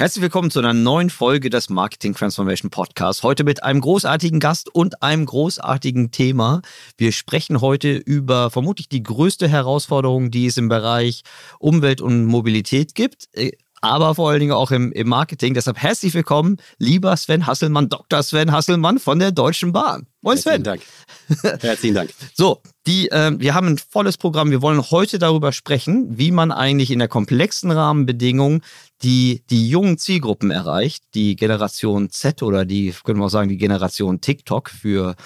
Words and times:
Herzlich 0.00 0.22
willkommen 0.22 0.50
zu 0.50 0.60
einer 0.60 0.72
neuen 0.72 1.10
Folge 1.10 1.50
des 1.50 1.68
Marketing 1.68 2.14
Transformation 2.14 2.70
Podcasts. 2.70 3.22
Heute 3.22 3.44
mit 3.44 3.62
einem 3.62 3.82
großartigen 3.82 4.40
Gast 4.40 4.74
und 4.74 5.02
einem 5.02 5.26
großartigen 5.26 6.10
Thema. 6.10 6.62
Wir 6.96 7.12
sprechen 7.12 7.60
heute 7.60 7.96
über 7.96 8.50
vermutlich 8.50 8.88
die 8.88 9.02
größte 9.02 9.46
Herausforderung, 9.46 10.30
die 10.30 10.46
es 10.46 10.56
im 10.56 10.70
Bereich 10.70 11.20
Umwelt 11.58 12.00
und 12.00 12.24
Mobilität 12.24 12.94
gibt 12.94 13.28
äh, 13.34 13.50
aber 13.80 14.14
vor 14.14 14.30
allen 14.30 14.40
Dingen 14.40 14.52
auch 14.52 14.70
im, 14.70 14.92
im, 14.92 15.08
Marketing. 15.08 15.54
Deshalb 15.54 15.78
herzlich 15.78 16.14
willkommen, 16.14 16.58
lieber 16.78 17.16
Sven 17.16 17.46
Hasselmann, 17.46 17.88
Dr. 17.88 18.22
Sven 18.22 18.52
Hasselmann 18.52 18.98
von 18.98 19.18
der 19.18 19.32
Deutschen 19.32 19.72
Bahn. 19.72 20.06
Moin 20.22 20.36
Sven. 20.36 20.62
Herzlichen 20.64 20.82
Dank. 21.38 21.62
Herzlichen 21.62 21.94
Dank. 21.94 22.10
so, 22.34 22.60
die, 22.86 23.10
äh, 23.10 23.32
wir 23.38 23.54
haben 23.54 23.68
ein 23.68 23.78
volles 23.78 24.18
Programm. 24.18 24.50
Wir 24.50 24.62
wollen 24.62 24.90
heute 24.90 25.18
darüber 25.18 25.52
sprechen, 25.52 26.18
wie 26.18 26.30
man 26.30 26.52
eigentlich 26.52 26.90
in 26.90 26.98
der 26.98 27.08
komplexen 27.08 27.70
Rahmenbedingung 27.70 28.62
die, 29.02 29.42
die 29.48 29.68
jungen 29.68 29.96
Zielgruppen 29.96 30.50
erreicht, 30.50 31.04
die 31.14 31.36
Generation 31.36 32.10
Z 32.10 32.42
oder 32.42 32.64
die, 32.64 32.94
können 33.04 33.18
wir 33.18 33.26
auch 33.26 33.30
sagen, 33.30 33.48
die 33.48 33.56
Generation 33.56 34.20
TikTok 34.20 34.68
für 34.68 35.16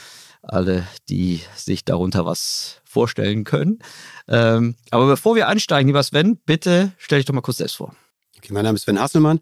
alle, 0.42 0.86
die 1.08 1.40
sich 1.56 1.84
darunter 1.84 2.26
was 2.26 2.80
vorstellen 2.84 3.44
können. 3.44 3.80
Ähm, 4.28 4.76
aber 4.90 5.06
bevor 5.06 5.34
wir 5.34 5.48
einsteigen, 5.48 5.88
lieber 5.88 6.02
Sven, 6.02 6.38
bitte 6.46 6.92
stell 6.98 7.18
dich 7.18 7.26
doch 7.26 7.34
mal 7.34 7.40
kurz 7.40 7.56
selbst 7.56 7.76
vor. 7.76 7.94
Okay, 8.44 8.52
mein 8.52 8.64
Name 8.64 8.76
ist 8.76 8.82
Sven 8.82 9.00
Hasselmann. 9.00 9.40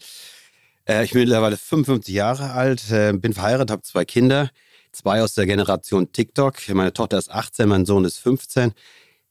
Äh, 0.88 1.04
ich 1.04 1.10
bin 1.10 1.22
mittlerweile 1.22 1.56
55 1.56 2.14
Jahre 2.14 2.52
alt, 2.52 2.88
äh, 2.92 3.12
bin 3.12 3.32
verheiratet, 3.32 3.72
habe 3.72 3.82
zwei 3.82 4.04
Kinder, 4.04 4.48
zwei 4.92 5.24
aus 5.24 5.34
der 5.34 5.44
Generation 5.46 6.12
TikTok. 6.12 6.54
Meine 6.68 6.92
Tochter 6.92 7.18
ist 7.18 7.28
18, 7.28 7.68
mein 7.68 7.84
Sohn 7.84 8.04
ist 8.04 8.18
15. 8.18 8.72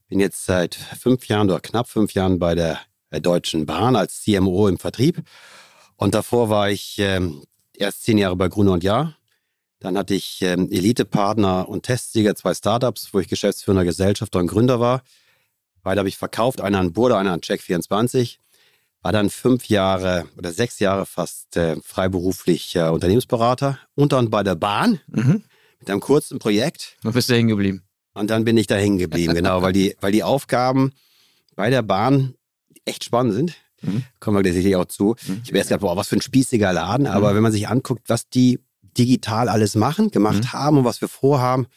Bin 0.10 0.20
jetzt 0.20 0.44
seit 0.44 0.76
fünf 0.76 1.26
Jahren 1.30 1.50
oder 1.50 1.62
knapp 1.62 1.88
fünf 1.88 2.14
Jahren 2.16 2.38
bei 2.38 2.54
der 2.54 2.82
äh, 3.12 3.22
Deutschen 3.22 3.66
Bahn 3.66 3.96
als 3.96 4.22
CMO 4.24 4.68
im 4.68 4.78
Vertrieb. 4.78 5.24
Und 5.96 6.16
davor 6.16 6.50
war 6.50 6.70
ich 6.70 6.98
ähm, 7.00 7.42
erst 7.74 8.04
zehn 8.04 8.18
Jahre 8.18 8.36
bei 8.36 8.50
Gruner 8.50 8.74
und 8.74 8.84
Jahr. 8.84 9.16
Dann 9.80 9.98
hatte 9.98 10.16
ich 10.16 10.42
ähm, 10.42 10.70
Elite-Partner 10.70 11.70
und 11.70 11.84
Testsieger, 11.84 12.36
zwei 12.36 12.54
Startups, 12.54 13.14
wo 13.14 13.22
ich 13.22 13.30
Geschäftsführer, 13.30 13.86
Gesellschafter 13.86 14.40
und 14.40 14.48
Gründer 14.48 14.82
war. 14.82 15.02
Beide 15.82 16.00
habe 16.00 16.10
ich 16.10 16.18
verkauft, 16.18 16.60
einer 16.60 16.80
an 16.80 16.92
Burda, 16.92 17.18
einer 17.18 17.32
an 17.32 17.40
Check24 17.40 18.38
war 19.02 19.12
dann 19.12 19.30
fünf 19.30 19.68
Jahre 19.68 20.26
oder 20.38 20.52
sechs 20.52 20.80
Jahre 20.80 21.06
fast 21.06 21.58
äh, 21.58 21.76
freiberuflich 21.84 22.78
Unternehmensberater 22.78 23.80
und 23.96 24.12
dann 24.12 24.30
bei 24.30 24.44
der 24.44 24.56
Bahn 24.56 25.00
mhm. 25.08 25.44
mit 25.80 25.90
einem 25.90 26.00
kurzen 26.00 26.40
Projekt. 26.40 26.98
Und 27.04 27.14
bist 27.14 27.30
du 27.30 27.34
hängen 27.34 27.50
geblieben? 27.50 27.84
Und 28.14 28.30
dann 28.30 28.44
bin 28.44 28.58
ich 28.58 28.68
da 28.68 28.76
hängen 28.76 28.98
geblieben, 28.98 29.34
genau, 29.34 29.62
weil 29.62 29.74
die, 29.74 29.96
weil 30.02 30.12
die 30.12 30.24
Aufgaben 30.24 30.92
bei 31.56 31.70
der 31.70 31.82
Bahn 31.82 32.36
echt 32.86 33.04
spannend 33.04 33.34
sind. 33.34 33.56
Mhm. 33.82 34.04
Kommen 34.20 34.38
wir 34.38 34.44
tatsächlich 34.44 34.76
auch 34.76 34.86
zu. 34.86 35.16
Mhm. 35.28 35.42
Ich 35.44 35.50
habe 35.50 35.58
erst 35.58 35.70
gedacht, 35.70 35.82
boah, 35.82 35.98
was 35.98 36.10
für 36.10 36.18
ein 36.18 36.22
spießiger 36.22 36.72
Laden, 36.74 37.08
aber 37.08 37.32
mhm. 37.32 37.36
wenn 37.36 37.44
man 37.44 37.52
sich 37.52 37.68
anguckt, 37.68 38.04
was 38.08 38.30
die 38.30 38.60
digital 38.98 39.50
alles 39.50 39.76
machen, 39.76 40.12
gemacht 40.12 40.44
mhm. 40.44 40.54
haben 40.54 40.78
und 40.80 40.86
was 40.86 41.02
wir 41.02 41.08
vorhaben, 41.08 41.68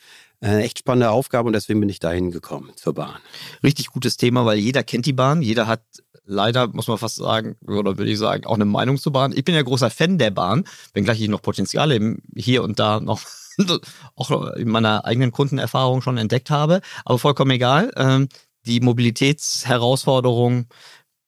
eine 0.45 0.63
echt 0.63 0.81
spannende 0.81 1.11
Aufgabe 1.11 1.47
und 1.47 1.53
deswegen 1.55 1.81
bin 1.81 1.89
ich 1.89 1.99
dahin 1.99 2.31
gekommen 2.31 2.73
zur 2.77 2.95
Bahn. 2.95 3.21
Richtig 3.63 3.89
gutes 3.89 4.17
Thema, 4.17 4.45
weil 4.45 4.59
jeder 4.59 4.83
kennt 4.83 5.07
die 5.07 5.13
Bahn, 5.13 5.43
jeder 5.43 5.67
hat 5.67 5.83
leider, 6.27 6.69
muss 6.69 6.89
man 6.89 6.99
fast 6.99 7.17
sagen, 7.17 7.57
oder 7.67 7.99
würde 7.99 8.11
ich 8.11 8.19
sagen, 8.19 8.47
auch 8.47 8.55
eine 8.55 8.65
Meinung 8.65 8.97
zur 8.99 9.13
Bahn. 9.13 9.33
Ich 9.35 9.45
bin 9.45 9.55
ja 9.55 9.63
großer 9.63 9.91
Fan 9.91 10.19
der 10.19 10.31
Bahn, 10.31 10.65
wenngleich 10.93 11.21
ich 11.21 11.29
noch 11.29 11.43
Potenziale 11.43 12.17
hier 12.35 12.63
und 12.63 12.79
da 12.79 13.01
noch 13.01 13.21
auch 14.17 14.53
in 14.55 14.69
meiner 14.69 15.05
eigenen 15.05 15.33
Kundenerfahrung 15.33 16.03
schon 16.03 16.19
entdeckt 16.19 16.51
habe. 16.51 16.81
Aber 17.05 17.19
vollkommen 17.19 17.53
egal. 17.53 17.93
Ähm, 17.97 18.29
die 18.67 18.81
Mobilitätsherausforderung 18.81 20.67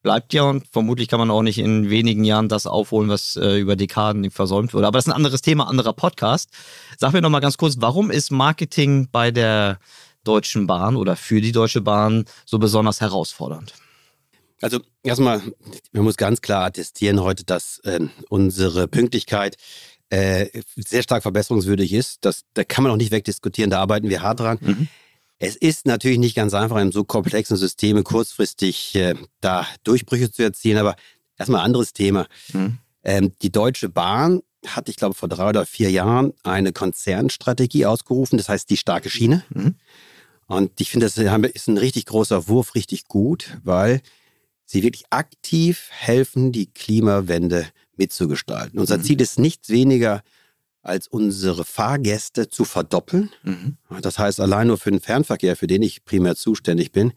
bleibt 0.07 0.33
ja 0.35 0.45
und 0.45 0.65
vermutlich 0.71 1.09
kann 1.09 1.19
man 1.19 1.33
auch 1.33 1.43
nicht 1.43 1.59
in 1.59 1.91
wenigen 1.91 2.23
Jahren 2.23 2.49
das 2.49 2.69
aufholen, 2.69 3.09
was 3.09 3.35
äh, 3.35 3.59
über 3.59 3.75
Dekaden 3.75 4.31
versäumt 4.31 4.73
wurde. 4.73 4.87
Aber 4.87 4.99
das 4.99 5.07
ist 5.07 5.13
ein 5.13 5.17
anderes 5.17 5.43
Thema, 5.43 5.67
anderer 5.67 5.95
Podcast. 5.95 6.49
Sag 6.97 7.13
mir 7.13 7.21
noch 7.21 7.29
mal 7.29 7.41
ganz 7.41 7.57
kurz, 7.59 7.75
warum 7.81 8.13
ist 8.13 8.31
Marketing 8.31 9.09
bei 9.11 9.33
der 9.33 9.81
Deutschen 10.23 10.69
Bahn 10.69 10.95
oder 10.95 11.17
für 11.17 11.41
die 11.41 11.51
Deutsche 11.51 11.81
Bahn 11.81 12.25
so 12.45 12.61
besonders 12.61 13.01
herausfordernd? 13.01 13.75
Also 14.61 14.79
erstmal, 15.03 15.43
man 15.91 16.05
muss 16.05 16.17
ganz 16.17 16.41
klar 16.41 16.67
attestieren 16.67 17.21
heute, 17.21 17.43
dass 17.43 17.81
äh, 17.81 17.99
unsere 18.29 18.87
Pünktlichkeit 18.87 19.57
äh, 20.11 20.47
sehr 20.77 21.03
stark 21.03 21.25
verbesserungswürdig 21.25 21.93
ist. 21.93 22.25
Das, 22.25 22.43
da 22.55 22.63
kann 22.63 22.85
man 22.85 22.93
auch 22.93 22.97
nicht 22.97 23.11
wegdiskutieren, 23.11 23.71
da 23.71 23.81
arbeiten 23.81 24.09
wir 24.09 24.23
hart 24.23 24.39
dran. 24.39 24.59
Mhm. 24.61 24.89
Es 25.39 25.57
ist 25.57 25.87
natürlich 25.87 26.19
nicht 26.19 26.35
ganz 26.35 26.55
einfach, 26.55 26.79
in 26.79 26.93
so 26.93 27.05
komplexen 27.05 27.57
Systemen 27.57 28.05
kurzfristig 28.05 28.95
äh, 28.95 29.15
da 29.41 29.67
Durchbrüche 29.85 30.31
zu 30.31 30.43
erzielen, 30.43 30.79
aber 30.79 30.97
erstmal 31.37 31.61
ein 31.61 31.67
anderes 31.67 31.93
Thema. 31.93 32.27
Mhm. 32.53 32.79
Ähm, 33.05 33.33
die 33.43 33.53
Deutsche 33.53 33.89
Bahn 33.89 34.43
hat, 34.67 34.89
ich 34.89 34.97
glaube, 34.97 35.15
vor 35.15 35.29
drei 35.29 35.49
oder 35.49 35.67
vier 35.67 35.91
Jahren 35.91 36.33
eine 36.43 36.73
Konzernstrategie 36.73 37.87
ausgerufen, 37.87 38.39
das 38.39 38.49
heißt 38.49 38.69
die 38.71 38.77
starke 38.77 39.11
Schiene. 39.11 39.45
Mhm. 39.51 39.75
Und 40.47 40.81
ich 40.81 40.91
finde, 40.91 41.07
das 41.07 41.19
ist 41.19 41.69
ein 41.69 41.79
richtig 41.79 42.07
großer 42.07 42.49
Wurf, 42.49 42.75
richtig 42.75 43.09
gut, 43.09 43.59
weil 43.65 44.01
sie 44.65 44.83
wirklich 44.83 45.05
aktiv 45.11 45.89
helfen, 45.91 46.53
die 46.53 46.67
Klimawende 46.67 47.67
mitzugestalten. 47.97 48.79
Unser 48.79 48.99
mhm. 48.99 49.03
Ziel 49.03 49.21
ist 49.21 49.39
nichts 49.39 49.69
weniger, 49.69 50.23
als 50.87 51.09
unsere 51.09 51.65
Fahrgäste 51.65 52.49
zu 52.49 52.65
verdoppeln. 52.65 53.31
Mhm. 53.43 53.77
Das 54.03 54.19
heißt, 54.19 54.41
allein 54.41 54.69
nur 54.69 54.79
für 54.79 54.91
den 54.91 55.01
Fernverkehr, 55.01 55.57
für 55.57 55.67
den 55.67 55.83
ich 55.83 56.05
primär 56.05 56.37
zuständig 56.37 56.93
bin, 56.93 57.13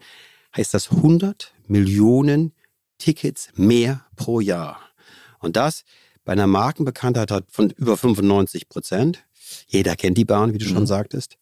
heißt 0.56 0.74
das 0.74 0.90
100 0.90 1.52
Millionen 1.66 2.52
Tickets 2.98 3.48
mehr 3.54 4.04
pro 4.16 4.40
Jahr. 4.40 4.80
Und 5.38 5.56
das 5.56 5.84
bei 6.24 6.32
einer 6.32 6.46
Markenbekanntheit 6.46 7.32
von 7.48 7.70
über 7.70 7.96
95 7.96 8.68
Prozent. 8.68 9.24
Jeder 9.66 9.96
kennt 9.96 10.18
die 10.18 10.24
Bahn, 10.24 10.52
wie 10.52 10.58
du 10.58 10.66
mhm. 10.66 10.74
schon 10.74 10.86
sagtest. 10.86 11.36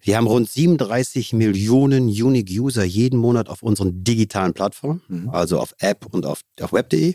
Wir 0.00 0.16
haben 0.16 0.26
rund 0.26 0.50
37 0.50 1.32
Millionen 1.32 2.08
Unique 2.08 2.50
User 2.50 2.84
jeden 2.84 3.18
Monat 3.18 3.48
auf 3.48 3.62
unseren 3.62 4.04
digitalen 4.04 4.52
Plattformen, 4.52 5.02
mhm. 5.08 5.28
also 5.30 5.58
auf 5.58 5.74
App 5.78 6.06
und 6.10 6.26
auf, 6.26 6.40
auf 6.60 6.72
web.de. 6.72 7.14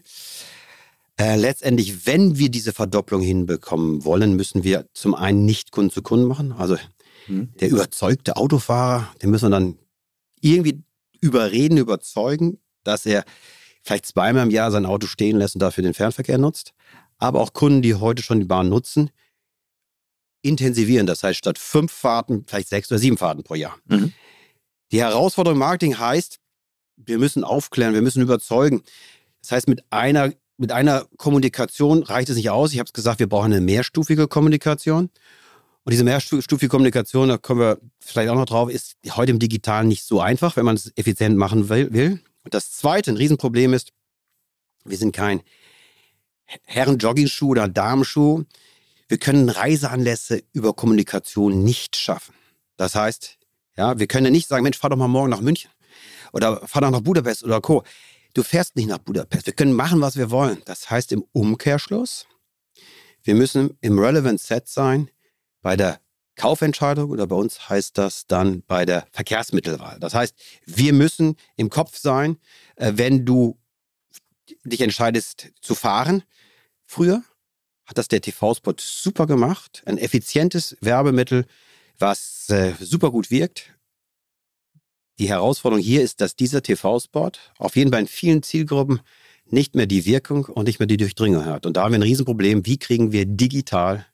Äh, 1.22 1.36
letztendlich, 1.36 2.08
wenn 2.08 2.40
wir 2.40 2.50
diese 2.50 2.74
Verdopplung 2.74 3.22
hinbekommen 3.22 4.04
wollen, 4.06 4.36
müssen 4.36 4.64
wir 4.64 4.88
zum 4.96 5.14
einen 5.14 5.46
nicht 5.46 5.72
Kunden 5.72 5.92
zu 5.92 6.02
Kunden 6.02 6.26
machen. 6.26 6.52
Also 6.52 6.78
mhm. 7.28 7.54
der 7.60 7.70
überzeugte 7.70 8.38
Autofahrer, 8.38 9.08
den 9.22 9.30
müssen 9.30 9.46
wir 9.46 9.52
dann 9.52 9.78
irgendwie 10.40 10.84
überreden, 11.20 11.78
überzeugen, 11.78 12.58
dass 12.84 13.06
er 13.06 13.24
vielleicht 13.84 14.08
zweimal 14.08 14.48
im 14.48 14.50
Jahr 14.50 14.72
sein 14.72 14.88
Auto 14.88 15.06
stehen 15.06 15.38
lässt 15.38 15.54
und 15.54 15.60
dafür 15.60 15.84
den 15.84 15.94
Fernverkehr 15.94 16.40
nutzt. 16.40 16.74
Aber 17.20 17.42
auch 17.42 17.54
Kunden, 17.54 17.84
die 17.84 17.94
heute 17.94 18.24
schon 18.24 18.40
die 18.40 18.48
Bahn 18.48 18.70
nutzen, 18.70 19.12
intensivieren. 20.42 21.06
Das 21.06 21.22
heißt, 21.22 21.38
statt 21.38 21.60
fünf 21.60 21.92
Fahrten 21.92 22.46
vielleicht 22.48 22.70
sechs 22.70 22.90
oder 22.90 22.98
sieben 22.98 23.20
Fahrten 23.20 23.44
pro 23.44 23.54
Jahr. 23.54 23.78
Mhm. 23.86 24.12
Die 24.92 25.02
Herausforderung 25.02 25.58
im 25.58 25.60
Marketing 25.60 26.00
heißt, 26.00 26.40
wir 26.96 27.20
müssen 27.20 27.44
aufklären, 27.44 27.94
wir 27.94 28.02
müssen 28.02 28.24
überzeugen. 28.24 28.82
Das 29.42 29.52
heißt, 29.52 29.68
mit 29.68 29.84
einer, 29.92 30.34
mit 30.62 30.72
einer 30.72 31.08
Kommunikation 31.18 32.04
reicht 32.04 32.30
es 32.30 32.36
nicht 32.36 32.52
aus. 32.52 32.72
Ich 32.72 32.78
habe 32.78 32.86
es 32.86 32.94
gesagt, 32.94 33.20
wir 33.20 33.28
brauchen 33.28 33.52
eine 33.52 33.62
mehrstufige 33.62 34.28
Kommunikation. 34.28 35.10
Und 35.84 35.92
diese 35.92 36.04
mehrstufige 36.04 36.70
Kommunikation, 36.70 37.30
da 37.30 37.38
kommen 37.38 37.60
wir 37.60 37.80
vielleicht 38.00 38.30
auch 38.30 38.36
noch 38.36 38.46
drauf, 38.46 38.70
ist 38.70 38.96
heute 39.16 39.32
im 39.32 39.40
Digitalen 39.40 39.88
nicht 39.88 40.04
so 40.04 40.22
einfach, 40.22 40.56
wenn 40.58 40.66
man 40.66 40.76
es 40.76 40.96
effizient 40.96 41.36
machen 41.36 41.68
will. 41.68 42.22
Und 42.44 42.54
das 42.54 42.72
zweite, 42.74 43.12
ein 43.12 43.18
Riesenproblem 43.18 43.74
ist, 43.74 43.92
wir 44.86 44.98
sind 44.98 45.16
kein 45.16 45.42
Herren-Jogging-Schuh 46.66 47.50
oder 47.50 47.68
Damenschuh. 47.68 48.44
Wir 49.08 49.18
können 49.18 49.50
Reiseanlässe 49.50 50.44
über 50.54 50.74
Kommunikation 50.74 51.64
nicht 51.64 51.96
schaffen. 51.96 52.36
Das 52.78 52.94
heißt, 52.94 53.40
ja, 53.78 53.98
wir 53.98 54.06
können 54.06 54.26
ja 54.26 54.32
nicht 54.32 54.48
sagen, 54.48 54.62
Mensch, 54.62 54.78
fahr 54.78 54.92
doch 54.92 54.98
mal 54.98 55.08
morgen 55.08 55.32
nach 55.32 55.42
München 55.42 55.72
oder 56.34 56.68
fahr 56.68 56.84
doch 56.84 56.92
nach 56.92 57.02
Budapest 57.02 57.44
oder 57.44 57.62
Co. 57.62 57.84
Du 58.34 58.44
fährst 58.44 58.76
nicht 58.76 58.88
nach 58.88 59.00
Budapest. 59.00 59.46
Wir 59.46 59.54
können 59.54 59.74
machen, 59.74 60.02
was 60.02 60.16
wir 60.16 60.32
wollen. 60.32 60.62
Das 60.66 60.90
heißt 60.90 61.12
im 61.12 61.26
Umkehrschluss, 61.34 62.28
wir 63.24 63.36
müssen 63.36 63.78
im 63.82 64.00
Relevant 64.00 64.40
Set 64.40 64.68
sein 64.68 65.10
bei 65.62 65.76
der 65.76 66.00
Kaufentscheidung 66.36 67.12
oder 67.12 67.28
bei 67.28 67.36
uns 67.36 67.70
heißt 67.70 67.98
das 67.98 68.26
dann 68.26 68.64
bei 68.64 68.86
der 68.86 69.06
Verkehrsmittelwahl. 69.12 70.00
Das 70.00 70.16
heißt, 70.16 70.36
wir 70.66 70.94
müssen 70.94 71.36
im 71.56 71.70
Kopf 71.70 71.98
sein, 71.98 72.38
äh, 72.78 72.94
wenn 72.96 73.26
du 73.26 73.60
dich 74.64 74.82
entscheidest 74.82 75.50
zu 75.62 75.76
fahren. 75.76 76.24
Früher 76.86 77.24
hat 77.86 77.98
das 77.98 78.08
der 78.08 78.22
TV-Spot 78.22 78.74
super 78.80 79.28
gemacht. 79.28 79.84
Ein 79.86 79.98
effizientes 79.98 80.78
Werbemittel, 80.82 81.46
was 82.00 82.50
äh, 82.50 82.74
super 82.80 83.12
gut 83.12 83.30
wirkt. 83.30 83.74
Die 85.22 85.30
Herausforderung 85.30 85.84
hier 85.84 86.02
ist, 86.02 86.20
dass 86.20 86.36
dieser 86.36 86.64
TV-Spot 86.64 87.32
auf 87.60 87.76
jeden 87.76 87.92
Fall 87.92 88.02
in 88.02 88.08
vielen 88.08 88.42
Zielgruppen 88.42 89.02
nicht 89.46 89.76
mehr 89.76 89.86
die 89.86 90.06
Wirkung 90.06 90.46
und 90.46 90.66
nicht 90.66 90.80
mehr 90.80 90.88
die 90.88 90.98
Durchdringung 90.98 91.46
hat. 91.46 91.68
Und 91.68 91.78
da 91.78 91.84
haben 91.84 91.92
wir 91.92 92.00
ein 92.00 92.04
Riesenproblem. 92.04 92.66
Wie 92.66 92.80
kriegen 92.80 93.12
wir 93.12 93.26
digital 93.26 94.06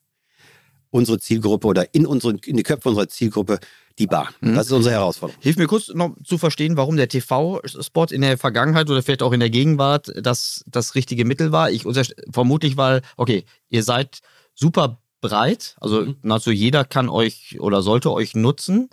unsere 0.89 1.19
Zielgruppe 1.19 1.67
oder 1.67 1.93
in, 1.93 2.05
unsere, 2.05 2.35
in 2.45 2.57
die 2.57 2.63
Köpfe 2.63 2.89
unserer 2.89 3.07
Zielgruppe 3.07 3.59
die 3.97 4.07
Bar? 4.07 4.33
Mhm. 4.41 4.55
Das 4.55 4.65
ist 4.65 4.73
unsere 4.73 4.95
Herausforderung. 4.95 5.41
Hilf 5.41 5.55
mir 5.55 5.67
kurz 5.67 5.87
noch 5.93 6.13
zu 6.25 6.37
verstehen, 6.37 6.75
warum 6.75 6.97
der 6.97 7.07
TV-Spot 7.07 8.05
in 8.11 8.19
der 8.19 8.37
Vergangenheit 8.37 8.89
oder 8.89 9.01
vielleicht 9.01 9.23
auch 9.23 9.31
in 9.31 9.39
der 9.39 9.49
Gegenwart 9.49 10.11
das, 10.21 10.65
das 10.67 10.95
richtige 10.95 11.23
Mittel 11.23 11.53
war. 11.53 11.71
Ich 11.71 11.83
vermutlich, 12.31 12.75
weil, 12.75 13.01
okay, 13.15 13.45
ihr 13.69 13.83
seid 13.83 14.19
super 14.55 15.01
breit, 15.21 15.75
also 15.79 16.01
mhm. 16.01 16.15
nahezu 16.21 16.51
jeder 16.51 16.85
kann 16.85 17.09
euch 17.09 17.57
oder 17.59 17.81
sollte 17.81 18.11
euch 18.11 18.35
nutzen. 18.35 18.89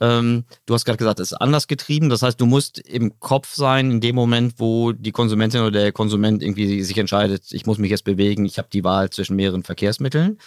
Ähm, 0.00 0.44
du 0.66 0.74
hast 0.74 0.84
gerade 0.84 0.98
gesagt, 0.98 1.20
es 1.20 1.32
ist 1.32 1.38
anders 1.38 1.66
getrieben. 1.66 2.08
Das 2.08 2.22
heißt, 2.22 2.40
du 2.40 2.46
musst 2.46 2.78
im 2.78 3.18
Kopf 3.20 3.54
sein 3.54 3.90
in 3.90 4.00
dem 4.00 4.14
Moment, 4.14 4.54
wo 4.58 4.92
die 4.92 5.12
Konsumentin 5.12 5.60
oder 5.60 5.70
der 5.82 5.92
Konsument 5.92 6.42
irgendwie 6.42 6.82
sich 6.82 6.96
entscheidet, 6.96 7.52
ich 7.52 7.66
muss 7.66 7.78
mich 7.78 7.90
jetzt 7.90 8.04
bewegen, 8.04 8.44
ich 8.44 8.58
habe 8.58 8.68
die 8.72 8.84
Wahl 8.84 9.10
zwischen 9.10 9.36
mehreren 9.36 9.62
Verkehrsmitteln. 9.62 10.38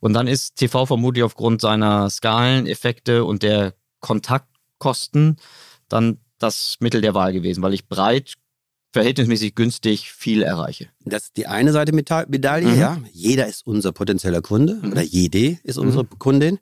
Und 0.00 0.14
dann 0.14 0.26
ist 0.26 0.56
TV 0.56 0.86
vermutlich 0.86 1.24
aufgrund 1.24 1.60
seiner 1.60 2.08
Skaleneffekte 2.08 3.24
und 3.24 3.42
der 3.42 3.74
Kontaktkosten 4.00 5.36
dann 5.88 6.18
das 6.38 6.76
Mittel 6.80 7.00
der 7.00 7.14
Wahl 7.14 7.32
gewesen, 7.32 7.62
weil 7.62 7.74
ich 7.74 7.88
breit 7.88 8.34
verhältnismäßig 8.92 9.54
günstig 9.54 10.12
viel 10.12 10.42
erreiche. 10.42 10.90
Das 11.04 11.24
ist 11.24 11.36
die 11.36 11.46
eine 11.46 11.72
Seite 11.72 11.92
Medaille, 11.92 12.68
mhm. 12.68 12.78
ja. 12.78 12.98
Jeder 13.12 13.46
ist 13.46 13.66
unser 13.66 13.92
potenzieller 13.92 14.42
Kunde 14.42 14.74
mhm. 14.82 14.92
oder 14.92 15.02
jede 15.02 15.58
ist 15.64 15.78
unsere 15.78 16.04
mhm. 16.04 16.18
Kundin. 16.18 16.58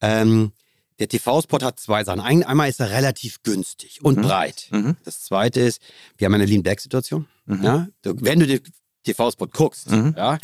Ähm, 0.00 0.52
der 0.98 1.08
TV-Spot 1.08 1.58
hat 1.60 1.80
zwei 1.80 2.04
Sachen. 2.04 2.20
einmal 2.20 2.68
ist 2.68 2.80
er 2.80 2.90
relativ 2.90 3.42
günstig 3.42 4.02
und 4.02 4.18
mhm. 4.18 4.22
breit. 4.22 4.68
Mhm. 4.70 4.96
Das 5.04 5.22
zweite 5.24 5.60
ist, 5.60 5.82
wir 6.16 6.26
haben 6.26 6.34
eine 6.34 6.46
Lean-Back-Situation. 6.46 7.26
Mhm. 7.46 7.62
Ja? 7.62 7.88
Wenn 8.02 8.40
du 8.40 8.46
den 8.46 8.60
TV-Spot 9.04 9.48
guckst 9.48 9.90
mhm. 9.90 10.14
ja? 10.16 10.38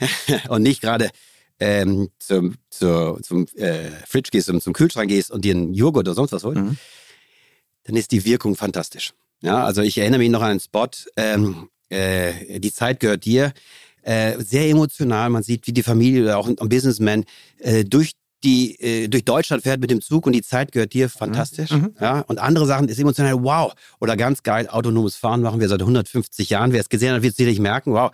und 0.48 0.62
nicht 0.62 0.80
gerade 0.80 1.10
ähm, 1.58 2.08
zum, 2.18 2.54
zu, 2.70 3.18
zum 3.22 3.46
äh, 3.56 3.90
Fridge 4.06 4.30
gehst 4.30 4.48
und 4.48 4.62
zum 4.62 4.72
Kühlschrank 4.72 5.08
gehst 5.08 5.30
und 5.30 5.44
dir 5.44 5.54
einen 5.54 5.74
Joghurt 5.74 6.06
oder 6.06 6.14
sonst 6.14 6.32
was 6.32 6.44
holst, 6.44 6.60
mhm. 6.60 6.78
dann 7.84 7.96
ist 7.96 8.12
die 8.12 8.24
Wirkung 8.24 8.56
fantastisch. 8.56 9.12
Ja, 9.42 9.64
also 9.64 9.82
ich 9.82 9.98
erinnere 9.98 10.18
mich 10.18 10.30
noch 10.30 10.42
an 10.42 10.52
einen 10.52 10.60
Spot, 10.60 10.88
ähm, 11.16 11.68
äh, 11.88 12.58
die 12.60 12.72
Zeit 12.72 13.00
gehört 13.00 13.24
dir. 13.24 13.52
Äh, 14.02 14.40
sehr 14.42 14.68
emotional, 14.68 15.30
man 15.30 15.42
sieht, 15.42 15.66
wie 15.66 15.72
die 15.72 15.82
Familie 15.82 16.22
oder 16.22 16.38
auch 16.38 16.46
ein 16.46 16.56
Businessman 16.68 17.24
äh, 17.58 17.84
durch 17.84 18.12
die 18.44 18.80
äh, 18.80 19.08
durch 19.08 19.24
Deutschland 19.24 19.62
fährt 19.62 19.80
mit 19.80 19.90
dem 19.90 20.00
Zug 20.00 20.26
und 20.26 20.32
die 20.32 20.42
Zeit 20.42 20.72
gehört 20.72 20.92
dir, 20.92 21.08
fantastisch. 21.08 21.72
Mhm. 21.72 21.94
Ja, 22.00 22.20
und 22.20 22.38
andere 22.38 22.66
Sachen 22.66 22.88
ist 22.88 22.98
emotional, 22.98 23.42
wow. 23.42 23.72
Oder 23.98 24.16
ganz 24.16 24.42
geil, 24.42 24.68
autonomes 24.68 25.16
Fahren 25.16 25.42
machen 25.42 25.60
wir 25.60 25.68
seit 25.68 25.80
150 25.80 26.50
Jahren. 26.50 26.72
Wer 26.72 26.80
es 26.80 26.88
gesehen 26.88 27.14
hat, 27.14 27.22
wird 27.22 27.32
es 27.32 27.36
sicherlich 27.36 27.58
merken, 27.58 27.92
wow. 27.92 28.12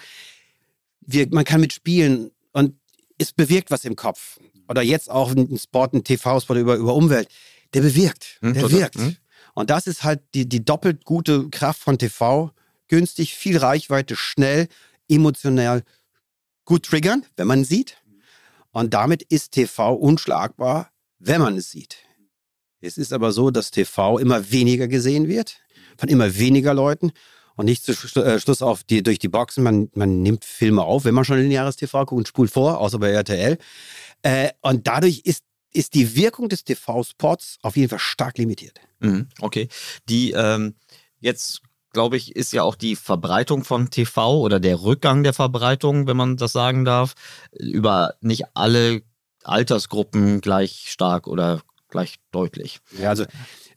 Wir, 1.00 1.26
man 1.30 1.44
kann 1.44 1.60
mitspielen 1.60 2.30
und 2.52 2.76
es 3.18 3.32
bewirkt 3.32 3.70
was 3.70 3.84
im 3.84 3.96
Kopf. 3.96 4.38
Oder 4.68 4.82
jetzt 4.82 5.10
auch 5.10 5.32
ein 5.32 5.58
Sport, 5.58 5.92
ein 5.92 6.04
TV-Sport 6.04 6.58
über, 6.58 6.76
über 6.76 6.94
Umwelt. 6.94 7.28
Der 7.74 7.82
bewirkt, 7.82 8.38
mhm, 8.40 8.54
der 8.54 8.70
wirkt. 8.70 8.98
Mhm. 8.98 9.16
Und 9.54 9.70
das 9.70 9.86
ist 9.86 10.04
halt 10.04 10.20
die, 10.34 10.48
die 10.48 10.64
doppelt 10.64 11.04
gute 11.04 11.48
Kraft 11.50 11.80
von 11.80 11.98
TV. 11.98 12.52
Günstig, 12.88 13.34
viel 13.34 13.58
Reichweite, 13.58 14.16
schnell, 14.16 14.68
emotional 15.08 15.82
gut 16.64 16.84
triggern, 16.84 17.24
wenn 17.36 17.46
man 17.46 17.64
sieht. 17.64 17.98
Und 18.70 18.94
damit 18.94 19.22
ist 19.22 19.52
TV 19.52 19.94
unschlagbar, 19.94 20.90
wenn 21.18 21.40
man 21.40 21.56
es 21.56 21.70
sieht. 21.70 21.98
Es 22.80 22.98
ist 22.98 23.12
aber 23.12 23.32
so, 23.32 23.50
dass 23.50 23.70
TV 23.70 24.18
immer 24.18 24.50
weniger 24.50 24.88
gesehen 24.88 25.28
wird, 25.28 25.60
von 25.96 26.08
immer 26.08 26.36
weniger 26.36 26.74
Leuten. 26.74 27.12
Und 27.54 27.66
nicht 27.66 27.84
zu 27.84 27.92
äh, 28.20 28.40
Schluss 28.40 28.62
auf 28.62 28.82
die, 28.82 29.02
durch 29.02 29.18
die 29.18 29.28
Boxen, 29.28 29.62
man, 29.62 29.90
man 29.94 30.22
nimmt 30.22 30.44
Filme 30.44 30.82
auf, 30.82 31.04
wenn 31.04 31.14
man 31.14 31.24
schon 31.24 31.38
lineares 31.38 31.76
TV 31.76 32.06
guckt 32.06 32.18
und 32.18 32.28
spult 32.28 32.50
vor, 32.50 32.78
außer 32.78 32.98
bei 32.98 33.10
RTL. 33.10 33.58
Äh, 34.22 34.50
und 34.62 34.86
dadurch 34.86 35.20
ist, 35.24 35.44
ist 35.72 35.94
die 35.94 36.14
Wirkung 36.16 36.48
des 36.48 36.64
TV-Spots 36.64 37.58
auf 37.62 37.76
jeden 37.76 37.88
Fall 37.88 37.98
stark 37.98 38.38
limitiert. 38.38 38.80
Mhm, 39.00 39.28
okay. 39.40 39.68
Die 40.08 40.32
ähm, 40.32 40.74
jetzt 41.20 41.62
glaube 41.92 42.16
ich, 42.16 42.34
ist 42.34 42.52
ja 42.52 42.62
auch 42.62 42.74
die 42.74 42.96
Verbreitung 42.96 43.64
von 43.64 43.90
TV 43.90 44.40
oder 44.40 44.60
der 44.60 44.82
Rückgang 44.82 45.22
der 45.22 45.32
Verbreitung, 45.32 46.06
wenn 46.06 46.16
man 46.16 46.36
das 46.36 46.52
sagen 46.52 46.84
darf, 46.84 47.14
über 47.52 48.14
nicht 48.20 48.44
alle 48.54 49.02
Altersgruppen 49.44 50.40
gleich 50.40 50.86
stark 50.88 51.26
oder 51.26 51.60
gleich 51.88 52.16
deutlich. 52.30 52.80
Ja, 52.98 53.10
also 53.10 53.24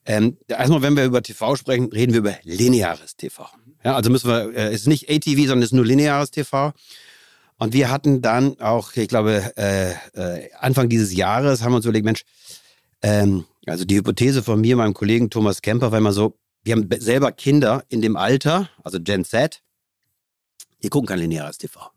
ähm, 0.06 0.38
erstmal, 0.48 0.82
wenn 0.82 0.96
wir 0.96 1.06
über 1.06 1.22
TV 1.22 1.56
sprechen, 1.56 1.92
reden 1.92 2.14
wir 2.14 2.20
über 2.20 2.36
lineares 2.44 3.16
TV. 3.16 3.48
Ja, 3.84 3.96
also 3.96 4.10
müssen 4.10 4.30
wir, 4.30 4.56
äh, 4.56 4.68
es 4.68 4.82
ist 4.82 4.88
nicht 4.88 5.10
ATV, 5.10 5.48
sondern 5.48 5.60
es 5.60 5.66
ist 5.66 5.74
nur 5.74 5.86
lineares 5.86 6.32
TV. 6.32 6.74
Und 7.58 7.74
wir 7.74 7.90
hatten 7.90 8.22
dann 8.22 8.60
auch, 8.60 8.94
ich 8.96 9.08
glaube, 9.08 9.54
äh, 9.56 9.92
äh, 10.14 10.50
Anfang 10.60 10.90
dieses 10.90 11.14
Jahres 11.14 11.62
haben 11.62 11.72
wir 11.72 11.78
uns 11.78 11.86
überlegt, 11.86 12.06
Mensch, 12.06 12.24
ähm, 13.02 13.46
also 13.66 13.86
die 13.86 13.96
Hypothese 13.96 14.44
von 14.44 14.60
mir, 14.60 14.76
meinem 14.76 14.94
Kollegen 14.94 15.30
Thomas 15.30 15.62
Kemper, 15.62 15.92
war 15.92 16.00
immer 16.00 16.12
so, 16.12 16.38
wir 16.64 16.74
haben 16.76 16.90
selber 17.00 17.32
Kinder 17.32 17.84
in 17.90 18.02
dem 18.02 18.18
Alter, 18.18 18.70
also 18.84 19.00
Gen 19.00 19.24
Z, 19.24 19.62
die 20.84 20.90
gucken 20.90 21.08
kein 21.08 21.20
lineares 21.20 21.58
TV. 21.58 21.92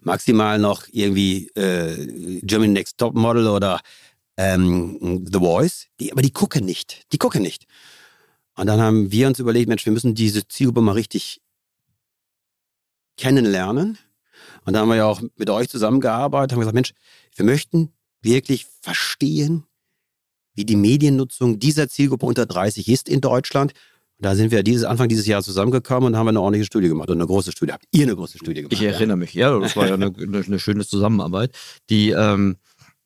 Maximal 0.00 0.58
noch 0.58 0.84
irgendwie 0.90 1.48
äh, 1.54 2.40
Germany 2.42 2.72
Next 2.72 2.98
Top 2.98 3.14
Model 3.14 3.48
oder 3.48 3.80
ähm, 4.36 5.26
The 5.30 5.38
Voice, 5.38 5.86
die, 6.00 6.12
aber 6.12 6.22
die 6.22 6.32
gucken 6.32 6.64
nicht. 6.64 7.04
Die 7.12 7.18
gucken 7.18 7.42
nicht. 7.42 7.66
Und 8.56 8.66
dann 8.66 8.80
haben 8.80 9.12
wir 9.12 9.26
uns 9.28 9.38
überlegt, 9.38 9.68
Mensch, 9.68 9.86
wir 9.86 9.92
müssen 9.92 10.14
diese 10.14 10.46
Zielgruppe 10.46 10.80
mal 10.80 10.92
richtig 10.92 11.40
kennenlernen. 13.16 13.98
Und 14.68 14.74
da 14.74 14.80
haben 14.80 14.88
wir 14.88 14.96
ja 14.96 15.06
auch 15.06 15.22
mit 15.36 15.48
euch 15.48 15.70
zusammengearbeitet, 15.70 16.52
haben 16.52 16.60
gesagt, 16.60 16.74
Mensch, 16.74 16.92
wir 17.34 17.44
möchten 17.46 17.90
wirklich 18.20 18.66
verstehen, 18.82 19.64
wie 20.54 20.66
die 20.66 20.76
Mediennutzung 20.76 21.58
dieser 21.58 21.88
Zielgruppe 21.88 22.26
unter 22.26 22.44
30 22.44 22.86
ist 22.88 23.08
in 23.08 23.22
Deutschland 23.22 23.72
da 24.20 24.34
sind 24.34 24.50
wir 24.50 24.62
dieses, 24.64 24.84
Anfang 24.84 25.08
dieses 25.08 25.26
Jahres 25.26 25.44
zusammengekommen 25.44 26.08
und 26.08 26.16
haben 26.16 26.28
eine 26.28 26.40
ordentliche 26.40 26.66
Studie 26.66 26.88
gemacht 26.88 27.08
und 27.08 27.18
eine 27.18 27.26
große 27.26 27.52
Studie. 27.52 27.72
Habt 27.72 27.84
ihr 27.92 28.02
eine 28.02 28.16
große 28.16 28.38
Studie 28.38 28.62
gemacht? 28.62 28.72
Ich 28.72 28.82
erinnere 28.82 29.16
mich, 29.16 29.32
ja, 29.32 29.56
das 29.58 29.76
war 29.76 29.86
ja 29.86 29.94
eine, 29.94 30.12
eine 30.46 30.58
schöne 30.58 30.84
Zusammenarbeit. 30.84 31.52
Die, 31.88 32.10
ähm, 32.10 32.56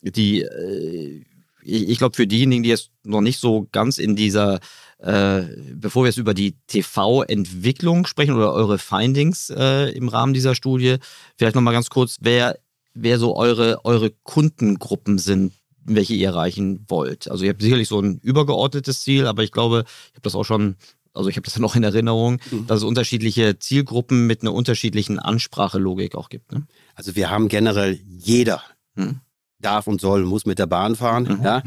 die, 0.01 0.41
äh, 0.41 1.23
ich, 1.63 1.91
ich 1.91 1.99
glaube, 1.99 2.17
für 2.17 2.27
diejenigen, 2.27 2.63
die 2.63 2.71
jetzt 2.71 2.91
noch 3.05 3.21
nicht 3.21 3.39
so 3.39 3.69
ganz 3.73 3.99
in 3.99 4.17
dieser, 4.17 4.61
äh, 5.03 5.43
bevor 5.75 6.05
wir 6.05 6.09
jetzt 6.09 6.19
über 6.19 6.33
die 6.33 6.55
TV-Entwicklung 6.69 8.07
sprechen 8.07 8.35
oder 8.35 8.53
eure 8.53 8.79
Findings 8.79 9.51
äh, 9.51 9.91
im 9.91 10.09
Rahmen 10.09 10.33
dieser 10.33 10.55
Studie, 10.55 10.97
vielleicht 11.37 11.57
nochmal 11.57 11.75
ganz 11.75 11.91
kurz, 11.91 12.19
wer, 12.21 12.59
wer 12.95 13.19
so 13.19 13.37
eure, 13.37 13.85
eure 13.85 14.11
Kundengruppen 14.23 15.19
sind, 15.19 15.55
welche 15.85 16.15
ihr 16.15 16.29
erreichen 16.29 16.85
wollt. 16.89 17.29
Also 17.29 17.45
ihr 17.45 17.51
habt 17.51 17.63
sicherlich 17.63 17.89
so 17.89 18.01
ein 18.01 18.19
übergeordnetes 18.19 19.01
Ziel, 19.03 19.27
aber 19.27 19.43
ich 19.43 19.51
glaube, 19.51 19.85
ich 19.87 20.15
habe 20.15 20.23
das 20.23 20.37
auch 20.37 20.45
schon 20.45 20.77
also 21.15 21.29
ich 21.29 21.37
habe 21.37 21.45
das 21.45 21.59
noch 21.59 21.77
in 21.77 21.83
Erinnerung, 21.83 22.39
mhm. 22.51 22.67
dass 22.67 22.79
es 22.79 22.85
unterschiedliche 22.85 23.59
Zielgruppen 23.59 24.27
mit 24.27 24.43
einer 24.43 24.55
unterschiedlichen 24.55 25.19
Ansprachelogik 25.19 26.15
auch 26.15 26.29
gibt. 26.29 26.53
Ne? 26.53 26.67
Also 26.95 27.17
wir 27.17 27.29
haben 27.29 27.49
generell 27.49 27.99
jeder 28.07 28.63
mhm. 28.95 29.21
darf 29.59 29.87
und 29.89 30.01
soll, 30.01 30.25
muss 30.25 30.47
mit 30.47 30.59
der 30.59 30.67
Bahn 30.67 30.97
fahren. 30.97 31.25
Mhm. 31.25 31.45
Ja. 31.45 31.63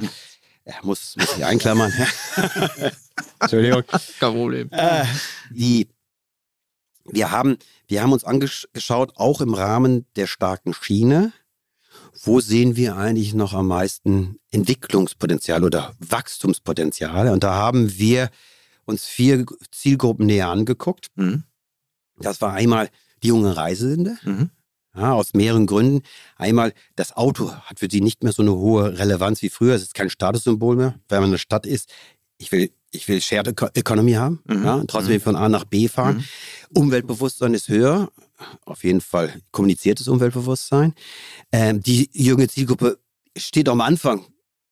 Er 0.65 0.83
muss, 0.83 1.15
muss 1.15 1.35
sich 1.35 1.45
einklammern. 1.45 1.93
Entschuldigung. 3.39 3.83
Kein 4.19 4.33
Problem. 4.33 4.69
Äh, 4.71 5.05
die, 5.51 5.87
wir, 7.05 7.29
haben, 7.29 7.57
wir 7.87 8.01
haben 8.01 8.11
uns 8.11 8.23
angeschaut, 8.23 9.13
auch 9.15 9.41
im 9.41 9.53
Rahmen 9.53 10.07
der 10.15 10.25
starken 10.25 10.73
Schiene, 10.73 11.31
wo 12.23 12.39
sehen 12.39 12.75
wir 12.75 12.97
eigentlich 12.97 13.35
noch 13.35 13.53
am 13.53 13.67
meisten 13.67 14.39
Entwicklungspotenzial 14.49 15.63
oder 15.63 15.93
Wachstumspotenziale? 15.99 17.31
Und 17.31 17.43
da 17.43 17.53
haben 17.53 17.97
wir 17.99 18.31
uns 18.85 19.05
vier 19.05 19.45
Zielgruppen 19.71 20.25
näher 20.25 20.49
angeguckt. 20.49 21.11
Mhm. 21.15 21.43
Das 22.17 22.41
war 22.41 22.53
einmal 22.53 22.89
die 23.21 23.27
junge 23.27 23.55
Reisende. 23.55 24.17
Mhm. 24.23 24.49
Ja, 24.95 25.13
aus 25.13 25.33
mehreren 25.33 25.65
Gründen. 25.65 26.03
Einmal, 26.37 26.73
das 26.95 27.15
Auto 27.17 27.51
hat 27.51 27.79
für 27.79 27.87
sie 27.91 28.01
nicht 28.01 28.23
mehr 28.23 28.31
so 28.31 28.41
eine 28.41 28.53
hohe 28.53 28.97
Relevanz 28.97 29.41
wie 29.41 29.49
früher. 29.49 29.75
Es 29.75 29.81
ist 29.81 29.93
kein 29.93 30.09
Statussymbol 30.09 30.75
mehr, 30.75 30.95
weil 31.09 31.19
man 31.19 31.27
in 31.27 31.33
der 31.33 31.39
Stadt 31.39 31.65
ist. 31.65 31.89
Ich 32.37 32.51
will, 32.51 32.71
ich 32.91 33.07
will 33.07 33.21
Shared 33.21 33.47
Economy 33.75 34.13
haben, 34.13 34.41
mhm. 34.45 34.63
ja, 34.63 34.83
trotzdem 34.87 35.15
mhm. 35.15 35.21
von 35.21 35.35
A 35.35 35.49
nach 35.49 35.65
B 35.65 35.87
fahren. 35.87 36.17
Mhm. 36.17 36.81
Umweltbewusstsein 36.81 37.53
ist 37.53 37.67
höher. 37.67 38.09
Auf 38.65 38.83
jeden 38.83 39.01
Fall 39.01 39.33
kommuniziertes 39.51 40.07
Umweltbewusstsein. 40.07 40.93
Ähm, 41.51 41.81
die 41.81 42.09
junge 42.13 42.47
Zielgruppe 42.47 42.97
steht 43.37 43.69
am 43.69 43.81
Anfang 43.81 44.25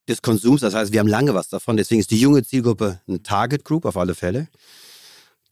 des 0.08 0.22
Konsums. 0.22 0.62
Das 0.62 0.74
heißt, 0.74 0.92
wir 0.92 1.00
haben 1.00 1.08
lange 1.08 1.34
was 1.34 1.50
davon. 1.50 1.78
Deswegen 1.78 2.02
ist 2.02 2.12
die 2.12 2.20
junge 2.20 2.44
Zielgruppe 2.44 3.00
eine 3.08 3.24
Target 3.24 3.64
Group 3.64 3.86
auf 3.86 3.98
alle 3.98 4.16
Fälle. 4.16 4.48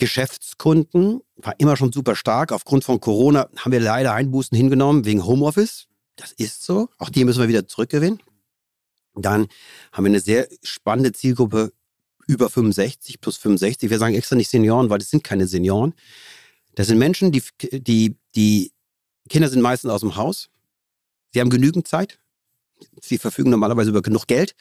Geschäftskunden 0.02 1.22
war 1.36 1.54
immer 1.60 1.78
schon 1.78 1.92
super 1.92 2.16
stark. 2.16 2.52
Aufgrund 2.52 2.84
von 2.84 3.00
Corona 3.00 3.48
haben 3.56 3.72
wir 3.72 3.80
leider 3.80 4.16
Einbußen 4.16 4.58
hingenommen 4.58 5.06
wegen 5.06 5.24
Homeoffice. 5.24 5.86
Das 6.16 6.32
ist 6.32 6.64
so. 6.64 6.90
Auch 6.98 7.10
die 7.10 7.24
müssen 7.24 7.40
wir 7.40 7.48
wieder 7.48 7.68
zurückgewinnen. 7.68 8.20
Dann 9.14 9.48
haben 9.92 10.06
wir 10.06 10.10
eine 10.10 10.20
sehr 10.20 10.48
spannende 10.64 11.12
Zielgruppe 11.12 11.72
über 12.26 12.50
65 12.50 13.22
plus 13.22 13.38
65. 13.38 13.92
Wir 13.92 14.00
sagen 14.00 14.16
extra 14.16 14.36
nicht 14.36 14.50
Senioren, 14.50 14.90
weil 14.90 14.98
das 14.98 15.12
sind 15.12 15.24
keine 15.24 15.46
Senioren. 15.46 15.94
Das 16.74 16.88
sind 16.88 16.98
Menschen, 16.98 17.32
die, 17.32 17.44
die, 17.72 18.18
die 18.34 18.72
Kinder 19.30 19.50
sind 19.50 19.62
meistens 19.62 19.92
aus 19.92 20.02
dem 20.02 20.16
Haus. 20.16 20.50
Sie 21.32 21.40
haben 21.40 21.52
genügend 21.52 21.88
Zeit. 21.88 22.18
Sie 23.00 23.20
verfügen 23.20 23.52
normalerweise 23.52 23.92
über 23.92 24.02
genug 24.02 24.26
Geld. 24.26 24.56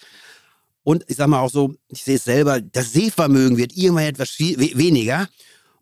Und 0.82 1.04
ich 1.08 1.16
sage 1.16 1.30
mal 1.30 1.40
auch 1.40 1.50
so, 1.50 1.74
ich 1.88 2.02
sehe 2.02 2.16
es 2.16 2.24
selber, 2.24 2.60
das 2.60 2.92
Sehvermögen 2.92 3.56
wird 3.56 3.76
irgendwann 3.76 4.04
etwas 4.04 4.38
weniger. 4.38 5.28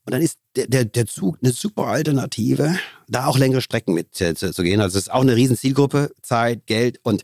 Und 0.05 0.12
dann 0.12 0.23
ist 0.23 0.38
der, 0.57 0.67
der, 0.67 0.85
der 0.87 1.07
Zug 1.07 1.38
eine 1.43 1.52
super 1.52 1.87
Alternative, 1.87 2.78
da 3.09 3.26
auch 3.26 3.38
längere 3.38 3.61
Strecken 3.61 3.95
mit 3.95 4.21
äh, 4.21 4.35
zu, 4.35 4.52
zu, 4.52 4.62
gehen. 4.62 4.81
Also 4.81 4.99
es 4.99 5.05
ist 5.05 5.12
auch 5.12 5.21
eine 5.21 5.37
riesen 5.37 5.57
Zielgruppe, 5.57 6.12
Zeit, 6.23 6.67
Geld 6.67 6.99
und 7.02 7.23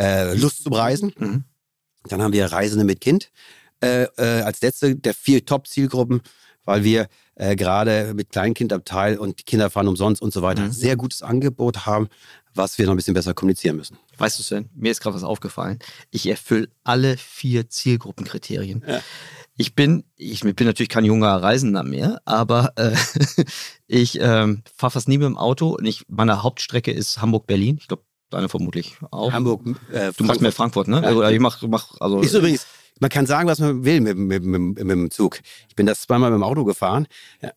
äh, 0.00 0.34
Lust 0.34 0.64
zum 0.64 0.72
Reisen. 0.72 1.12
Mhm. 1.16 1.44
Dann 2.08 2.22
haben 2.22 2.32
wir 2.32 2.46
Reisende 2.46 2.84
mit 2.84 3.00
Kind 3.00 3.30
äh, 3.80 4.04
äh, 4.16 4.42
als 4.42 4.60
letzte 4.62 4.96
der 4.96 5.14
vier 5.14 5.44
Top-Zielgruppen, 5.44 6.22
weil 6.64 6.84
wir 6.84 7.08
äh, 7.34 7.56
gerade 7.56 8.14
mit 8.14 8.30
Kleinkindabteil 8.30 9.18
und 9.18 9.46
Kinder 9.46 9.70
fahren 9.70 9.88
umsonst 9.88 10.22
und 10.22 10.32
so 10.32 10.42
weiter 10.42 10.62
mhm. 10.62 10.72
sehr 10.72 10.96
gutes 10.96 11.22
Angebot 11.22 11.86
haben, 11.86 12.08
was 12.54 12.78
wir 12.78 12.86
noch 12.86 12.94
ein 12.94 12.96
bisschen 12.96 13.14
besser 13.14 13.34
kommunizieren 13.34 13.76
müssen. 13.76 13.98
Weißt 14.16 14.38
du, 14.38 14.42
Sven, 14.42 14.70
mir 14.74 14.92
ist 14.92 15.00
gerade 15.00 15.16
was 15.16 15.24
aufgefallen. 15.24 15.78
Ich 16.10 16.26
erfülle 16.26 16.68
alle 16.84 17.16
vier 17.16 17.68
Zielgruppenkriterien. 17.68 18.84
Ja. 18.86 19.00
Ich 19.56 19.74
bin, 19.74 20.04
ich 20.16 20.40
bin 20.40 20.66
natürlich 20.66 20.88
kein 20.88 21.04
junger 21.04 21.36
Reisender 21.36 21.84
mehr, 21.84 22.20
aber 22.24 22.72
äh, 22.76 22.96
ich 23.86 24.18
ähm, 24.20 24.62
fahre 24.76 24.92
fast 24.92 25.08
nie 25.08 25.18
mit 25.18 25.26
dem 25.26 25.38
Auto 25.38 25.76
und 25.76 25.84
ich, 25.84 26.04
meine 26.08 26.42
Hauptstrecke 26.42 26.90
ist 26.90 27.20
Hamburg-Berlin. 27.20 27.78
Ich 27.80 27.88
glaube, 27.88 28.02
deine 28.30 28.48
vermutlich 28.48 28.96
auch. 29.10 29.32
Hamburg, 29.32 29.62
äh, 29.92 30.12
Du 30.16 30.24
machst 30.24 30.40
mehr 30.40 30.52
Frankfurt, 30.52 30.88
ne? 30.88 31.02
Ja. 31.02 31.30
Ich 31.30 31.40
mach, 31.40 31.62
mach 31.62 32.00
also. 32.00 32.20
Ist 32.20 32.34
übrigens, 32.34 32.66
man 33.00 33.10
kann 33.10 33.26
sagen, 33.26 33.48
was 33.48 33.58
man 33.58 33.84
will 33.84 34.00
mit, 34.00 34.16
mit, 34.16 34.44
mit, 34.44 34.60
mit, 34.60 34.78
dem 34.78 35.10
Zug. 35.10 35.40
Ich 35.68 35.74
bin 35.74 35.86
das 35.86 36.02
zweimal 36.02 36.30
mit 36.30 36.38
dem 36.38 36.42
Auto 36.44 36.64
gefahren. 36.64 37.06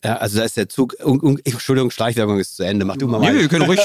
Also 0.01 0.39
da 0.39 0.46
ist 0.46 0.58
der 0.58 0.67
Zug, 0.67 0.96
un, 1.03 1.22
un, 1.22 1.39
Entschuldigung, 1.44 1.91
Schleichwerbung 1.91 2.39
ist 2.39 2.56
zu 2.56 2.63
Ende. 2.63 2.86
Mach 2.86 2.98
du 2.98 3.08
mal. 3.08 3.20
Nee, 3.20 3.39
wir 3.39 3.48
können 3.48 3.65
ruhig, 3.65 3.79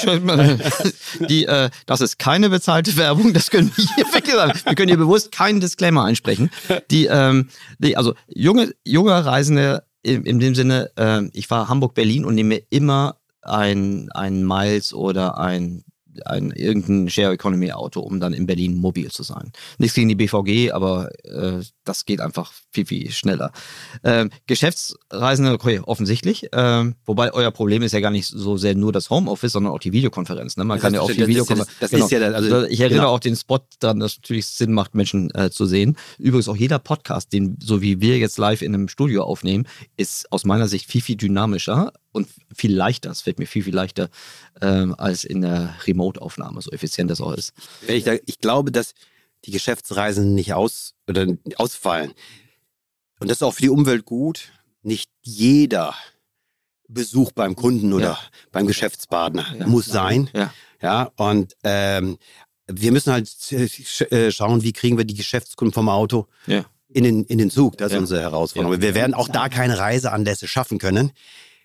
die, 1.28 1.44
äh, 1.44 1.71
das 1.87 2.00
ist 2.00 2.18
keine 2.18 2.49
bezahlte 2.49 2.97
Werbung, 2.97 3.32
das 3.32 3.50
können 3.50 3.71
wir 3.75 3.85
hier 3.85 4.04
wegsagen. 4.12 4.61
Wir 4.64 4.75
können 4.75 4.88
hier 4.88 4.99
bewusst 4.99 5.32
keinen 5.32 5.61
Disclaimer 5.61 6.04
einsprechen. 6.04 6.50
Die, 6.90 7.06
ähm, 7.06 7.49
die 7.78 7.97
also 7.97 8.14
junge, 8.28 8.73
junge 8.85 9.25
Reisende 9.25 9.85
in, 10.02 10.25
in 10.25 10.40
dem 10.40 10.54
Sinne, 10.54 10.90
äh, 10.97 11.23
ich 11.32 11.47
fahre 11.47 11.68
Hamburg-Berlin 11.68 12.25
und 12.25 12.35
nehme 12.35 12.61
immer 12.71 13.16
ein, 13.42 14.11
ein 14.12 14.47
Miles 14.47 14.94
oder 14.94 15.38
ein 15.38 15.85
ein 16.25 16.50
irgendein 16.50 17.09
Share 17.09 17.33
Economy 17.33 17.73
Auto, 17.73 18.00
um 18.00 18.21
dann 18.21 18.33
in 18.33 18.47
Berlin 18.47 18.76
mobil 18.76 19.11
zu 19.11 19.23
sein. 19.23 19.52
Nichts 19.78 19.95
gegen 19.95 20.09
die 20.09 20.14
BVG, 20.14 20.73
aber 20.73 21.11
äh, 21.25 21.62
das 21.85 22.04
geht 22.04 22.21
einfach 22.21 22.52
viel, 22.71 22.87
viel 22.87 23.11
schneller. 23.11 23.52
Ähm, 24.04 24.31
Geschäftsreisende, 24.47 25.52
okay, 25.52 25.81
offensichtlich. 25.85 26.49
Ähm, 26.52 26.95
wobei 27.04 27.33
euer 27.33 27.50
Problem 27.50 27.83
ist 27.83 27.92
ja 27.92 28.00
gar 28.00 28.11
nicht 28.11 28.26
so 28.26 28.57
sehr 28.57 28.75
nur 28.75 28.92
das 28.92 29.11
Homeoffice, 29.11 29.52
sondern 29.52 29.73
auch 29.73 29.78
die 29.78 29.92
Videokonferenz. 29.92 30.57
Ne? 30.57 30.64
Man 30.64 30.76
das 30.76 30.83
kann 30.83 30.95
ja 30.95 31.00
auch 31.00 31.11
die 31.11 31.26
Videokonferenz. 31.26 31.71
Das, 31.81 31.90
genau. 31.90 32.04
ist 32.04 32.11
ja, 32.12 32.21
also, 32.21 32.64
ich 32.64 32.81
erinnere 32.81 33.00
genau. 33.00 33.14
auch 33.14 33.21
den 33.21 33.37
Spot 33.37 33.61
daran, 33.81 34.00
dass 34.00 34.12
es 34.12 34.19
natürlich 34.19 34.47
Sinn 34.47 34.73
macht, 34.73 34.95
Menschen 34.95 35.35
äh, 35.35 35.50
zu 35.50 35.66
sehen. 35.66 35.97
Übrigens 36.19 36.49
auch 36.49 36.57
jeder 36.57 36.78
Podcast, 36.78 37.33
den 37.33 37.59
so 37.62 37.83
wie 37.83 38.00
wir 38.00 38.19
jetzt 38.19 38.38
live 38.38 38.62
in 38.62 38.75
einem 38.75 38.88
Studio 38.88 39.25
aufnehmen, 39.25 39.66
ist 39.97 40.31
aus 40.33 40.45
meiner 40.45 40.69
Sicht 40.69 40.90
viel, 40.90 41.02
viel 41.02 41.16
dynamischer 41.16 41.92
und 42.12 42.28
viel 42.54 42.75
leichter. 42.75 43.11
Es 43.11 43.23
fällt 43.23 43.38
mir 43.38 43.47
viel, 43.47 43.64
viel 43.64 43.75
leichter 43.75 44.09
ähm, 44.61 44.95
als 44.97 45.25
in 45.25 45.42
der 45.42 45.75
Remote-Aufnahme, 45.87 46.61
so 46.61 46.71
effizient 46.71 47.11
das 47.11 47.21
auch 47.21 47.33
ist. 47.33 47.52
Ich, 47.88 48.07
ich, 48.07 48.38
glaube, 48.38 48.71
dass 48.71 48.95
die 49.45 49.50
Geschäftsreisen 49.50 50.35
nicht 50.35 50.54
aus 50.54 50.95
oder 51.09 51.26
ausfallen. 51.57 52.12
Und 53.19 53.28
das 53.28 53.38
ist 53.38 53.42
auch 53.42 53.54
für 53.54 53.62
die 53.62 53.71
Umwelt 53.71 54.04
gut. 54.04 54.52
Nicht 54.83 55.11
jeder 55.23 55.95
Besuch 56.88 57.33
beim 57.33 57.57
Kunden 57.57 57.92
oder 57.92 58.04
ja. 58.04 58.19
beim 58.50 58.66
Geschäftspartner 58.66 59.47
ja. 59.59 59.66
muss 59.66 59.87
sein. 59.87 60.28
Ja. 60.35 60.52
ja 60.81 61.12
und 61.16 61.57
ähm, 61.64 62.19
wir 62.66 62.92
müssen 62.92 63.12
halt 63.12 63.31
äh, 63.52 64.31
schauen, 64.31 64.62
wie 64.62 64.73
kriegen 64.73 64.99
wir 64.99 65.04
die 65.04 65.14
Geschäftskunden 65.14 65.73
vom 65.73 65.88
Auto 65.88 66.26
in, 66.88 67.04
den, 67.04 67.25
in 67.25 67.38
den 67.38 67.50
Zug. 67.50 67.76
Das 67.78 67.92
ist 67.92 67.99
unsere 67.99 68.21
Herausforderung. 68.21 68.81
Wir 68.81 68.95
werden 68.95 69.14
auch 69.14 69.28
da 69.28 69.49
keine 69.49 69.78
Reiseanlässe 69.78 70.47
schaffen 70.47 70.78
können. 70.78 71.12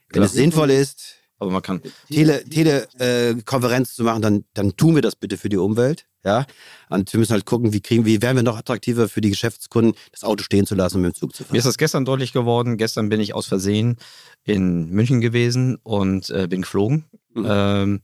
Wenn 0.09 0.23
es 0.23 0.33
sinnvoll 0.33 0.71
ist, 0.71 1.15
aber 1.39 1.51
man 1.51 1.61
kann 1.61 1.81
Telekonferenz 2.09 3.91
äh, 3.91 3.93
zu 3.93 4.03
machen, 4.03 4.21
dann, 4.21 4.45
dann 4.53 4.75
tun 4.75 4.95
wir 4.95 5.01
das 5.01 5.15
bitte 5.15 5.37
für 5.37 5.49
die 5.49 5.57
Umwelt. 5.57 6.07
Ja? 6.23 6.45
Und 6.89 7.13
wir 7.13 7.19
müssen 7.19 7.33
halt 7.33 7.45
gucken, 7.45 7.73
wie 7.73 7.81
kriegen, 7.81 8.05
wie 8.05 8.21
werden 8.21 8.37
wir 8.37 8.43
noch 8.43 8.57
attraktiver 8.57 9.07
für 9.07 9.21
die 9.21 9.29
Geschäftskunden, 9.29 9.93
das 10.11 10.23
Auto 10.23 10.43
stehen 10.43 10.65
zu 10.65 10.73
lassen 10.75 10.97
und 10.97 11.03
mit 11.03 11.15
dem 11.15 11.19
Zug 11.19 11.35
zu 11.35 11.43
fahren. 11.43 11.53
Mir 11.53 11.59
ist 11.59 11.67
das 11.67 11.77
gestern 11.77 12.05
deutlich 12.05 12.33
geworden. 12.33 12.77
Gestern 12.77 13.09
bin 13.09 13.19
ich 13.19 13.35
aus 13.35 13.45
Versehen 13.45 13.97
in 14.43 14.89
München 14.89 15.21
gewesen 15.21 15.77
und 15.83 16.29
äh, 16.31 16.47
bin 16.47 16.63
geflogen. 16.63 17.05
Mhm. 17.33 17.45
Ähm, 17.47 18.01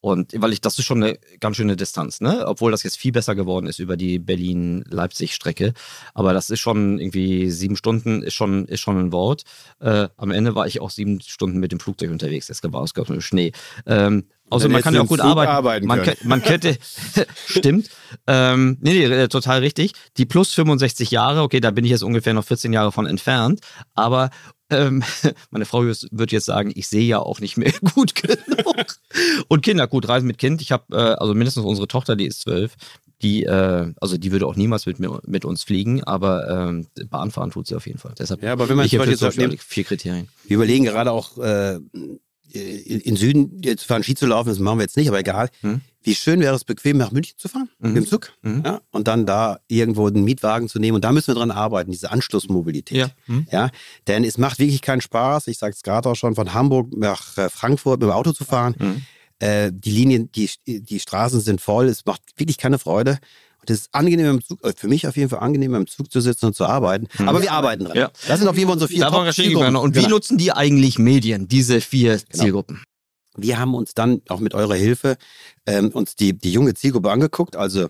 und 0.00 0.32
weil 0.40 0.52
ich, 0.52 0.60
das 0.60 0.78
ist 0.78 0.84
schon 0.84 1.02
eine 1.02 1.18
ganz 1.40 1.56
schöne 1.56 1.74
Distanz, 1.74 2.20
ne? 2.20 2.46
Obwohl 2.46 2.70
das 2.70 2.84
jetzt 2.84 2.96
viel 2.96 3.10
besser 3.10 3.34
geworden 3.34 3.66
ist 3.66 3.80
über 3.80 3.96
die 3.96 4.20
Berlin-Leipzig-Strecke. 4.20 5.72
Aber 6.14 6.32
das 6.32 6.50
ist 6.50 6.60
schon 6.60 7.00
irgendwie 7.00 7.50
sieben 7.50 7.76
Stunden, 7.76 8.22
ist 8.22 8.34
schon, 8.34 8.66
ist 8.66 8.80
schon 8.80 8.98
ein 8.98 9.12
Wort. 9.12 9.42
Äh, 9.80 10.08
am 10.16 10.30
Ende 10.30 10.54
war 10.54 10.68
ich 10.68 10.80
auch 10.80 10.90
sieben 10.90 11.20
Stunden 11.20 11.58
mit 11.58 11.72
dem 11.72 11.80
Flugzeug 11.80 12.10
unterwegs. 12.10 12.48
Es 12.48 12.62
war 12.62 12.84
es 12.84 12.94
gab 12.94 13.08
Schnee. 13.22 13.52
Ähm, 13.86 14.24
Außer 14.50 14.68
man 14.68 14.82
kann 14.82 14.94
ja 14.94 15.02
auch 15.02 15.06
gut 15.06 15.20
arbeiten. 15.20 15.50
arbeiten 15.50 15.86
man, 15.86 16.02
kann, 16.02 16.14
man 16.24 16.42
könnte, 16.42 16.78
stimmt. 17.46 17.90
Ähm, 18.26 18.78
nee, 18.80 18.92
nee, 18.92 19.04
äh, 19.04 19.28
total 19.28 19.60
richtig. 19.60 19.92
Die 20.16 20.26
plus 20.26 20.54
65 20.54 21.10
Jahre, 21.10 21.42
okay, 21.42 21.60
da 21.60 21.70
bin 21.70 21.84
ich 21.84 21.90
jetzt 21.90 22.02
ungefähr 22.02 22.34
noch 22.34 22.44
14 22.44 22.72
Jahre 22.72 22.92
von 22.92 23.06
entfernt. 23.06 23.60
Aber 23.94 24.30
ähm, 24.70 25.02
meine 25.50 25.64
Frau 25.64 25.82
wird 25.82 26.32
jetzt 26.32 26.46
sagen, 26.46 26.72
ich 26.74 26.88
sehe 26.88 27.06
ja 27.06 27.18
auch 27.18 27.40
nicht 27.40 27.56
mehr 27.56 27.72
gut 27.94 28.14
genug. 28.14 28.86
Und 29.48 29.62
Kinder, 29.62 29.86
gut, 29.86 30.08
Reisen 30.08 30.26
mit 30.26 30.38
Kind. 30.38 30.62
Ich 30.62 30.72
habe, 30.72 30.84
äh, 30.96 31.14
also 31.14 31.34
mindestens 31.34 31.64
unsere 31.64 31.88
Tochter, 31.88 32.16
die 32.16 32.26
ist 32.26 32.40
zwölf, 32.40 32.76
die, 33.22 33.44
äh, 33.44 33.92
also 34.00 34.16
die 34.16 34.30
würde 34.30 34.46
auch 34.46 34.56
niemals 34.56 34.86
mit, 34.86 34.98
mit 35.26 35.44
uns 35.44 35.64
fliegen, 35.64 36.04
aber 36.04 36.48
ähm, 36.48 36.86
Bahnfahren 37.10 37.50
tut 37.50 37.66
sie 37.66 37.74
auf 37.74 37.86
jeden 37.86 37.98
Fall. 37.98 38.14
Deshalb 38.18 38.42
ja, 38.42 38.52
aber 38.52 38.68
wenn 38.68 38.76
man 38.76 38.86
ich 38.86 38.92
jetzt 38.92 39.18
so 39.18 39.30
vier 39.30 39.84
Kriterien. 39.84 40.28
Wir 40.46 40.56
überlegen 40.56 40.84
gerade 40.84 41.10
auch 41.10 41.38
äh, 41.38 41.80
in 42.52 43.16
Süden 43.16 43.60
jetzt 43.62 43.84
fahren 43.84 44.02
Ski 44.02 44.14
zu 44.14 44.26
laufen, 44.26 44.48
das 44.48 44.58
machen 44.58 44.78
wir 44.78 44.84
jetzt 44.84 44.96
nicht, 44.96 45.08
aber 45.08 45.18
egal. 45.18 45.50
Hm. 45.60 45.80
Wie 46.02 46.14
schön 46.14 46.40
wäre 46.40 46.54
es, 46.54 46.64
bequem 46.64 46.96
nach 46.96 47.10
München 47.10 47.36
zu 47.36 47.48
fahren, 47.48 47.68
mhm. 47.80 47.92
mit 47.92 48.04
dem 48.04 48.06
Zug, 48.06 48.32
mhm. 48.42 48.62
ja, 48.64 48.80
und 48.92 49.08
dann 49.08 49.26
da 49.26 49.58
irgendwo 49.66 50.06
einen 50.06 50.24
Mietwagen 50.24 50.68
zu 50.68 50.78
nehmen. 50.78 50.94
Und 50.94 51.04
da 51.04 51.12
müssen 51.12 51.28
wir 51.28 51.34
dran 51.34 51.50
arbeiten, 51.50 51.90
diese 51.90 52.10
Anschlussmobilität. 52.10 52.96
Ja. 52.96 53.10
Mhm. 53.26 53.46
ja 53.50 53.70
denn 54.06 54.24
es 54.24 54.38
macht 54.38 54.58
wirklich 54.58 54.80
keinen 54.80 55.00
Spaß, 55.00 55.48
ich 55.48 55.58
sage 55.58 55.74
es 55.74 55.82
gerade 55.82 56.08
auch 56.08 56.14
schon, 56.14 56.34
von 56.34 56.54
Hamburg 56.54 56.96
nach 56.96 57.36
äh, 57.36 57.50
Frankfurt 57.50 58.00
mit 58.00 58.08
dem 58.08 58.12
Auto 58.12 58.32
zu 58.32 58.44
fahren. 58.44 58.74
Mhm. 58.78 59.02
Äh, 59.40 59.70
die 59.72 59.90
Linien, 59.90 60.32
die, 60.32 60.48
die 60.66 61.00
Straßen 61.00 61.40
sind 61.40 61.60
voll, 61.60 61.86
es 61.86 62.06
macht 62.06 62.22
wirklich 62.36 62.58
keine 62.58 62.78
Freude. 62.78 63.18
Es 63.70 63.80
ist 63.80 63.88
angenehm 63.92 64.26
im 64.26 64.44
Zug, 64.44 64.64
äh, 64.64 64.72
für 64.76 64.88
mich 64.88 65.06
auf 65.06 65.16
jeden 65.16 65.28
Fall 65.28 65.40
angenehm 65.40 65.74
im 65.74 65.86
Zug 65.86 66.10
zu 66.10 66.20
sitzen 66.20 66.46
und 66.46 66.56
zu 66.56 66.64
arbeiten. 66.64 67.08
Mhm. 67.18 67.28
Aber 67.28 67.42
wir 67.42 67.52
arbeiten 67.52 67.84
dran. 67.84 67.96
Ja. 67.96 68.10
Das 68.26 68.38
sind 68.38 68.48
auf 68.48 68.56
jeden 68.56 68.68
Fall 68.68 68.74
unsere 68.74 68.88
vier 68.88 69.32
Zielgruppen. 69.32 69.76
Und 69.76 69.94
wie 69.94 70.00
genau. 70.00 70.16
nutzen 70.16 70.38
die 70.38 70.52
eigentlich 70.52 70.98
Medien, 70.98 71.48
diese 71.48 71.80
vier 71.80 72.18
genau. 72.18 72.42
Zielgruppen? 72.42 72.82
Wir 73.36 73.58
haben 73.58 73.74
uns 73.74 73.94
dann 73.94 74.22
auch 74.28 74.40
mit 74.40 74.54
eurer 74.54 74.74
Hilfe 74.74 75.16
ähm, 75.66 75.88
uns 75.90 76.16
die, 76.16 76.36
die 76.36 76.52
junge 76.52 76.74
Zielgruppe 76.74 77.10
angeguckt, 77.10 77.56
also 77.56 77.88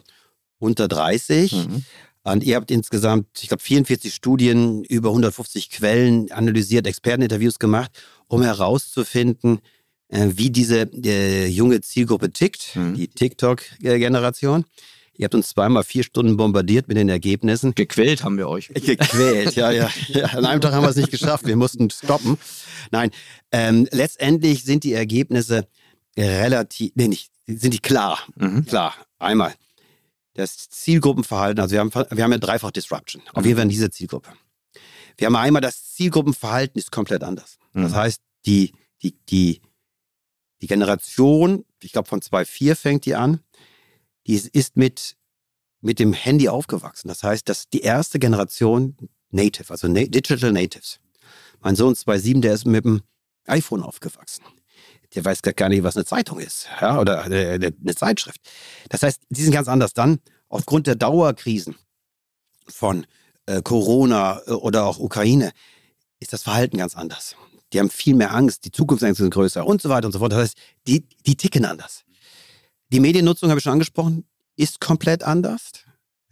unter 0.58 0.88
30. 0.88 1.52
Mhm. 1.52 1.84
Und 2.24 2.44
ihr 2.44 2.56
habt 2.56 2.70
insgesamt, 2.70 3.26
ich 3.40 3.48
glaube, 3.48 3.62
44 3.62 4.14
Studien, 4.14 4.84
über 4.84 5.08
150 5.08 5.70
Quellen 5.70 6.30
analysiert, 6.30 6.86
Experteninterviews 6.86 7.58
gemacht, 7.58 7.90
um 8.26 8.42
herauszufinden, 8.42 9.60
äh, 10.08 10.28
wie 10.34 10.50
diese 10.50 10.90
äh, 11.04 11.46
junge 11.46 11.80
Zielgruppe 11.80 12.30
tickt, 12.30 12.76
mhm. 12.76 12.94
die 12.94 13.08
TikTok-Generation. 13.08 14.64
Ihr 15.18 15.24
habt 15.24 15.34
uns 15.34 15.48
zweimal 15.48 15.82
vier 15.82 16.04
Stunden 16.04 16.36
bombardiert 16.36 16.86
mit 16.86 16.96
den 16.96 17.08
Ergebnissen. 17.08 17.74
Gequält 17.74 18.22
haben 18.22 18.38
wir 18.38 18.48
euch. 18.48 18.68
Gequält, 18.68 19.56
ja, 19.56 19.72
ja. 19.72 19.90
An 20.32 20.46
einem 20.46 20.60
Tag 20.60 20.72
haben 20.72 20.84
wir 20.84 20.90
es 20.90 20.96
nicht 20.96 21.10
geschafft. 21.10 21.44
Wir 21.44 21.56
mussten 21.56 21.90
stoppen. 21.90 22.38
Nein, 22.92 23.10
ähm, 23.50 23.88
letztendlich 23.90 24.62
sind 24.62 24.84
die 24.84 24.92
Ergebnisse 24.92 25.66
relativ, 26.16 26.92
nee, 26.94 27.08
nicht, 27.08 27.32
sind 27.46 27.74
die 27.74 27.80
klar. 27.80 28.20
Mhm. 28.36 28.64
Klar. 28.66 28.94
Einmal. 29.18 29.54
Das 30.34 30.68
Zielgruppenverhalten, 30.68 31.60
also 31.60 31.72
wir 31.72 31.80
haben, 31.80 31.92
wir 31.92 32.24
haben 32.24 32.32
ja 32.32 32.38
dreifach 32.38 32.70
Disruption. 32.70 33.20
Auf 33.32 33.44
jeden 33.44 33.56
Fall 33.56 33.64
in 33.64 33.70
dieser 33.70 33.90
Zielgruppe. 33.90 34.30
Wir 35.16 35.26
haben 35.26 35.34
einmal 35.34 35.60
das 35.60 35.94
Zielgruppenverhalten 35.94 36.78
ist 36.78 36.92
komplett 36.92 37.24
anders. 37.24 37.58
Mhm. 37.72 37.82
Das 37.82 37.94
heißt, 37.94 38.22
die, 38.46 38.72
die, 39.02 39.18
die, 39.28 39.60
die 40.60 40.68
Generation, 40.68 41.64
ich 41.82 41.90
glaube 41.90 42.08
von 42.08 42.20
2.4 42.20 42.76
fängt 42.76 43.04
die 43.04 43.16
an, 43.16 43.40
die 44.28 44.34
ist 44.34 44.76
mit, 44.76 45.16
mit 45.80 45.98
dem 45.98 46.12
Handy 46.12 46.48
aufgewachsen. 46.48 47.08
Das 47.08 47.22
heißt, 47.22 47.48
dass 47.48 47.68
die 47.68 47.80
erste 47.80 48.18
Generation 48.18 48.96
Native, 49.30 49.70
also 49.70 49.88
Na 49.88 50.04
Digital 50.04 50.52
Natives. 50.52 51.00
Mein 51.60 51.74
Sohn 51.74 51.94
2.7, 51.94 52.40
der 52.40 52.54
ist 52.54 52.66
mit 52.66 52.84
dem 52.84 53.02
iPhone 53.46 53.82
aufgewachsen. 53.82 54.44
Der 55.14 55.24
weiß 55.24 55.40
gar 55.42 55.70
nicht, 55.70 55.82
was 55.82 55.96
eine 55.96 56.04
Zeitung 56.04 56.38
ist 56.38 56.68
ja, 56.80 57.00
oder 57.00 57.22
eine 57.24 57.94
Zeitschrift. 57.96 58.40
Das 58.90 59.02
heißt, 59.02 59.22
die 59.30 59.42
sind 59.42 59.52
ganz 59.52 59.66
anders. 59.66 59.94
Dann, 59.94 60.18
aufgrund 60.50 60.86
der 60.86 60.96
Dauerkrisen 60.96 61.76
von 62.66 63.06
äh, 63.46 63.62
Corona 63.62 64.42
äh, 64.46 64.50
oder 64.50 64.84
auch 64.84 64.98
Ukraine, 64.98 65.52
ist 66.20 66.34
das 66.34 66.42
Verhalten 66.42 66.76
ganz 66.76 66.94
anders. 66.94 67.36
Die 67.72 67.80
haben 67.80 67.88
viel 67.88 68.14
mehr 68.14 68.34
Angst, 68.34 68.66
die 68.66 68.70
Zukunftsängste 68.70 69.22
sind 69.22 69.32
größer 69.32 69.66
und 69.66 69.80
so 69.80 69.88
weiter 69.88 70.06
und 70.06 70.12
so 70.12 70.18
fort. 70.18 70.32
Das 70.32 70.40
heißt, 70.40 70.58
die, 70.86 71.06
die 71.26 71.36
ticken 71.36 71.64
anders. 71.64 72.04
Die 72.90 73.00
Mediennutzung, 73.00 73.50
habe 73.50 73.58
ich 73.58 73.64
schon 73.64 73.72
angesprochen, 73.72 74.24
ist 74.56 74.80
komplett 74.80 75.22
anders. 75.22 75.72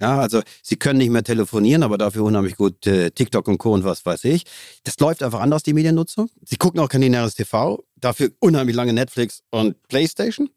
Ja, 0.01 0.21
also 0.21 0.43
sie 0.63 0.77
können 0.77 0.99
nicht 0.99 1.11
mehr 1.11 1.25
telefonieren, 1.25 1.83
aber 1.83 1.97
dafür 1.97 2.25
unheimlich 2.25 2.57
gut 2.57 2.87
äh, 2.87 3.11
TikTok 3.11 3.49
und 3.49 3.59
Co. 3.59 3.73
und 3.73 3.85
was 3.85 4.05
weiß 4.05 4.25
ich. 4.25 4.45
Das 4.85 4.99
läuft 4.99 5.23
einfach 5.23 5.41
anders, 5.41 5.63
die 5.63 5.73
Mediennutzung. 5.73 6.29
Sie 6.45 6.57
gucken 6.57 6.81
auch 6.81 6.89
kein 6.89 7.01
lineares 7.01 7.35
TV, 7.35 7.83
dafür 7.97 8.31
unheimlich 8.41 8.77
lange 8.77 8.93
Netflix 8.93 9.43
und 9.51 9.83
Playstation. 9.89 10.51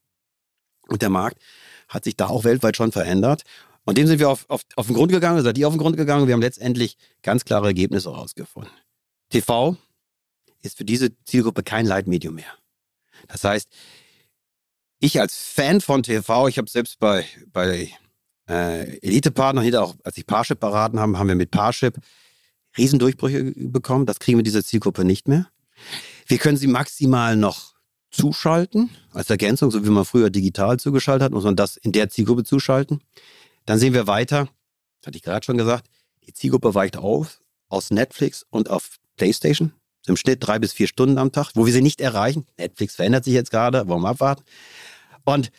Und 0.88 1.02
der 1.02 1.10
Markt 1.10 1.42
hat 1.88 2.04
sich 2.04 2.18
da 2.18 2.28
auch 2.28 2.44
weltweit 2.44 2.76
schon 2.76 2.92
verändert. 2.92 3.44
Und 3.86 3.98
dem 3.98 4.08
sind 4.08 4.20
wir 4.20 4.30
auf, 4.30 4.46
auf, 4.50 4.62
auf 4.76 4.88
den 4.88 4.96
Grund 4.96 5.12
gegangen, 5.12 5.42
seid 5.42 5.58
ihr 5.58 5.68
auf 5.68 5.74
den 5.74 5.80
Grund 5.80 5.96
gegangen. 5.96 6.28
Wir 6.28 6.34
haben 6.34 6.42
letztendlich 6.42 6.98
ganz 7.24 7.46
klare 7.46 7.68
Ergebnisse 7.68 8.12
herausgefunden. 8.12 8.72
TV 9.30 9.78
ist 10.62 10.78
für 10.78 10.86
diese 10.86 11.12
Zielgruppe 11.24 11.64
kein 11.64 11.86
Leitmedium 11.86 12.36
mehr. 12.36 12.54
Das 13.28 13.44
heißt, 13.44 13.70
ich 15.00 15.20
als 15.20 15.36
Fan 15.36 15.82
von 15.82 16.04
TV, 16.04 16.48
ich 16.48 16.58
habe 16.58 16.70
selbst 16.70 17.00
bei, 17.00 17.26
bei 17.52 17.90
äh, 18.50 18.98
Elite-Partnern, 19.00 19.76
auch, 19.76 19.96
als 20.04 20.18
ich 20.18 20.26
Parship 20.26 20.60
beraten 20.60 21.00
haben, 21.00 21.18
haben 21.18 21.28
wir 21.28 21.36
mit 21.36 21.52
Parship 21.52 21.98
Riesendurchbrüche 22.78 23.54
bekommen. 23.56 24.06
Das 24.06 24.20
kriegen 24.20 24.38
wir 24.38 24.44
dieser 24.44 24.64
Zielgruppe 24.64 25.04
nicht 25.04 25.28
mehr. 25.28 25.48
Wir 26.28 26.38
können 26.38 26.58
sie 26.58 26.68
maximal 26.68 27.36
noch 27.36 27.74
zuschalten, 28.12 28.90
als 29.14 29.30
Ergänzung, 29.30 29.72
so 29.72 29.86
wie 29.86 29.90
man 29.90 30.06
früher 30.06 30.30
digital 30.30 30.80
zugeschaltet 30.80 31.26
hat, 31.26 31.32
muss 31.32 31.44
man 31.44 31.56
das 31.56 31.78
in 31.78 31.92
der 31.92 32.10
Zielgruppe 32.10 32.44
zuschalten. 32.44 33.02
Dann 33.66 33.78
sehen 33.78 33.94
wir 33.94 34.08
weiter, 34.08 34.50
das 35.00 35.08
hatte 35.08 35.18
ich 35.18 35.24
gerade 35.24 35.46
schon 35.46 35.58
gesagt, 35.58 35.88
die 36.26 36.34
Zielgruppe 36.34 36.74
weicht 36.74 36.98
auf 36.98 37.40
aus 37.70 37.92
Netflix 37.92 38.46
und 38.50 38.70
auf 38.70 38.98
PlayStation. 39.16 39.74
Im 40.08 40.18
Schnitt 40.18 40.40
drei 40.42 40.58
bis 40.58 40.74
vier 40.74 40.88
Stunden 40.88 41.20
am 41.20 41.32
Tag, 41.32 41.52
wo 41.54 41.68
wir 41.68 41.74
sie 41.74 41.84
nicht 41.84 42.02
erreichen. 42.02 42.48
Netflix 42.58 42.96
verändert 42.96 43.26
sich 43.26 43.34
jetzt 43.34 43.52
gerade, 43.52 43.84
warum 43.88 44.06
abwarten? 44.06 44.44
Und 45.34 45.52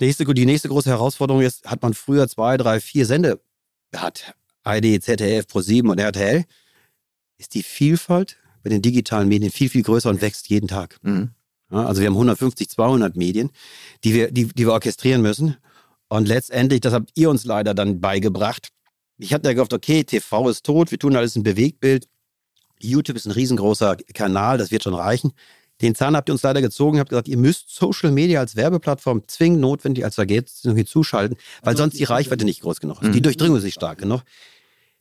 nächste, 0.00 0.24
die 0.24 0.46
nächste 0.46 0.68
große 0.68 0.90
Herausforderung 0.90 1.42
ist, 1.42 1.64
hat 1.64 1.82
man 1.82 1.94
früher 1.94 2.28
zwei, 2.28 2.56
drei, 2.56 2.80
vier 2.80 3.06
Sende 3.06 3.40
gehabt, 3.90 4.34
ID, 4.66 5.02
ZDF, 5.02 5.46
Pro7 5.46 5.90
und 5.90 5.98
RTL, 5.98 6.44
ist 7.38 7.54
die 7.54 7.62
Vielfalt 7.62 8.36
bei 8.62 8.70
den 8.70 8.82
digitalen 8.82 9.28
Medien 9.28 9.50
viel, 9.50 9.68
viel 9.68 9.82
größer 9.82 10.10
und 10.10 10.20
wächst 10.20 10.48
jeden 10.48 10.68
Tag. 10.68 10.98
Mhm. 11.02 11.30
Ja, 11.70 11.86
also 11.86 12.00
wir 12.00 12.08
haben 12.08 12.14
150, 12.14 12.68
200 12.68 13.16
Medien, 13.16 13.50
die 14.04 14.14
wir, 14.14 14.30
die, 14.30 14.46
die 14.46 14.66
wir 14.66 14.72
orchestrieren 14.72 15.22
müssen. 15.22 15.56
Und 16.08 16.28
letztendlich, 16.28 16.80
das 16.80 16.92
habt 16.92 17.10
ihr 17.14 17.30
uns 17.30 17.44
leider 17.44 17.74
dann 17.74 18.00
beigebracht. 18.00 18.68
Ich 19.18 19.32
hatte 19.32 19.48
ja 19.48 19.54
gehofft, 19.54 19.72
okay, 19.72 20.04
TV 20.04 20.48
ist 20.48 20.64
tot, 20.66 20.90
wir 20.90 20.98
tun 20.98 21.16
alles 21.16 21.36
in 21.36 21.42
Bewegtbild. 21.42 22.08
YouTube 22.78 23.16
ist 23.16 23.26
ein 23.26 23.32
riesengroßer 23.32 23.96
Kanal, 24.12 24.58
das 24.58 24.70
wird 24.70 24.82
schon 24.82 24.94
reichen. 24.94 25.32
Den 25.82 25.94
Zahn 25.94 26.16
habt 26.16 26.28
ihr 26.28 26.32
uns 26.32 26.42
leider 26.42 26.62
gezogen, 26.62 26.98
habt 26.98 27.10
gesagt, 27.10 27.28
ihr 27.28 27.36
müsst 27.36 27.74
Social 27.74 28.12
Media 28.12 28.40
als 28.40 28.56
Werbeplattform 28.56 29.22
zwingend 29.26 29.60
notwendig 29.60 30.04
als 30.04 30.16
Ergänzung 30.16 30.76
hinzuschalten, 30.76 31.36
weil 31.62 31.76
sonst 31.76 31.98
die 31.98 32.04
Reichweite 32.04 32.44
nicht 32.44 32.62
groß 32.62 32.80
genug 32.80 33.02
ist. 33.02 33.12
Die 33.12 33.18
mhm. 33.18 33.22
Durchdringung 33.22 33.56
ist 33.56 33.64
nicht 33.64 33.74
stark 33.74 33.98
genug. 33.98 34.22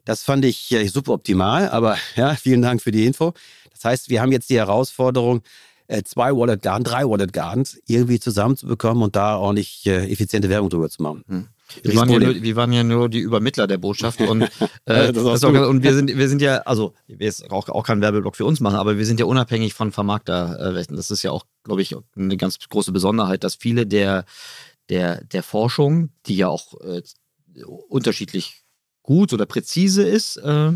Das 0.04 0.24
fand 0.24 0.44
ich 0.44 0.70
ja, 0.72 0.86
super 0.88 1.14
optimal, 1.14 1.70
aber 1.70 1.98
ja, 2.16 2.36
vielen 2.36 2.62
Dank 2.62 2.82
für 2.82 2.92
die 2.92 3.06
Info. 3.06 3.34
Das 3.72 3.86
heißt, 3.86 4.10
wir 4.10 4.22
haben 4.22 4.32
jetzt 4.32 4.50
die 4.50 4.58
Herausforderung, 4.58 5.42
äh, 5.88 6.04
zwei 6.04 6.36
Wallet 6.36 6.62
Garden, 6.62 6.84
drei 6.84 7.08
Wallet 7.08 7.34
Gardens 7.34 7.80
irgendwie 7.86 8.20
zusammenzubekommen 8.20 9.04
und 9.04 9.16
da 9.16 9.38
ordentlich 9.38 9.86
äh, 9.86 10.12
effiziente 10.12 10.50
Werbung 10.50 10.70
drüber 10.70 10.90
zu 10.90 11.04
machen. 11.04 11.24
Hm. 11.28 11.48
Wir 11.84 11.96
waren, 11.96 12.10
ja 12.10 12.20
nur, 12.20 12.42
wir 12.42 12.56
waren, 12.56 12.74
ja 12.74 12.84
nur, 12.84 13.10
die 13.10 13.20
Übermittler 13.20 13.68
der 13.68 13.78
Botschaft 13.78 14.22
und, 14.22 14.42
äh, 14.86 15.14
auch, 15.18 15.70
und 15.70 15.84
wir 15.84 15.94
sind, 15.94 16.16
wir 16.16 16.30
sind 16.30 16.42
ja, 16.42 16.58
also 16.60 16.94
wir 17.08 17.26
jetzt 17.26 17.50
auch, 17.52 17.70
auch 17.70 17.84
keinen 17.84 18.02
Werbeblock 18.02 18.36
für 18.36 18.46
uns 18.46 18.60
machen, 18.60 18.76
aber 18.76 18.98
wir 18.98 19.06
sind 19.06 19.20
ja 19.20 19.26
unabhängig 19.26 19.74
von 19.74 19.92
Vermarkterrechten. 19.92 20.96
Das 20.96 21.12
ist 21.12 21.24
ja 21.24 21.32
auch, 21.32 21.46
glaube 21.64 21.82
ich, 21.82 21.96
eine 22.16 22.38
ganz 22.38 22.58
große 22.60 22.92
Besonderheit, 22.92 23.44
dass 23.44 23.56
viele 23.56 23.86
der, 23.86 24.26
der, 24.90 25.24
der 25.24 25.44
Forschung, 25.44 26.10
die 26.26 26.38
ja 26.38 26.48
auch 26.48 26.80
äh, 26.82 27.02
unterschiedlich 27.90 28.64
gut 29.04 29.34
oder 29.34 29.46
präzise 29.46 30.04
ist, 30.04 30.38
äh, 30.38 30.72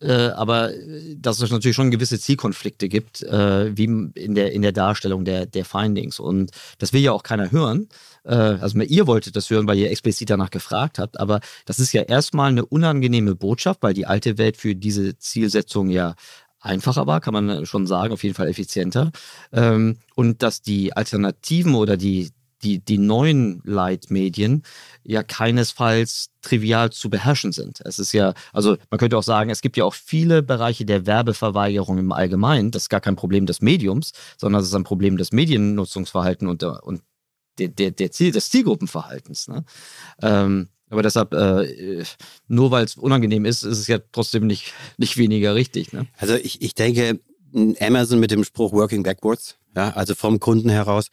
äh, 0.00 0.28
aber 0.30 0.72
äh, 0.72 1.16
dass 1.16 1.40
es 1.40 1.50
natürlich 1.50 1.76
schon 1.76 1.90
gewisse 1.90 2.18
Zielkonflikte 2.18 2.88
gibt, 2.88 3.22
äh, 3.22 3.76
wie 3.76 3.84
in 3.84 4.34
der, 4.34 4.52
in 4.52 4.62
der 4.62 4.72
Darstellung 4.72 5.24
der, 5.24 5.46
der 5.46 5.64
Findings. 5.64 6.18
Und 6.18 6.50
das 6.78 6.92
will 6.92 7.02
ja 7.02 7.12
auch 7.12 7.22
keiner 7.22 7.52
hören. 7.52 7.88
Äh, 8.24 8.34
also 8.34 8.78
ihr 8.80 9.06
wolltet 9.06 9.36
das 9.36 9.50
hören, 9.50 9.66
weil 9.66 9.78
ihr 9.78 9.90
explizit 9.90 10.30
danach 10.30 10.50
gefragt 10.50 10.98
habt, 10.98 11.18
aber 11.18 11.40
das 11.64 11.78
ist 11.78 11.92
ja 11.92 12.02
erstmal 12.02 12.50
eine 12.50 12.64
unangenehme 12.64 13.34
Botschaft, 13.34 13.82
weil 13.82 13.94
die 13.94 14.06
alte 14.06 14.38
Welt 14.38 14.56
für 14.56 14.74
diese 14.74 15.18
Zielsetzung 15.18 15.90
ja 15.90 16.14
einfacher 16.60 17.06
war, 17.06 17.20
kann 17.20 17.34
man 17.34 17.66
schon 17.66 17.86
sagen, 17.86 18.12
auf 18.12 18.22
jeden 18.22 18.34
Fall 18.34 18.48
effizienter. 18.48 19.10
Ähm, 19.52 19.96
und 20.14 20.42
dass 20.42 20.62
die 20.62 20.94
Alternativen 20.94 21.74
oder 21.74 21.96
die, 21.96 22.30
die, 22.62 22.78
die 22.84 22.98
neuen 22.98 23.62
Leitmedien 23.64 24.62
ja 25.02 25.22
keinesfalls 25.22 26.28
trivial 26.42 26.90
zu 26.90 27.08
beherrschen 27.08 27.52
sind. 27.52 27.80
Es 27.84 27.98
ist 27.98 28.12
ja, 28.12 28.34
also 28.52 28.76
man 28.90 28.98
könnte 28.98 29.16
auch 29.16 29.22
sagen, 29.22 29.50
es 29.50 29.62
gibt 29.62 29.76
ja 29.78 29.84
auch 29.84 29.94
viele 29.94 30.42
Bereiche 30.42 30.84
der 30.84 31.06
Werbeverweigerung 31.06 31.98
im 31.98 32.12
Allgemeinen. 32.12 32.70
Das 32.70 32.82
ist 32.82 32.88
gar 32.90 33.00
kein 33.00 33.16
Problem 33.16 33.46
des 33.46 33.62
Mediums, 33.62 34.12
sondern 34.36 34.60
es 34.60 34.68
ist 34.68 34.74
ein 34.74 34.84
Problem 34.84 35.16
des 35.16 35.32
Mediennutzungsverhaltens 35.32 36.50
und, 36.50 36.62
und 36.62 37.02
der, 37.58 37.68
der, 37.68 37.90
der 37.90 38.10
Ziel, 38.10 38.32
des 38.32 38.50
Zielgruppenverhaltens. 38.50 39.48
Ne? 39.48 39.64
Ähm, 40.22 40.68
aber 40.88 41.02
deshalb, 41.02 41.32
äh, 41.34 42.04
nur 42.48 42.70
weil 42.70 42.84
es 42.84 42.96
unangenehm 42.96 43.44
ist, 43.44 43.62
ist 43.62 43.78
es 43.78 43.86
ja 43.86 43.98
trotzdem 44.12 44.46
nicht, 44.46 44.72
nicht 44.98 45.16
weniger 45.16 45.54
richtig. 45.54 45.92
Ne? 45.92 46.06
Also 46.16 46.34
ich, 46.34 46.62
ich 46.62 46.74
denke, 46.74 47.20
Amazon 47.80 48.20
mit 48.20 48.30
dem 48.30 48.44
Spruch 48.44 48.72
Working 48.72 49.02
Backwards, 49.02 49.56
ja, 49.76 49.90
also 49.90 50.14
vom 50.14 50.40
Kunden 50.40 50.68
heraus, 50.68 51.08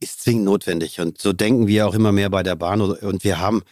ist 0.00 0.22
zwingend 0.22 0.44
notwendig. 0.44 1.00
Und 1.00 1.20
so 1.20 1.32
denken 1.32 1.66
wir 1.66 1.86
auch 1.86 1.94
immer 1.94 2.12
mehr 2.12 2.30
bei 2.30 2.42
der 2.42 2.56
Bahn. 2.56 2.80
Und 2.80 3.24
wir 3.24 3.38
haben 3.38 3.62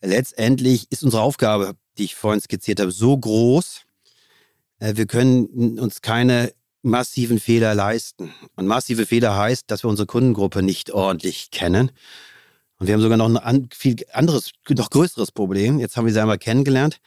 letztendlich 0.00 0.90
ist 0.90 1.02
unsere 1.02 1.22
Aufgabe, 1.22 1.74
die 1.98 2.04
ich 2.04 2.14
vorhin 2.14 2.40
skizziert 2.40 2.80
habe, 2.80 2.90
so 2.90 3.16
groß, 3.16 3.82
äh, 4.80 4.96
wir 4.96 5.06
können 5.06 5.78
uns 5.78 6.02
keine 6.02 6.52
massiven 6.84 7.40
Fehler 7.40 7.74
leisten. 7.74 8.32
Und 8.56 8.66
massive 8.66 9.06
Fehler 9.06 9.36
heißt, 9.36 9.70
dass 9.70 9.84
wir 9.84 9.90
unsere 9.90 10.06
Kundengruppe 10.06 10.62
nicht 10.62 10.90
ordentlich 10.92 11.50
kennen. 11.50 11.90
Und 12.78 12.86
wir 12.86 12.94
haben 12.94 13.00
sogar 13.00 13.16
noch 13.16 13.34
ein 13.34 13.68
viel 13.72 13.96
anderes, 14.12 14.52
noch 14.68 14.90
größeres 14.90 15.32
Problem. 15.32 15.78
Jetzt 15.78 15.96
haben 15.96 16.06
wir 16.06 16.12
sie 16.12 16.20
einmal 16.20 16.38
kennengelernt. 16.38 16.98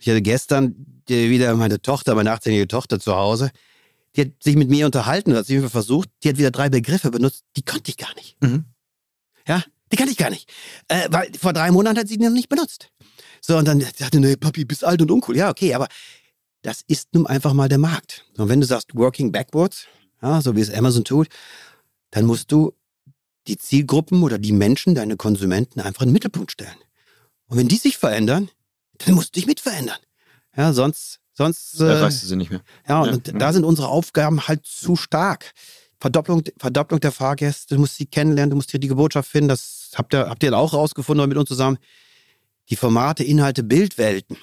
Ich 0.00 0.08
hatte 0.08 0.22
gestern 0.22 1.02
wieder 1.08 1.54
meine 1.54 1.80
Tochter, 1.80 2.14
meine 2.14 2.34
18-jährige 2.34 2.68
Tochter 2.68 2.98
zu 2.98 3.14
Hause 3.14 3.52
die 4.16 4.22
hat 4.22 4.42
sich 4.42 4.56
mit 4.56 4.68
mir 4.68 4.86
unterhalten, 4.86 5.34
hat 5.34 5.46
sich 5.46 5.64
versucht, 5.70 6.08
die 6.22 6.28
hat 6.28 6.38
wieder 6.38 6.50
drei 6.50 6.68
Begriffe 6.68 7.10
benutzt, 7.10 7.44
die 7.56 7.62
konnte 7.62 7.90
ich 7.90 7.96
gar 7.96 8.14
nicht. 8.14 8.36
Mhm. 8.42 8.64
Ja, 9.46 9.62
die 9.90 9.96
kannte 9.96 10.12
ich 10.12 10.18
gar 10.18 10.30
nicht. 10.30 10.50
Äh, 10.88 11.08
weil 11.10 11.30
vor 11.38 11.52
drei 11.52 11.70
Monaten 11.70 11.98
hat 11.98 12.08
sie 12.08 12.18
die 12.18 12.24
noch 12.24 12.30
nicht 12.30 12.48
benutzt. 12.48 12.90
So, 13.40 13.56
und 13.56 13.66
dann 13.66 13.80
sagte, 13.80 14.20
nee, 14.20 14.36
Papi, 14.36 14.64
bist 14.64 14.84
alt 14.84 15.02
und 15.02 15.10
uncool. 15.10 15.36
Ja, 15.36 15.50
okay, 15.50 15.74
aber 15.74 15.88
das 16.62 16.82
ist 16.86 17.14
nun 17.14 17.26
einfach 17.26 17.52
mal 17.52 17.68
der 17.68 17.78
Markt. 17.78 18.24
Und 18.38 18.48
wenn 18.48 18.60
du 18.60 18.66
sagst, 18.66 18.94
working 18.94 19.32
backwards, 19.32 19.86
ja, 20.22 20.40
so 20.40 20.56
wie 20.56 20.60
es 20.60 20.72
Amazon 20.72 21.04
tut, 21.04 21.28
dann 22.10 22.24
musst 22.24 22.50
du 22.52 22.72
die 23.48 23.56
Zielgruppen 23.56 24.22
oder 24.22 24.38
die 24.38 24.52
Menschen, 24.52 24.94
deine 24.94 25.16
Konsumenten 25.16 25.80
einfach 25.80 26.02
in 26.02 26.08
den 26.08 26.14
Mittelpunkt 26.14 26.52
stellen. 26.52 26.76
Und 27.48 27.58
wenn 27.58 27.68
die 27.68 27.76
sich 27.76 27.98
verändern, 27.98 28.48
dann 28.98 29.14
musst 29.14 29.34
du 29.34 29.40
dich 29.40 29.46
mit 29.46 29.60
verändern. 29.60 29.98
Ja, 30.56 30.72
sonst 30.72 31.22
Sonst 31.34 31.80
äh, 31.80 31.86
erreichst 31.86 32.22
du 32.22 32.26
sie 32.26 32.36
nicht 32.36 32.50
mehr. 32.50 32.62
Ja, 32.88 33.02
und 33.02 33.26
ja. 33.26 33.34
da 33.34 33.52
sind 33.52 33.64
unsere 33.64 33.88
Aufgaben 33.88 34.46
halt 34.48 34.66
zu 34.66 34.96
stark. 34.96 35.52
Verdopplung, 35.98 36.42
Verdopplung 36.58 37.00
der 37.00 37.12
Fahrgäste, 37.12 37.74
du 37.74 37.80
musst 37.80 37.96
sie 37.96 38.06
kennenlernen, 38.06 38.50
du 38.50 38.56
musst 38.56 38.70
hier 38.70 38.80
die 38.80 38.88
Botschaft 38.88 39.30
finden. 39.30 39.48
Das 39.48 39.92
habt 39.94 40.14
ihr, 40.14 40.28
habt 40.28 40.42
ihr 40.42 40.56
auch 40.56 40.72
rausgefunden 40.72 41.28
mit 41.28 41.38
uns 41.38 41.48
zusammen. 41.48 41.78
Die 42.68 42.76
Formate, 42.76 43.24
Inhalte, 43.24 43.62
Bildwelten 43.62 44.36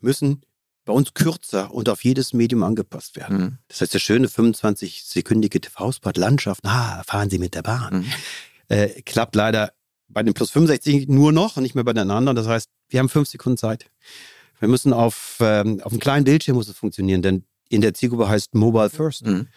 müssen 0.00 0.42
bei 0.86 0.92
uns 0.92 1.12
kürzer 1.12 1.74
und 1.74 1.88
auf 1.90 2.04
jedes 2.04 2.32
Medium 2.32 2.62
angepasst 2.62 3.16
werden. 3.16 3.38
Mhm. 3.38 3.58
Das 3.68 3.82
heißt, 3.82 3.92
der 3.92 3.98
schöne 3.98 4.28
25-sekündige 4.28 5.60
TV-Spot 5.60 6.12
Landschaft, 6.14 6.64
ah, 6.64 7.02
fahren 7.06 7.28
Sie 7.28 7.38
mit 7.38 7.54
der 7.54 7.62
Bahn, 7.62 7.98
mhm. 7.98 8.04
äh, 8.68 9.02
klappt 9.02 9.34
leider 9.34 9.72
bei 10.08 10.22
den 10.22 10.32
Plus 10.32 10.50
65 10.52 11.08
nur 11.08 11.32
noch 11.32 11.56
und 11.56 11.64
nicht 11.64 11.74
mehr 11.74 11.84
bei 11.84 11.92
den 11.92 12.10
anderen. 12.10 12.36
Das 12.36 12.46
heißt, 12.46 12.70
wir 12.88 13.00
haben 13.00 13.08
fünf 13.08 13.28
Sekunden 13.28 13.58
Zeit. 13.58 13.90
Wir 14.60 14.68
müssen 14.68 14.92
auf, 14.92 15.38
ähm, 15.40 15.80
auf 15.82 15.92
einem 15.92 16.00
kleinen 16.00 16.24
Bildschirm 16.24 16.56
muss 16.56 16.68
es 16.68 16.76
funktionieren, 16.76 17.20
denn 17.20 17.44
in 17.68 17.80
der 17.80 17.92
Zielgruppe 17.92 18.28
heißt 18.28 18.54
Mobile 18.54 18.88
First. 18.88 19.26
Mhm. 19.26 19.48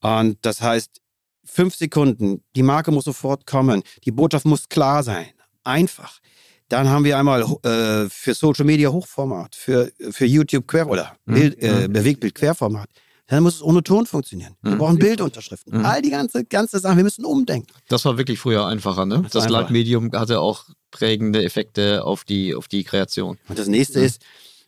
Und 0.00 0.38
das 0.42 0.60
heißt, 0.60 1.00
fünf 1.42 1.74
Sekunden, 1.74 2.44
die 2.54 2.62
Marke 2.62 2.92
muss 2.92 3.04
sofort 3.04 3.46
kommen, 3.46 3.82
die 4.04 4.12
Botschaft 4.12 4.44
muss 4.44 4.68
klar 4.68 5.02
sein, 5.02 5.28
einfach. 5.64 6.20
Dann 6.68 6.88
haben 6.88 7.04
wir 7.04 7.16
einmal 7.18 7.42
äh, 7.42 8.08
für 8.08 8.34
Social 8.34 8.64
Media 8.64 8.90
Hochformat, 8.90 9.54
für, 9.54 9.90
für 10.10 10.26
YouTube 10.26 10.66
Quer 10.66 10.88
oder 10.88 11.16
mhm. 11.26 11.34
Bild, 11.34 11.62
äh, 11.62 11.86
mhm. 11.88 11.92
Bewegtbild 11.92 12.34
Querformat. 12.34 12.88
dann 13.28 13.42
muss 13.42 13.56
es 13.56 13.62
ohne 13.62 13.82
Ton 13.82 14.06
funktionieren. 14.06 14.54
Wir 14.62 14.72
Mhm. 14.72 14.78
brauchen 14.78 14.98
Bildunterschriften. 14.98 15.78
Mhm. 15.78 15.84
All 15.84 16.00
die 16.02 16.10
ganze, 16.10 16.44
ganze 16.44 16.78
Sachen, 16.78 16.96
wir 16.96 17.04
müssen 17.04 17.24
umdenken. 17.24 17.72
Das 17.88 18.04
war 18.04 18.18
wirklich 18.18 18.38
früher 18.38 18.66
einfacher, 18.66 19.04
ne? 19.06 19.22
Das 19.22 19.32
Das. 19.32 19.48
Leitmedium 19.48 20.10
hatte 20.12 20.40
auch 20.40 20.64
prägende 20.92 21.42
Effekte 21.44 22.04
auf 22.04 22.24
die, 22.24 22.54
auf 22.54 22.68
die 22.68 22.84
Kreation. 22.84 23.38
Und 23.48 23.58
das 23.58 23.66
nächste 23.68 24.00
ist, 24.00 24.22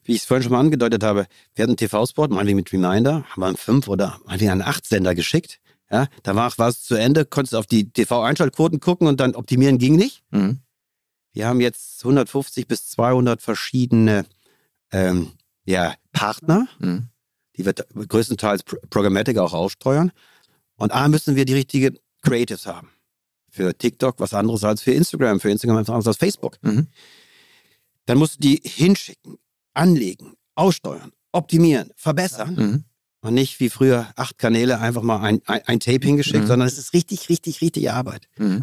wie 0.05 0.13
ich 0.13 0.19
es 0.19 0.25
vorhin 0.25 0.43
schon 0.43 0.53
mal 0.53 0.61
angedeutet 0.61 1.03
habe, 1.05 1.27
wir 1.55 1.63
hatten 1.63 1.77
TV-Spot, 1.77 2.29
meinetwegen 2.29 2.57
mit 2.57 2.73
Reminder, 2.73 3.25
haben 3.31 3.41
wir 3.43 3.47
einen 3.47 3.57
5 3.57 3.87
oder 3.89 4.19
meinetwegen 4.25 4.51
einen 4.53 4.63
8-Sender 4.63 5.15
geschickt. 5.15 5.59
Ja, 5.91 6.07
da 6.23 6.35
war 6.35 6.53
war 6.59 6.69
es 6.69 6.83
zu 6.83 6.97
Ende, 6.97 7.25
konntest 7.25 7.55
auf 7.55 7.67
die 7.67 7.91
TV-Einschaltquoten 7.91 8.81
gucken 8.81 9.07
und 9.07 9.21
dann 9.21 9.35
optimieren 9.35 9.79
ging 9.79 9.97
nicht. 9.97 10.23
Mhm. 10.31 10.59
Wir 11.33 11.47
haben 11.47 11.61
jetzt 11.61 12.03
150 12.05 12.67
bis 12.67 12.89
200 12.91 13.41
verschiedene 13.43 14.25
ähm, 14.93 15.33
ja, 15.65 15.95
Partner, 16.13 16.67
Mhm. 16.79 17.09
die 17.57 17.65
wir 17.67 17.75
größtenteils 17.75 18.63
Pro- 18.63 18.79
Programmatic 18.91 19.39
auch 19.39 19.53
aussteuern. 19.53 20.13
Und 20.77 20.93
A 20.93 21.09
müssen 21.09 21.37
wir 21.37 21.45
die 21.45 21.55
richtige 21.55 21.95
Creatives 22.23 22.67
haben. 22.67 22.89
Für 23.51 23.77
TikTok 23.77 24.21
was 24.21 24.35
anderes 24.35 24.65
als 24.65 24.83
für 24.83 24.93
Instagram, 24.93 25.41
für 25.41 25.51
Instagram 25.51 25.79
was 25.79 25.89
anderes 25.89 26.07
als 26.07 26.17
Facebook. 26.17 26.57
Mhm. 26.63 26.87
Dann 28.07 28.19
musst 28.19 28.37
du 28.37 28.41
die 28.41 28.61
hinschicken, 28.65 29.37
anlegen, 29.75 30.35
aussteuern, 30.55 31.13
optimieren, 31.33 31.91
verbessern. 31.97 32.55
Mhm. 32.55 32.85
Und 33.21 33.35
nicht 33.35 33.59
wie 33.61 33.69
früher 33.69 34.07
acht 34.17 34.39
Kanäle 34.39 34.79
einfach 34.79 35.03
mal 35.03 35.21
ein, 35.21 35.41
ein, 35.47 35.61
ein 35.67 35.81
Tape 35.81 36.07
hingeschickt, 36.07 36.45
Mhm. 36.45 36.47
sondern 36.47 36.69
es 36.69 36.79
ist 36.79 36.93
richtig, 36.95 37.29
richtig, 37.29 37.61
richtig 37.61 37.91
Arbeit. 37.91 38.29
Mhm. 38.39 38.63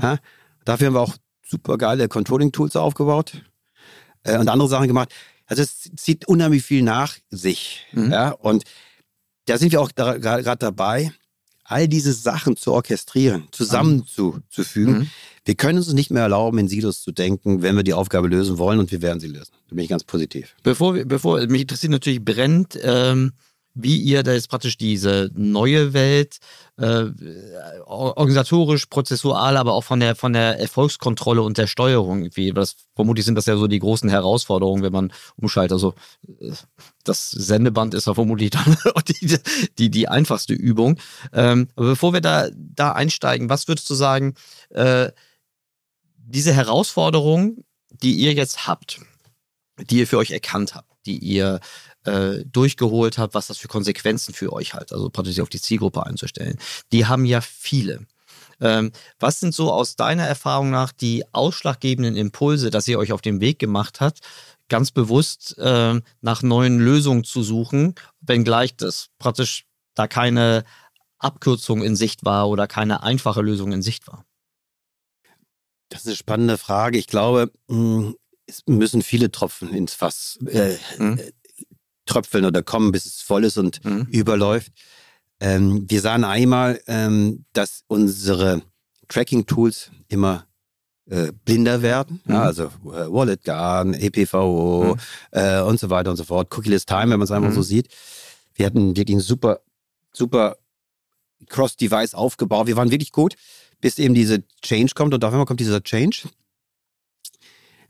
Dafür 0.63 0.87
haben 0.87 0.93
wir 0.93 1.01
auch 1.01 1.17
super 1.47 1.77
geile 1.77 2.07
Controlling-Tools 2.07 2.75
aufgebaut 2.75 3.41
äh, 4.23 4.37
und 4.37 4.49
andere 4.49 4.67
Sachen 4.67 4.87
gemacht. 4.87 5.13
Also 5.45 5.61
es 5.61 5.91
zieht 5.95 6.27
unheimlich 6.27 6.63
viel 6.63 6.81
nach 6.81 7.15
sich. 7.29 7.85
Mhm. 7.93 8.11
Ja? 8.11 8.31
Und 8.31 8.63
da 9.45 9.57
sind 9.57 9.71
wir 9.71 9.79
auch 9.81 9.91
da- 9.91 10.17
gerade 10.17 10.57
dabei, 10.57 11.11
all 11.63 11.87
diese 11.87 12.13
Sachen 12.13 12.55
zu 12.57 12.73
orchestrieren, 12.73 13.47
zusammenzufügen. 13.51 14.99
Mhm. 14.99 15.09
Wir 15.45 15.55
können 15.55 15.77
uns 15.77 15.91
nicht 15.93 16.09
mehr 16.11 16.23
erlauben, 16.23 16.57
in 16.57 16.67
Silos 16.67 17.01
zu 17.01 17.11
denken, 17.11 17.61
wenn 17.61 17.75
wir 17.75 17.83
die 17.83 17.93
Aufgabe 17.93 18.27
lösen 18.27 18.57
wollen 18.57 18.79
und 18.79 18.91
wir 18.91 19.01
werden 19.01 19.19
sie 19.19 19.27
lösen. 19.27 19.51
Da 19.69 19.75
bin 19.75 19.83
ich 19.83 19.89
ganz 19.89 20.03
positiv. 20.03 20.55
Bevor, 20.63 20.95
wir- 20.95 21.05
bevor 21.05 21.39
mich 21.47 21.61
interessiert 21.61 21.91
natürlich 21.91 22.23
brennend, 22.23 22.77
ähm, 22.81 23.33
wie 23.75 23.97
ihr 23.97 24.23
da 24.23 24.31
jetzt 24.31 24.49
praktisch 24.49 24.77
diese 24.77 25.29
neue 25.33 25.93
Welt 25.93 26.37
äh, 26.77 27.05
organisatorisch, 27.85 28.85
prozessual, 28.85 29.57
aber 29.57 29.73
auch 29.73 29.83
von 29.83 29.99
der 29.99 30.15
von 30.15 30.33
der 30.33 30.59
Erfolgskontrolle 30.59 31.41
und 31.41 31.57
der 31.57 31.67
Steuerung 31.67 32.19
irgendwie. 32.19 32.51
Das 32.53 32.77
vermutlich 32.95 33.25
sind 33.25 33.35
das 33.35 33.45
ja 33.45 33.57
so 33.57 33.67
die 33.67 33.79
großen 33.79 34.09
Herausforderungen, 34.09 34.81
wenn 34.81 34.93
man 34.93 35.13
umschaltet. 35.35 35.73
Also 35.73 35.93
äh, 36.39 36.53
das 37.03 37.29
Sendeband 37.31 37.93
ist 37.93 38.07
ja 38.07 38.13
vermutlich 38.13 38.51
dann 38.51 38.77
die, 39.07 39.37
die, 39.77 39.89
die 39.91 40.07
einfachste 40.07 40.53
Übung. 40.53 40.97
Ähm, 41.33 41.67
aber 41.75 41.87
bevor 41.89 42.13
wir 42.13 42.21
da, 42.21 42.47
da 42.55 42.93
einsteigen, 42.93 43.49
was 43.49 43.67
würdest 43.67 43.89
du 43.89 43.93
sagen, 43.93 44.35
äh, 44.69 45.11
diese 46.17 46.53
Herausforderung, 46.53 47.65
die 47.89 48.13
ihr 48.13 48.33
jetzt 48.33 48.67
habt, 48.67 49.01
die 49.89 49.99
ihr 49.99 50.07
für 50.07 50.17
euch 50.17 50.31
erkannt 50.31 50.75
habt, 50.75 50.89
die 51.05 51.17
ihr 51.17 51.59
äh, 52.07 52.43
durchgeholt 52.45 53.17
habt, 53.17 53.33
was 53.33 53.47
das 53.47 53.57
für 53.57 53.67
Konsequenzen 53.67 54.33
für 54.33 54.53
euch 54.53 54.73
hat, 54.73 54.91
also 54.91 55.09
praktisch 55.09 55.39
auf 55.39 55.49
die 55.49 55.61
Zielgruppe 55.61 56.05
einzustellen, 56.05 56.57
die 56.91 57.05
haben 57.05 57.25
ja 57.25 57.41
viele. 57.41 58.05
Ähm, 58.61 58.91
was 59.19 59.39
sind 59.39 59.53
so 59.53 59.71
aus 59.71 59.95
deiner 59.95 60.25
Erfahrung 60.25 60.69
nach 60.69 60.91
die 60.91 61.23
ausschlaggebenden 61.33 62.15
Impulse, 62.15 62.69
dass 62.69 62.87
ihr 62.87 62.99
euch 62.99 63.11
auf 63.11 63.21
den 63.21 63.41
Weg 63.41 63.59
gemacht 63.59 63.99
habt, 63.99 64.19
ganz 64.69 64.91
bewusst 64.91 65.55
ähm, 65.59 66.03
nach 66.21 66.41
neuen 66.41 66.79
Lösungen 66.79 67.23
zu 67.23 67.43
suchen, 67.43 67.95
wenngleich 68.21 68.75
das 68.75 69.07
praktisch 69.19 69.65
da 69.93 70.07
keine 70.07 70.63
Abkürzung 71.19 71.83
in 71.83 71.95
Sicht 71.95 72.25
war 72.25 72.49
oder 72.49 72.67
keine 72.67 73.03
einfache 73.03 73.41
Lösung 73.41 73.71
in 73.71 73.81
Sicht 73.81 74.07
war? 74.07 74.25
Das 75.89 76.01
ist 76.01 76.07
eine 76.07 76.15
spannende 76.15 76.57
Frage. 76.57 76.97
Ich 76.97 77.07
glaube, 77.07 77.51
mh, 77.67 78.13
es 78.47 78.63
müssen 78.67 79.01
viele 79.01 79.31
Tropfen 79.31 79.73
ins 79.73 79.93
Fass 79.93 80.39
äh, 80.47 80.77
Mhm. 80.97 81.19
Tröpfeln 82.15 82.45
oder 82.45 82.63
kommen, 82.63 82.91
bis 82.91 83.05
es 83.05 83.21
voll 83.21 83.43
ist 83.43 83.57
und 83.57 83.83
Mhm. 83.83 84.07
überläuft. 84.09 84.71
Ähm, 85.39 85.85
wir 85.89 85.99
sahen 86.01 86.23
einmal, 86.23 86.79
ähm, 86.87 87.45
dass 87.53 87.83
unsere 87.87 88.61
Tracking-Tools 89.09 89.91
immer 90.07 90.45
äh, 91.07 91.31
blinder 91.45 91.83
werden. 91.83 92.21
Ja, 92.27 92.33
Mhm. 92.33 92.41
also 92.41 92.63
äh, 92.63 93.11
Wallet 93.11 93.43
Guard, 93.43 93.95
EPVO 94.01 94.95
Mhm. 94.95 94.99
äh, 95.39 95.61
und 95.61 95.79
so 95.79 95.91
weiter 95.91 96.09
und 96.09 96.17
so 96.17 96.23
fort. 96.23 96.51
Cookieless 96.57 96.85
Time, 96.87 97.01
wenn 97.11 97.19
man 97.19 97.21
es 97.23 97.31
einfach 97.31 97.49
Mhm. 97.51 97.53
so 97.53 97.61
sieht. 97.61 97.89
Wir 98.55 98.65
hatten 98.65 98.95
wirklich 98.95 99.17
ein 99.17 99.21
super, 99.21 99.59
super 100.13 100.57
Cross-Device 101.47 102.15
aufgebaut. 102.15 102.65
Wir 102.65 102.75
waren 102.75 102.89
wirklich 102.89 103.11
gut, 103.11 103.35
bis 103.81 103.99
eben 103.99 104.15
diese 104.15 104.43
Change 104.63 104.93
kommt 104.95 105.13
und 105.13 105.23
auf 105.23 105.31
einmal 105.31 105.45
kommt 105.45 105.59
dieser 105.59 105.83
Change. 105.83 106.27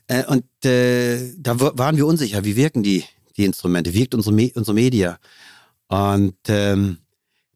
Äh, 0.07 0.25
und 0.25 0.43
äh, 0.65 1.33
da 1.37 1.57
waren 1.59 1.95
wir 1.95 2.05
unsicher, 2.05 2.43
wie 2.43 2.57
wirken 2.57 2.83
die, 2.83 3.05
die 3.37 3.45
Instrumente, 3.45 3.93
wirkt 3.93 4.15
unsere, 4.15 4.33
Me 4.35 4.51
unsere 4.55 4.73
Media. 4.75 5.17
Und 5.87 6.35
ähm, 6.47 6.97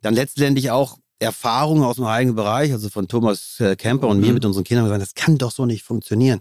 dann 0.02 0.13
letztendlich 0.13 0.72
auch 0.72 0.98
Erfahrungen 1.20 1.84
aus 1.84 1.98
dem 1.98 2.06
eigenen 2.06 2.36
Bereich, 2.36 2.72
also 2.72 2.89
von 2.89 3.08
Thomas 3.08 3.60
äh, 3.60 3.76
Kemper 3.76 4.08
und 4.08 4.20
mir 4.20 4.28
Mhm. 4.28 4.34
mit 4.36 4.46
unseren 4.46 4.63
Kindern, 4.63 4.86
gesagt, 4.86 5.02
das 5.02 5.15
kann 5.15 5.38
doch 5.38 5.52
so 5.52 5.65
nicht 5.65 5.84
funktionieren. 5.84 6.39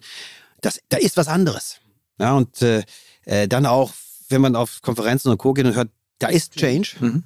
Das, 0.60 0.80
da 0.88 0.96
ist 0.98 1.16
was 1.16 1.28
anderes. 1.28 1.78
Ja, 2.20 2.34
und 2.36 2.62
äh, 2.62 2.84
äh, 3.24 3.48
dann 3.48 3.66
auch, 3.66 3.92
wenn 4.28 4.40
man 4.40 4.54
auf 4.56 4.82
Konferenzen 4.82 5.30
und 5.30 5.38
Co. 5.38 5.52
geht 5.54 5.66
und 5.66 5.74
hört, 5.74 5.90
da 6.18 6.28
ist 6.28 6.54
Change. 6.54 6.90
Mhm. 7.00 7.24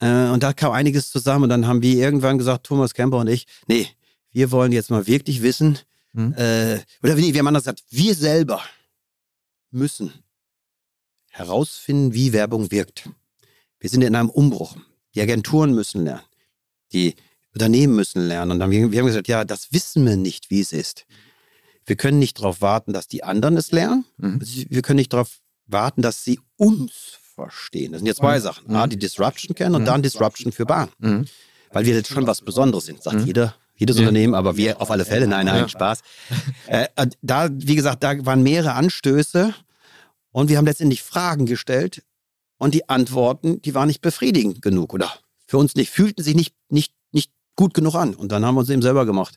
Äh, 0.00 0.28
und 0.30 0.42
da 0.42 0.52
kam 0.52 0.72
einiges 0.72 1.10
zusammen 1.10 1.44
und 1.44 1.48
dann 1.50 1.66
haben 1.66 1.82
wir 1.82 1.94
irgendwann 1.96 2.38
gesagt, 2.38 2.66
Thomas 2.66 2.94
Kemper 2.94 3.18
und 3.18 3.28
ich, 3.28 3.46
nee, 3.66 3.88
wir 4.32 4.50
wollen 4.50 4.72
jetzt 4.72 4.90
mal 4.90 5.06
wirklich 5.06 5.42
wissen, 5.42 5.78
Mhm. 6.14 6.32
äh, 6.34 6.78
oder 7.02 7.14
nee, 7.16 7.32
wir 7.34 7.40
haben 7.40 7.48
anders 7.48 7.64
gesagt, 7.64 7.84
wir 7.90 8.14
selber 8.14 8.62
müssen 9.70 10.12
herausfinden, 11.38 12.12
wie 12.14 12.32
Werbung 12.32 12.70
wirkt. 12.70 13.08
Wir 13.80 13.90
sind 13.90 14.02
in 14.02 14.14
einem 14.16 14.30
Umbruch. 14.30 14.76
Die 15.14 15.20
Agenturen 15.20 15.74
müssen 15.74 16.04
lernen. 16.04 16.22
Die 16.92 17.14
Unternehmen 17.54 17.96
müssen 17.96 18.26
lernen. 18.26 18.52
Und 18.52 18.58
dann, 18.60 18.70
wir, 18.70 18.82
haben 18.82 19.06
gesagt, 19.06 19.28
ja, 19.28 19.44
das 19.44 19.72
wissen 19.72 20.04
wir 20.06 20.16
nicht, 20.16 20.50
wie 20.50 20.60
es 20.60 20.72
ist. 20.72 21.06
Wir 21.86 21.96
können 21.96 22.18
nicht 22.18 22.38
darauf 22.38 22.60
warten, 22.60 22.92
dass 22.92 23.08
die 23.08 23.24
anderen 23.24 23.56
es 23.56 23.72
lernen. 23.72 24.04
Mhm. 24.18 24.40
Wir 24.68 24.82
können 24.82 24.98
nicht 24.98 25.12
darauf 25.12 25.38
warten, 25.66 26.02
dass 26.02 26.22
sie 26.24 26.38
uns 26.56 26.92
verstehen. 27.34 27.92
Das 27.92 28.00
sind 28.00 28.06
ja 28.06 28.14
zwei 28.14 28.40
Sachen. 28.40 28.74
A, 28.74 28.86
die 28.86 28.98
Disruption 28.98 29.54
kennen 29.54 29.74
und 29.74 29.82
Mhm. 29.82 29.86
dann 29.86 30.02
Disruption 30.02 30.52
für 30.52 30.66
Bahn. 30.66 30.90
Mhm. 30.98 31.24
Weil 31.72 31.86
wir 31.86 31.94
jetzt 31.94 32.08
schon 32.10 32.26
was 32.26 32.42
Besonderes 32.42 32.86
sind, 32.86 33.02
sagt 33.02 33.20
Mhm. 33.20 33.26
jeder, 33.26 33.54
jedes 33.76 33.96
Ja. 33.96 34.02
Unternehmen, 34.02 34.34
aber 34.34 34.56
wir 34.56 34.80
auf 34.80 34.90
alle 34.90 35.04
Fälle, 35.04 35.26
nein, 35.28 35.46
nein, 35.46 35.60
Ja. 35.62 35.68
Spaß. 35.68 36.00
Äh, 36.66 36.88
und 37.00 37.16
da, 37.22 37.48
wie 37.52 37.76
gesagt, 37.76 38.02
da 38.02 38.24
waren 38.26 38.42
mehrere 38.42 38.72
Anstöße 38.74 39.54
und 40.38 40.48
wir 40.48 40.56
haben 40.56 40.66
letztendlich 40.66 41.02
Fragen 41.02 41.46
gestellt 41.46 42.04
und 42.58 42.72
die 42.72 42.88
Antworten, 42.88 43.60
die 43.60 43.74
waren 43.74 43.88
nicht 43.88 44.02
befriedigend 44.02 44.62
genug 44.62 44.94
oder 44.94 45.12
für 45.48 45.58
uns 45.58 45.74
nicht, 45.74 45.90
fühlten 45.90 46.22
sich 46.22 46.36
nicht, 46.36 46.54
nicht, 46.68 46.94
nicht 47.10 47.32
gut 47.56 47.74
genug 47.74 47.96
an. 47.96 48.14
Und 48.14 48.30
dann 48.30 48.44
haben 48.44 48.54
wir 48.54 48.60
uns 48.60 48.70
eben 48.70 48.80
selber 48.80 49.04
gemacht 49.04 49.36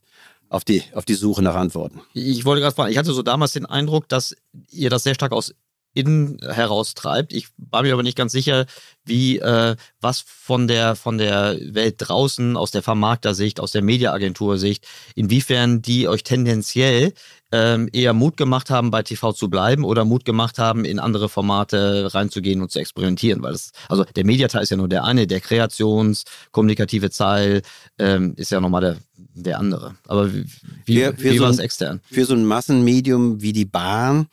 auf 0.50 0.64
die, 0.64 0.84
auf 0.94 1.04
die 1.04 1.16
Suche 1.16 1.42
nach 1.42 1.56
Antworten. 1.56 2.02
Ich 2.14 2.46
wollte 2.46 2.62
gerade 2.62 2.76
fragen, 2.76 2.92
ich 2.92 3.00
hatte 3.00 3.14
so 3.14 3.24
damals 3.24 3.54
den 3.54 3.66
Eindruck, 3.66 4.10
dass 4.10 4.36
ihr 4.70 4.92
das 4.92 5.02
sehr 5.02 5.16
stark 5.16 5.32
aus 5.32 5.56
innen 5.94 6.38
heraus 6.42 6.94
treibt. 6.94 7.34
Ich 7.34 7.48
war 7.58 7.82
mir 7.84 7.94
aber 7.94 8.04
nicht 8.04 8.18
ganz 8.18 8.32
sicher, 8.32 8.66
wie 9.04 9.40
äh, 9.40 9.76
was 10.00 10.22
von 10.22 10.68
der 10.68 10.96
von 10.96 11.18
der 11.18 11.58
Welt 11.62 11.96
draußen, 11.98 12.56
aus 12.56 12.72
der 12.72 12.82
Vermarkter-Sicht, 12.82 13.60
aus 13.60 13.72
der 13.72 13.82
Mediaagentur-Sicht, 13.82 14.88
inwiefern 15.16 15.82
die 15.82 16.08
euch 16.08 16.24
tendenziell 16.24 17.14
ähm, 17.52 17.90
eher 17.92 18.14
Mut 18.14 18.38
gemacht 18.38 18.70
haben, 18.70 18.92
bei 18.92 19.04
TV 19.04 19.34
zu 19.34 19.50
bleiben 19.50 19.84
oder 19.84 20.06
Mut 20.06 20.24
gemacht 20.24 20.58
haben, 20.58 20.86
in 20.86 21.00
andere 21.00 21.28
Formate 21.28 22.14
reinzugehen 22.14 22.62
und 22.62 22.72
zu 22.72 22.80
experimentieren. 22.80 23.44
Weil 23.44 23.52
das, 23.52 23.72
also 23.90 24.06
der 24.06 24.26
Mediateil 24.26 24.64
ist 24.64 24.70
ja 24.70 24.78
nur 24.78 24.88
der 24.88 25.04
eine, 25.04 25.28
der 25.28 25.42
Kreations-, 25.42 26.24
kommunikative 26.52 27.10
Teil 27.10 27.62
ähm, 28.00 28.34
ist 28.38 28.52
ja 28.52 28.62
nochmal 28.62 28.82
der, 28.82 28.98
der 29.18 29.60
andere. 29.60 29.96
Aber 30.08 30.34
wie, 30.34 30.46
wie, 30.86 31.12
wie 31.18 31.38
so 31.38 31.44
war 31.44 31.50
das 31.50 31.60
extern? 31.60 32.00
Für 32.10 32.26
so 32.26 32.34
ein 32.34 32.46
Massenmedium 32.46 33.42
wie 33.42 33.54
die 33.54 33.66
Bahn 33.66 34.28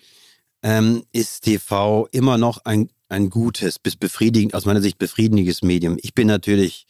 ähm, 0.62 1.05
ist 1.12 1.42
TV 1.42 2.09
immer 2.11 2.38
noch 2.38 2.64
ein, 2.64 2.90
ein 3.09 3.31
gutes, 3.31 3.79
bis 3.79 3.97
befriedigend, 3.97 4.55
aus 4.55 4.64
meiner 4.64 4.81
Sicht 4.81 4.99
befriedigendes 4.99 5.62
Medium. 5.62 5.99
Ich 6.03 6.14
bin 6.14 6.27
natürlich 6.27 6.87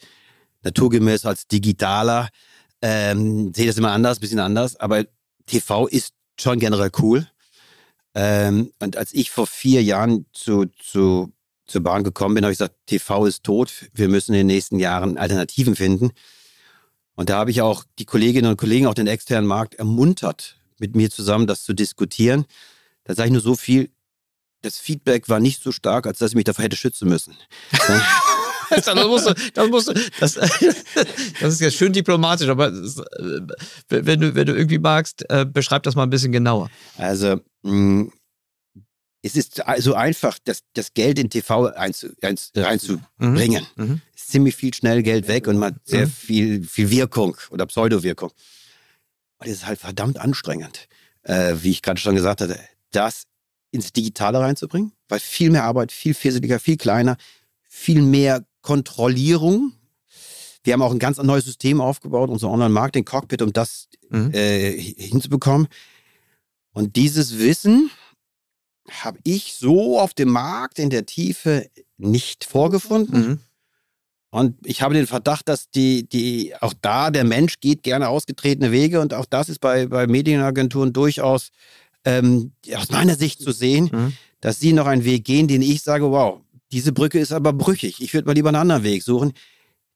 naturgemäß 0.63 1.27
als 1.27 1.47
Digitaler, 1.47 2.29
ähm, 2.83 3.53
sehe 3.55 3.67
das 3.67 3.79
immer 3.79 3.93
anders, 3.93 4.21
bisschen 4.21 4.41
anders, 4.41 4.77
aber 4.77 5.05
TV 5.47 5.87
ist 5.87 6.15
schon 6.39 6.59
generell 6.59 6.91
cool. 6.99 7.27
Ähm, 8.15 8.73
und 8.81 8.97
als 8.97 9.13
ich 9.13 9.31
vor 9.31 9.47
vier 9.47 9.83
Jahren 9.83 10.27
zu, 10.33 10.67
zu, 10.67 11.33
zur 11.67 11.83
Bahn 11.83 12.05
gekommen 12.05 12.35
bin, 12.35 12.45
habe 12.45 12.53
ich 12.53 12.59
gesagt, 12.59 12.77
TV 12.87 13.27
ist 13.27 13.45
tot, 13.45 13.73
wir 13.93 14.09
müssen 14.09 14.33
in 14.33 14.39
den 14.39 14.47
nächsten 14.47 14.79
Jahren 14.79 15.19
Alternativen 15.19 15.77
finden. 15.77 16.11
Und 17.15 17.31
da 17.31 17.39
habe 17.39 17.51
ich 17.51 17.63
auch 17.63 17.85
die 17.99 18.05
Kolleginnen 18.05 18.51
und 18.51 18.57
Kollegen, 18.57 18.87
auch 18.87 18.95
den 18.95 19.09
externen 19.09 19.47
Markt 19.47 19.75
ermuntert, 19.75 20.57
mit 20.79 20.95
mir 20.95 21.11
zusammen 21.11 21.47
das 21.47 21.65
zu 21.65 21.75
diskutieren. 21.75 22.45
Da 23.09 23.14
sage 23.14 23.29
ich 23.29 23.33
nur 23.33 23.42
so 23.42 23.57
viel, 23.57 23.90
das 24.62 24.79
Feedback 24.79 25.29
war 25.29 25.40
nicht 25.40 25.62
so 25.62 25.73
stark, 25.73 26.07
als 26.07 26.18
dass 26.18 26.31
ich 26.31 26.37
mich 26.37 26.44
davor 26.44 26.64
hätte 26.64 26.77
schützen 26.77 27.09
müssen. 27.09 27.35
das, 28.71 28.94
musst 28.94 29.27
du, 29.27 29.35
das, 29.55 29.68
musst 29.71 29.88
du, 29.88 29.94
das, 30.21 30.35
das 30.35 31.53
ist 31.55 31.61
jetzt 31.61 31.77
schön 31.77 31.92
diplomatisch, 31.92 32.49
aber 32.49 32.71
das, 32.71 32.99
äh, 32.99 33.40
wenn, 33.88 34.21
du, 34.21 34.35
wenn 34.35 34.47
du 34.47 34.55
irgendwie 34.55 34.79
magst, 34.79 35.25
äh, 35.31 35.47
beschreib 35.47 35.85
das 35.85 35.94
mal 35.94 36.03
ein 36.03 36.11
bisschen 36.11 36.33
genauer. 36.33 36.71
Also, 36.99 37.40
mh, 37.62 37.73
mm, 37.73 38.12
es 39.23 39.37
ist 39.37 39.62
so 39.79 39.94
einfach, 39.94 40.38
das, 40.44 40.62
das 40.75 40.94
Geld 40.94 41.18
in 41.18 41.31
TV 41.31 41.66
einzu, 41.66 42.09
einz, 42.23 42.53
reinzubringen. 42.55 43.66
Mhm. 43.75 43.85
Mhm. 43.85 44.01
Ist 44.14 44.31
ziemlich 44.31 44.55
viel 44.55 44.73
schnell 44.75 45.03
Geld 45.03 45.29
weg 45.29 45.49
und 45.49 45.59
man 45.59 45.75
hat 45.75 45.81
sehr 45.85 46.07
mhm. 46.07 46.11
viel, 46.11 46.64
viel 46.64 46.90
Wirkung 46.90 47.37
oder 47.51 47.66
Pseudowirkung. 47.66 48.31
Und 49.38 49.47
es 49.47 49.55
ist 49.55 49.66
halt 49.66 49.81
verdammt 49.81 50.18
anstrengend, 50.18 50.88
äh, 51.23 51.55
wie 51.61 51.71
ich 51.71 51.83
gerade 51.83 52.01
schon 52.01 52.14
gesagt 52.14 52.40
hatte, 52.40 52.61
das 52.90 53.24
ins 53.70 53.92
Digitale 53.92 54.40
reinzubringen, 54.40 54.92
weil 55.09 55.20
viel 55.20 55.51
mehr 55.51 55.64
Arbeit, 55.64 55.92
viel 55.92 56.14
fäsiger, 56.14 56.59
viel 56.59 56.77
kleiner, 56.77 57.16
viel 57.62 58.03
mehr 58.03 58.44
Kontrollierung. 58.62 59.72
Wir 60.62 60.72
haben 60.72 60.83
auch 60.83 60.92
ein 60.92 60.98
ganz 60.98 61.18
neues 61.18 61.44
System 61.44 61.81
aufgebaut, 61.81 62.31
unser 62.31 62.51
Online-Marketing-Cockpit, 62.51 63.42
um 63.42 63.53
das 63.53 63.88
mhm. 64.11 64.33
äh, 64.33 64.72
hinzubekommen. 64.72 65.68
Und 66.72 66.96
dieses 66.96 67.38
Wissen 67.38 67.90
habe 68.90 69.18
ich 69.24 69.55
so 69.55 70.01
auf 70.01 70.14
dem 70.14 70.31
Markt 70.31 70.79
in 70.79 70.90
der 70.90 71.07
Tiefe 71.07 71.68
nicht 71.96 72.44
vorgefunden. 72.44 73.29
Mhm. 73.29 73.40
Und 74.31 74.66
ich 74.66 74.83
habe 74.83 74.94
den 74.94 75.07
Verdacht, 75.07 75.48
dass 75.48 75.70
die, 75.70 76.07
die, 76.07 76.55
auch 76.61 76.74
da 76.83 77.11
der 77.11 77.24
Mensch 77.24 77.61
geht 77.61 77.83
gerne 77.83 78.09
ausgetretene 78.09 78.72
Wege 78.72 79.01
und 79.01 79.14
auch 79.14 79.24
das 79.24 79.48
ist 79.48 79.59
bei, 79.59 79.87
bei 79.87 80.07
Medienagenturen 80.07 80.92
durchaus 80.92 81.51
ähm, 82.05 82.53
aus 82.75 82.91
meiner 82.91 83.17
Sicht 83.17 83.41
zu 83.41 83.53
sehen, 83.53 83.91
mhm. 83.93 84.13
dass 84.41 84.61
sie 84.61 84.73
noch 84.73 84.87
einen 84.87 85.05
Weg 85.05 85.25
gehen, 85.25 85.49
den 85.49 85.63
ich 85.63 85.83
sage, 85.83 86.11
wow, 86.11 86.41
diese 86.73 86.93
Brücke 86.93 87.19
ist 87.19 87.33
aber 87.33 87.53
brüchig. 87.53 88.01
Ich 88.01 88.15
würde 88.15 88.27
mal 88.27 88.35
lieber 88.35 88.49
einen 88.49 88.57
anderen 88.57 88.83
Weg 88.83 89.03
suchen. 89.03 89.33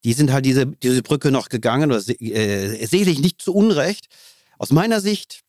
Die 0.05 0.15
sind 0.15 0.33
halt 0.33 0.45
diese, 0.45 0.67
diese 0.67 1.03
Brücke 1.03 1.31
noch 1.31 1.49
gegangen, 1.49 1.93
oder 1.93 2.03
äh, 2.09 2.87
sehe 2.87 3.05
ich 3.05 3.21
nicht 3.21 3.41
zu 3.41 3.55
Unrecht. 3.55 4.07
Aus 4.59 4.71
meiner 4.71 5.01
Sicht, 5.01 5.43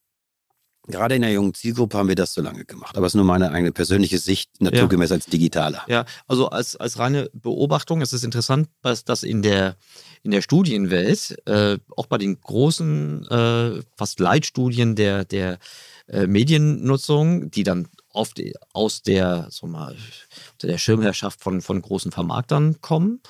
gerade 0.88 1.16
in 1.16 1.22
der 1.22 1.32
jungen 1.32 1.54
Zielgruppe 1.54 1.98
haben 1.98 2.08
wir 2.10 2.16
das 2.16 2.34
so 2.34 2.42
lange 2.42 2.66
gemacht. 2.66 2.98
Aber 2.98 3.08
es 3.08 3.14
ist 3.14 3.16
nur 3.16 3.26
meine 3.26 3.52
eigene 3.52 3.72
persönliche 3.72 4.20
Sicht, 4.20 4.62
naturgemäß 4.62 5.10
ja. 5.10 5.16
als 5.16 5.26
Digitaler. 5.26 5.84
Ja, 5.88 6.06
also 6.28 6.50
als, 6.50 6.76
als 6.76 7.00
reine 7.00 7.30
Beobachtung 7.34 8.02
ist 8.02 8.14
es 8.14 8.24
interessant, 8.24 8.70
dass, 8.82 9.06
dass 9.06 9.24
in 9.24 9.42
der, 9.42 9.78
in 10.24 10.32
der 10.32 10.42
Studienwelt, 10.42 11.38
äh, 11.48 11.78
auch 11.96 12.06
bei 12.06 12.18
den 12.18 12.40
großen, 12.40 13.26
äh, 13.28 13.82
fast 13.98 14.20
Leitstudien 14.20 14.96
der, 14.96 15.26
der 15.26 15.58
äh, 16.08 16.28
Mediennutzung, 16.28 17.50
die 17.52 17.64
dann 17.64 17.88
oft 18.10 18.40
aus 18.74 19.02
der, 19.02 19.48
so 19.50 19.68
mal, 19.68 19.96
der 20.62 20.78
Schirmherrschaft 20.78 21.42
von, 21.42 21.62
von 21.62 21.82
großen 21.82 22.12
Vermarktern 22.12 22.82
kommen, 22.82 23.22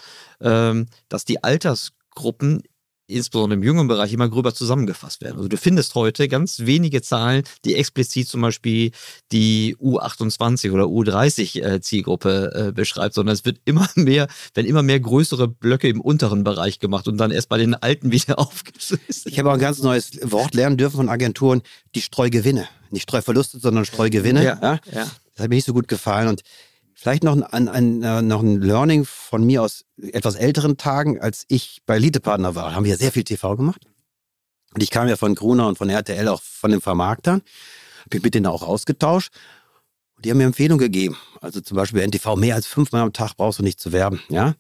ähm, 0.41 0.87
dass 1.09 1.25
die 1.25 1.43
Altersgruppen 1.43 2.63
insbesondere 3.07 3.57
im 3.57 3.63
jungen 3.63 3.87
Bereich 3.87 4.13
immer 4.13 4.29
gröber 4.29 4.53
zusammengefasst 4.53 5.21
werden. 5.21 5.37
Also 5.37 5.49
du 5.49 5.57
findest 5.57 5.95
heute 5.95 6.27
ganz 6.27 6.59
wenige 6.61 7.01
Zahlen, 7.01 7.43
die 7.65 7.75
explizit 7.75 8.27
zum 8.27 8.41
Beispiel 8.41 8.91
die 9.31 9.75
U28 9.77 10.71
oder 10.71 10.85
U30 10.85 11.61
äh, 11.61 11.81
Zielgruppe 11.81 12.67
äh, 12.69 12.71
beschreibt, 12.71 13.15
sondern 13.15 13.33
es 13.33 13.45
wird 13.45 13.59
immer 13.65 13.89
mehr, 13.95 14.27
wenn 14.53 14.65
immer 14.65 14.83
mehr 14.83 14.99
größere 14.99 15.47
Blöcke 15.47 15.87
im 15.87 16.01
unteren 16.01 16.43
Bereich 16.43 16.79
gemacht 16.79 17.07
und 17.07 17.17
dann 17.17 17.31
erst 17.31 17.49
bei 17.49 17.57
den 17.57 17.75
alten 17.75 18.11
wieder 18.11 18.39
aufgeschlüsselt. 18.39 19.25
Ich 19.25 19.39
habe 19.39 19.49
auch 19.49 19.55
ein 19.55 19.59
ganz 19.59 19.81
neues 19.81 20.11
Wort 20.31 20.53
lernen 20.53 20.77
dürfen 20.77 20.97
von 20.97 21.09
Agenturen, 21.09 21.61
die 21.95 22.01
Streugewinne. 22.01 22.67
Nicht 22.89 23.03
Streuverluste, 23.03 23.59
sondern 23.59 23.85
Streugewinne. 23.85 24.43
Ja, 24.43 24.59
ja. 24.61 24.79
ja. 24.91 25.11
Das 25.35 25.43
hat 25.43 25.49
mir 25.49 25.55
nicht 25.55 25.65
so 25.65 25.73
gut 25.73 25.87
gefallen 25.87 26.27
und 26.27 26.43
Vielleicht 27.03 27.25
noch 27.25 27.35
ein, 27.35 27.67
ein, 27.67 28.01
äh, 28.01 28.21
noch 28.21 28.41
ein 28.41 28.61
Learning 28.61 29.03
von 29.03 29.45
mir 29.45 29.61
aus 29.61 29.83
etwas 30.01 30.35
älteren 30.35 30.77
Tagen, 30.77 31.19
als 31.19 31.43
ich 31.49 31.81
bei 31.85 31.97
Elite-Partner 31.97 32.55
war, 32.55 32.73
haben 32.73 32.85
wir 32.85 32.95
sehr 32.95 33.11
viel 33.11 33.25
TV 33.25 33.57
gemacht. 33.57 33.81
Und 34.73 34.81
ich 34.81 34.89
kam 34.89 35.09
ja 35.09 35.17
von 35.17 35.35
Gruner 35.35 35.67
und 35.67 35.77
von 35.77 35.89
RTL, 35.89 36.29
auch 36.29 36.41
von 36.41 36.71
den 36.71 36.79
Vermarktern, 36.79 37.41
bin 38.09 38.21
mit 38.21 38.35
denen 38.35 38.45
auch 38.45 38.63
ausgetauscht. 38.63 39.33
Und 40.15 40.23
die 40.23 40.31
haben 40.31 40.37
mir 40.37 40.45
Empfehlungen 40.45 40.79
gegeben. 40.79 41.17
Also 41.41 41.59
zum 41.59 41.75
Beispiel 41.75 42.07
NTV, 42.07 42.37
mehr 42.37 42.55
als 42.55 42.67
fünfmal 42.67 43.01
am 43.01 43.11
Tag 43.11 43.35
brauchst 43.35 43.59
du 43.59 43.63
nicht 43.63 43.81
zu 43.81 43.91
werben. 43.91 44.21
Ja? 44.29 44.55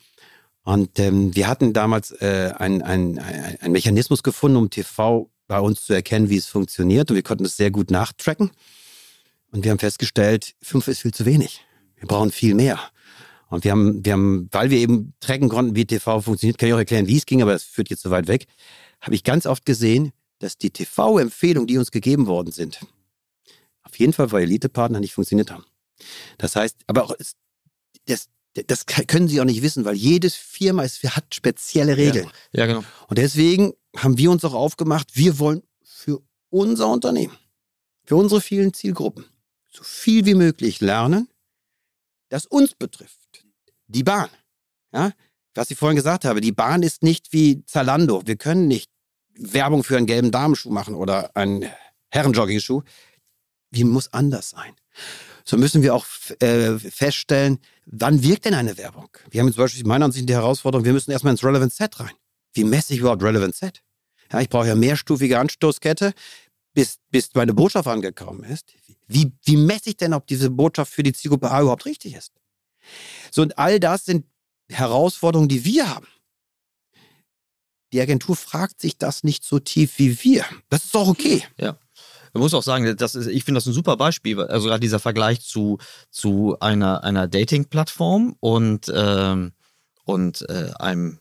Und 0.63 0.99
ähm, 0.99 1.33
wir 1.33 1.47
hatten 1.47 1.71
damals 1.71 2.11
äh, 2.11 2.51
einen 2.57 2.81
ein 2.81 3.71
Mechanismus 3.71 4.21
gefunden, 4.21 4.57
um 4.57 4.69
TV 4.69 5.29
bei 5.47 5.61
uns 5.61 5.85
zu 5.85 5.93
erkennen, 5.93 6.29
wie 6.29 6.35
es 6.35 6.47
funktioniert. 6.47 7.09
Und 7.09 7.15
wir 7.15 7.23
konnten 7.23 7.45
es 7.45 7.55
sehr 7.55 7.71
gut 7.71 7.89
nachtracken. 7.89 8.51
Und 9.53 9.63
wir 9.63 9.71
haben 9.71 9.79
festgestellt, 9.79 10.55
fünf 10.61 10.89
ist 10.89 11.03
viel 11.03 11.13
zu 11.13 11.25
wenig. 11.25 11.63
Wir 12.03 12.07
brauchen 12.07 12.31
viel 12.33 12.53
mehr. 12.53 12.81
Und 13.47 13.63
wir 13.63 13.71
haben, 13.71 14.03
wir 14.03 14.11
haben, 14.11 14.49
weil 14.51 14.69
wir 14.69 14.77
eben 14.77 15.13
tracken 15.21 15.47
konnten, 15.47 15.73
wie 15.73 15.85
TV 15.85 16.19
funktioniert, 16.19 16.57
kann 16.57 16.67
ich 16.67 16.73
auch 16.73 16.79
erklären, 16.79 17.07
wie 17.07 17.15
es 17.15 17.25
ging, 17.25 17.41
aber 17.41 17.53
das 17.53 17.63
führt 17.63 17.89
jetzt 17.89 18.01
so 18.01 18.11
weit 18.11 18.27
weg, 18.27 18.47
habe 18.99 19.15
ich 19.15 19.23
ganz 19.23 19.45
oft 19.45 19.65
gesehen, 19.65 20.11
dass 20.39 20.57
die 20.57 20.69
TV-Empfehlungen, 20.69 21.65
die 21.65 21.77
uns 21.77 21.91
gegeben 21.91 22.27
worden 22.27 22.51
sind, 22.51 22.81
auf 23.83 23.97
jeden 23.97 24.11
Fall 24.11 24.27
bei 24.27 24.41
Elite-Partnern 24.41 24.99
nicht 24.99 25.13
funktioniert 25.13 25.49
haben. 25.49 25.63
Das 26.39 26.57
heißt, 26.57 26.75
aber 26.87 27.05
auch, 27.05 27.15
das, 28.05 28.27
das 28.67 28.85
können 28.85 29.29
sie 29.29 29.39
auch 29.39 29.45
nicht 29.45 29.61
wissen, 29.61 29.85
weil 29.85 29.95
jedes 29.95 30.35
Firma 30.35 30.83
ist, 30.83 31.01
hat 31.03 31.33
spezielle 31.33 31.95
Regeln. 31.95 32.29
Ja, 32.51 32.61
ja, 32.61 32.65
genau. 32.65 32.83
Und 33.07 33.17
deswegen 33.17 33.71
haben 33.95 34.17
wir 34.17 34.29
uns 34.29 34.43
auch 34.43 34.55
aufgemacht, 34.55 35.15
wir 35.15 35.39
wollen 35.39 35.63
für 35.85 36.21
unser 36.49 36.89
Unternehmen, 36.89 37.37
für 38.03 38.17
unsere 38.17 38.41
vielen 38.41 38.73
Zielgruppen, 38.73 39.23
so 39.71 39.83
viel 39.83 40.25
wie 40.25 40.35
möglich 40.35 40.81
lernen, 40.81 41.29
das 42.33 42.47
uns 42.47 42.73
betrifft. 42.73 43.45
Die 43.85 44.01
Bahn. 44.01 44.29
Ja? 44.91 45.11
Was 45.53 45.69
ich 45.69 45.77
vorhin 45.77 45.95
gesagt 45.95 46.25
habe, 46.25 46.41
die 46.41 46.51
Bahn 46.51 46.81
ist 46.81 47.03
nicht 47.03 47.31
wie 47.31 47.63
Zalando. 47.65 48.23
Wir 48.25 48.37
können 48.37 48.67
nicht 48.67 48.89
Werbung 49.35 49.83
für 49.83 49.97
einen 49.97 50.07
gelben 50.07 50.31
Damenschuh 50.31 50.71
machen 50.71 50.95
oder 50.95 51.35
einen 51.37 51.69
Herrenjoggingschuh. 52.09 52.81
Die 53.69 53.83
muss 53.83 54.11
anders 54.13 54.49
sein. 54.49 54.73
So 55.45 55.57
müssen 55.57 55.83
wir 55.83 55.93
auch 55.93 56.07
äh, 56.39 56.79
feststellen, 56.79 57.59
wann 57.85 58.23
wirkt 58.23 58.45
denn 58.45 58.55
eine 58.55 58.77
Werbung? 58.79 59.09
Wir 59.29 59.41
haben 59.41 59.53
zum 59.53 59.63
Beispiel 59.63 59.85
meiner 59.85 60.05
Ansicht 60.05 60.27
die 60.27 60.33
Herausforderung, 60.33 60.85
wir 60.85 60.93
müssen 60.93 61.11
erstmal 61.11 61.33
ins 61.33 61.43
Relevant 61.43 61.73
Set 61.73 61.99
rein. 61.99 62.13
Wie 62.53 62.63
messe 62.63 62.93
ich 62.93 62.99
überhaupt 62.99 63.21
Relevant 63.21 63.53
Set? 63.53 63.83
Ja, 64.31 64.41
ich 64.41 64.49
brauche 64.49 64.67
ja 64.67 64.75
mehrstufige 64.75 65.37
Anstoßkette, 65.37 66.13
bis, 66.73 66.99
bis 67.09 67.29
meine 67.33 67.53
Botschaft 67.53 67.87
angekommen 67.87 68.43
ist. 68.43 68.73
Wie, 69.07 69.31
wie 69.43 69.57
messe 69.57 69.89
ich 69.89 69.97
denn, 69.97 70.13
ob 70.13 70.27
diese 70.27 70.49
Botschaft 70.49 70.91
für 70.91 71.03
die 71.03 71.13
Zielgruppe 71.13 71.51
A 71.51 71.61
überhaupt 71.61 71.85
richtig 71.85 72.15
ist? 72.15 72.33
So, 73.31 73.41
und 73.41 73.57
all 73.57 73.79
das 73.79 74.05
sind 74.05 74.25
Herausforderungen, 74.69 75.49
die 75.49 75.65
wir 75.65 75.89
haben. 75.89 76.07
Die 77.91 78.01
Agentur 78.01 78.35
fragt 78.35 78.81
sich 78.81 78.97
das 78.97 79.23
nicht 79.23 79.43
so 79.43 79.59
tief 79.59 79.99
wie 79.99 80.23
wir. 80.23 80.45
Das 80.69 80.85
ist 80.85 80.95
auch 80.95 81.07
okay. 81.07 81.43
Ja. 81.59 81.77
Man 82.33 82.41
muss 82.41 82.55
auch 82.55 82.63
sagen, 82.63 82.97
das 82.97 83.13
ist, 83.13 83.27
ich 83.27 83.43
finde 83.43 83.59
das 83.59 83.67
ein 83.67 83.73
super 83.73 83.95
Beispiel, 83.95 84.41
also 84.41 84.67
gerade 84.67 84.79
dieser 84.79 84.97
Vergleich 84.97 85.41
zu, 85.41 85.77
zu 86.09 86.57
einer, 86.59 87.03
einer 87.03 87.27
Dating-Plattform 87.27 88.35
und, 88.39 88.91
ähm, 88.93 89.53
und 90.05 90.41
äh, 90.49 90.71
einem 90.79 91.19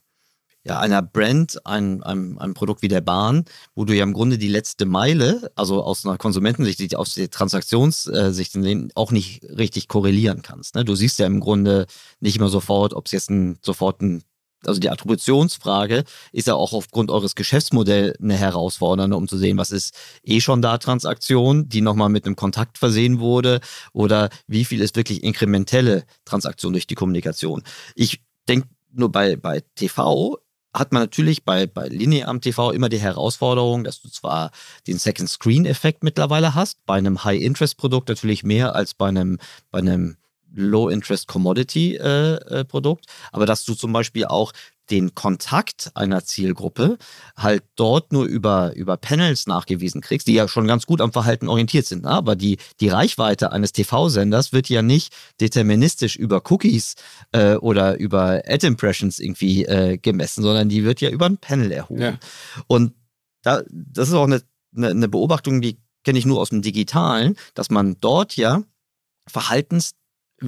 ja, 0.64 0.78
einer 0.78 1.02
Brand, 1.02 1.64
ein, 1.66 2.02
einem, 2.02 2.38
einem 2.38 2.54
Produkt 2.54 2.82
wie 2.82 2.88
der 2.88 3.00
Bahn, 3.00 3.44
wo 3.74 3.84
du 3.84 3.94
ja 3.94 4.04
im 4.04 4.12
Grunde 4.12 4.38
die 4.38 4.48
letzte 4.48 4.86
Meile, 4.86 5.50
also 5.56 5.82
aus 5.82 6.06
einer 6.06 6.18
Konsumentensicht, 6.18 6.94
aus 6.96 7.14
der 7.14 7.30
Transaktionssicht 7.30 8.56
auch 8.94 9.10
nicht 9.10 9.44
richtig 9.44 9.88
korrelieren 9.88 10.42
kannst. 10.42 10.74
Ne? 10.74 10.84
Du 10.84 10.94
siehst 10.94 11.18
ja 11.18 11.26
im 11.26 11.40
Grunde 11.40 11.86
nicht 12.20 12.36
immer 12.36 12.48
sofort, 12.48 12.94
ob 12.94 13.06
es 13.06 13.12
jetzt 13.12 13.30
ein, 13.30 13.58
sofort 13.62 14.02
ein 14.02 14.22
also 14.64 14.78
die 14.78 14.90
Attributionsfrage 14.90 16.04
ist 16.30 16.46
ja 16.46 16.54
auch 16.54 16.72
aufgrund 16.72 17.10
eures 17.10 17.34
Geschäftsmodells 17.34 18.20
eine 18.20 18.36
herausfordernde, 18.36 19.16
um 19.16 19.26
zu 19.26 19.36
sehen, 19.36 19.58
was 19.58 19.72
ist 19.72 19.92
eh 20.22 20.40
schon 20.40 20.62
da 20.62 20.78
Transaktion, 20.78 21.68
die 21.68 21.80
nochmal 21.80 22.10
mit 22.10 22.26
einem 22.26 22.36
Kontakt 22.36 22.78
versehen 22.78 23.18
wurde 23.18 23.60
oder 23.92 24.30
wie 24.46 24.64
viel 24.64 24.80
ist 24.80 24.94
wirklich 24.94 25.24
inkrementelle 25.24 26.04
Transaktion 26.24 26.72
durch 26.72 26.86
die 26.86 26.94
Kommunikation. 26.94 27.64
Ich 27.96 28.22
denke 28.48 28.68
nur 28.92 29.10
bei, 29.10 29.36
bei 29.36 29.62
TV 29.74 30.38
hat 30.74 30.92
man 30.92 31.02
natürlich 31.02 31.44
bei, 31.44 31.66
bei 31.66 31.88
linearem 31.88 32.40
TV 32.40 32.70
immer 32.70 32.88
die 32.88 33.00
Herausforderung, 33.00 33.84
dass 33.84 34.00
du 34.00 34.08
zwar 34.08 34.52
den 34.86 34.96
Second 34.98 35.28
Screen-Effekt 35.28 36.02
mittlerweile 36.02 36.54
hast, 36.54 36.78
bei 36.86 36.96
einem 36.96 37.24
High-Interest-Produkt 37.24 38.08
natürlich 38.08 38.42
mehr 38.42 38.74
als 38.74 38.94
bei 38.94 39.08
einem, 39.08 39.38
bei 39.70 39.80
einem 39.80 40.16
Low-Interest-Commodity-Produkt, 40.54 43.06
äh, 43.06 43.08
äh, 43.08 43.12
aber 43.32 43.46
dass 43.46 43.64
du 43.64 43.74
zum 43.74 43.92
Beispiel 43.92 44.26
auch 44.26 44.52
den 44.92 45.14
Kontakt 45.14 45.90
einer 45.94 46.22
Zielgruppe 46.22 46.98
halt 47.34 47.64
dort 47.76 48.12
nur 48.12 48.26
über, 48.26 48.74
über 48.76 48.98
Panels 48.98 49.46
nachgewiesen 49.46 50.02
kriegst, 50.02 50.26
die 50.26 50.34
ja 50.34 50.46
schon 50.48 50.66
ganz 50.66 50.84
gut 50.84 51.00
am 51.00 51.12
Verhalten 51.12 51.48
orientiert 51.48 51.86
sind. 51.86 52.02
Ne? 52.02 52.10
Aber 52.10 52.36
die, 52.36 52.58
die 52.80 52.88
Reichweite 52.88 53.52
eines 53.52 53.72
TV-Senders 53.72 54.52
wird 54.52 54.68
ja 54.68 54.82
nicht 54.82 55.14
deterministisch 55.40 56.16
über 56.16 56.42
Cookies 56.50 56.94
äh, 57.32 57.54
oder 57.54 57.98
über 57.98 58.42
Ad-Impressions 58.46 59.18
irgendwie 59.18 59.64
äh, 59.64 59.96
gemessen, 59.96 60.42
sondern 60.42 60.68
die 60.68 60.84
wird 60.84 61.00
ja 61.00 61.08
über 61.08 61.24
ein 61.24 61.38
Panel 61.38 61.72
erhoben. 61.72 62.02
Ja. 62.02 62.18
Und 62.66 62.92
da, 63.42 63.62
das 63.70 64.08
ist 64.08 64.14
auch 64.14 64.26
eine, 64.26 64.42
eine, 64.76 64.90
eine 64.90 65.08
Beobachtung, 65.08 65.62
die 65.62 65.78
kenne 66.04 66.18
ich 66.18 66.26
nur 66.26 66.38
aus 66.38 66.50
dem 66.50 66.60
Digitalen, 66.60 67.36
dass 67.54 67.70
man 67.70 67.96
dort 68.00 68.36
ja 68.36 68.62
Verhaltens 69.26 69.92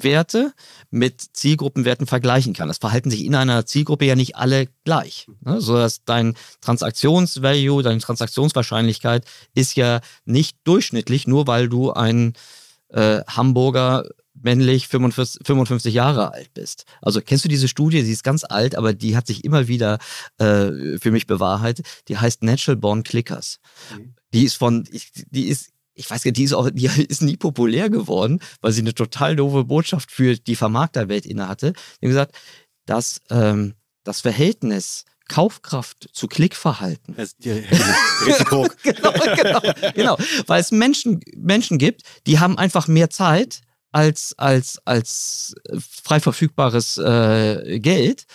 Werte 0.02 0.52
mit 0.90 1.20
Zielgruppenwerten 1.20 2.06
vergleichen 2.06 2.52
kann. 2.52 2.68
Das 2.68 2.78
verhalten 2.78 3.10
sich 3.10 3.24
in 3.24 3.34
einer 3.34 3.66
Zielgruppe 3.66 4.04
ja 4.04 4.16
nicht 4.16 4.36
alle 4.36 4.68
gleich. 4.84 5.26
Ne? 5.40 5.60
So 5.60 5.76
dass 5.76 6.04
dein 6.04 6.34
Transaktionsvalue, 6.60 7.82
deine 7.82 8.00
Transaktionswahrscheinlichkeit 8.00 9.24
ist 9.54 9.76
ja 9.76 10.00
nicht 10.24 10.58
durchschnittlich, 10.64 11.26
nur 11.26 11.46
weil 11.46 11.68
du 11.68 11.92
ein 11.92 12.34
äh, 12.88 13.22
Hamburger 13.26 14.04
männlich 14.34 14.88
45, 14.88 15.46
55 15.46 15.94
Jahre 15.94 16.32
alt 16.32 16.52
bist. 16.54 16.84
Also 17.00 17.20
kennst 17.20 17.44
du 17.44 17.48
diese 17.48 17.68
Studie? 17.68 18.02
Sie 18.02 18.12
ist 18.12 18.24
ganz 18.24 18.44
alt, 18.44 18.76
aber 18.76 18.92
die 18.92 19.16
hat 19.16 19.26
sich 19.26 19.44
immer 19.44 19.68
wieder 19.68 19.98
äh, 20.38 20.98
für 20.98 21.10
mich 21.10 21.26
bewahrheitet. 21.26 21.86
Die 22.08 22.18
heißt 22.18 22.42
Natural 22.42 22.76
Born 22.76 23.02
Clickers. 23.04 23.58
Mhm. 23.96 24.14
Die 24.32 24.44
ist 24.44 24.56
von, 24.56 24.86
die 25.30 25.48
ist 25.48 25.73
ich 25.94 26.10
weiß 26.10 26.22
gar 26.22 26.28
nicht, 26.28 26.36
die 26.36 26.44
ist, 26.44 26.52
auch, 26.52 26.70
die 26.70 26.86
ist 27.08 27.22
nie 27.22 27.36
populär 27.36 27.90
geworden, 27.90 28.40
weil 28.60 28.72
sie 28.72 28.80
eine 28.80 28.94
total 28.94 29.36
doofe 29.36 29.64
Botschaft 29.64 30.10
für 30.10 30.36
die 30.36 30.56
Vermarkterwelt 30.56 31.26
innehatte. 31.26 31.72
Die 31.72 32.06
haben 32.06 32.10
gesagt, 32.10 32.34
dass 32.86 33.20
ähm, 33.30 33.74
das 34.02 34.20
Verhältnis 34.20 35.04
Kaufkraft 35.28 36.10
zu 36.12 36.28
Klickverhalten. 36.28 37.16
Das 37.16 37.36
die, 37.36 37.50
genau, 38.82 39.14
genau, 39.34 39.60
genau, 39.94 40.18
weil 40.46 40.60
es 40.60 40.70
Menschen, 40.70 41.20
Menschen 41.36 41.78
gibt, 41.78 42.02
die 42.26 42.40
haben 42.40 42.58
einfach 42.58 42.88
mehr 42.88 43.08
Zeit 43.08 43.62
als, 43.90 44.34
als, 44.36 44.80
als 44.84 45.54
frei 45.78 46.20
verfügbares 46.20 46.98
äh, 46.98 47.78
Geld. 47.78 48.26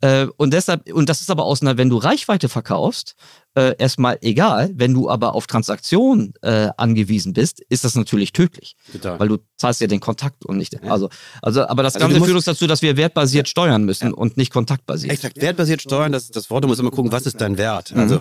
Äh, 0.00 0.26
und 0.36 0.52
deshalb, 0.52 0.92
und 0.92 1.08
das 1.08 1.20
ist 1.20 1.30
aber 1.30 1.44
aus 1.44 1.60
einer, 1.60 1.76
wenn 1.76 1.88
du 1.88 1.96
Reichweite 1.96 2.48
verkaufst, 2.48 3.14
äh, 3.54 3.74
erstmal 3.78 4.18
egal. 4.20 4.70
Wenn 4.74 4.94
du 4.94 5.10
aber 5.10 5.34
auf 5.34 5.46
Transaktionen 5.46 6.34
äh, 6.42 6.68
angewiesen 6.76 7.32
bist, 7.32 7.60
ist 7.68 7.84
das 7.84 7.96
natürlich 7.96 8.32
tödlich. 8.32 8.76
Total. 8.92 9.18
Weil 9.18 9.28
du 9.28 9.38
zahlst 9.56 9.80
ja 9.80 9.88
den 9.88 9.98
Kontakt 10.00 10.44
und 10.44 10.56
nicht. 10.56 10.74
Ja. 10.74 10.80
Also, 10.90 11.08
also, 11.42 11.66
aber 11.66 11.82
das 11.82 11.96
also 11.96 12.06
Ganze 12.06 12.24
führt 12.24 12.36
uns 12.36 12.44
dazu, 12.44 12.66
dass 12.66 12.82
wir 12.82 12.96
wertbasiert 12.96 13.48
ja. 13.48 13.50
steuern 13.50 13.84
müssen 13.84 14.08
ja. 14.08 14.14
und 14.14 14.36
nicht 14.36 14.52
kontaktbasiert. 14.52 15.12
Exakt. 15.12 15.40
Wertbasiert 15.40 15.82
steuern, 15.82 16.12
das, 16.12 16.28
das 16.28 16.50
Wort, 16.50 16.62
du 16.62 16.68
musst 16.68 16.80
immer 16.80 16.90
gucken, 16.90 17.10
was 17.10 17.26
ist 17.26 17.40
dein 17.40 17.58
Wert? 17.58 17.92
Mhm. 17.92 18.00
Also, 18.00 18.20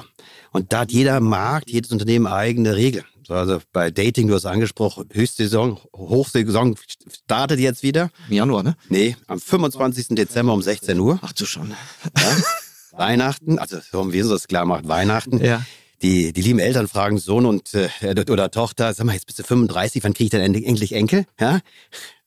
und 0.52 0.74
da 0.74 0.80
hat 0.80 0.92
jeder 0.92 1.20
Markt, 1.20 1.70
jedes 1.70 1.92
Unternehmen 1.92 2.26
eigene 2.26 2.76
Regeln. 2.76 3.06
Also 3.30 3.60
bei 3.74 3.92
Dating, 3.92 4.28
du 4.28 4.36
hast 4.36 4.46
angesprochen, 4.46 5.10
Höchstsaison, 5.12 5.80
Hochsaison 5.96 6.76
startet 7.10 7.60
jetzt 7.60 7.84
wieder. 7.84 8.10
Im 8.30 8.36
Januar, 8.36 8.64
ne? 8.64 8.76
Nee, 8.90 9.16
am 9.28 9.40
25. 9.40 10.10
Dezember 10.10 10.54
um 10.54 10.62
16 10.62 11.00
Uhr. 11.00 11.20
Ach 11.22 11.34
du 11.34 11.46
schon. 11.46 11.72
Ja? 11.72 12.38
Weihnachten, 12.98 13.60
also 13.60 13.78
warum 13.92 14.12
wir 14.12 14.24
uns 14.24 14.32
das 14.32 14.48
klar 14.48 14.66
macht, 14.66 14.88
Weihnachten. 14.88 15.44
Ja. 15.44 15.64
Die, 16.02 16.32
die 16.32 16.42
lieben 16.42 16.60
Eltern 16.60 16.88
fragen 16.88 17.18
Sohn 17.18 17.46
und 17.46 17.74
äh, 17.74 17.90
oder 18.30 18.52
Tochter, 18.52 18.94
sag 18.94 19.06
mal, 19.06 19.14
jetzt 19.14 19.26
bist 19.26 19.40
du 19.40 19.44
35, 19.44 20.04
wann 20.04 20.14
kriege 20.14 20.26
ich 20.26 20.32
denn 20.32 20.56
endlich 20.56 20.94
Enkel? 20.94 21.26
Ja? 21.40 21.60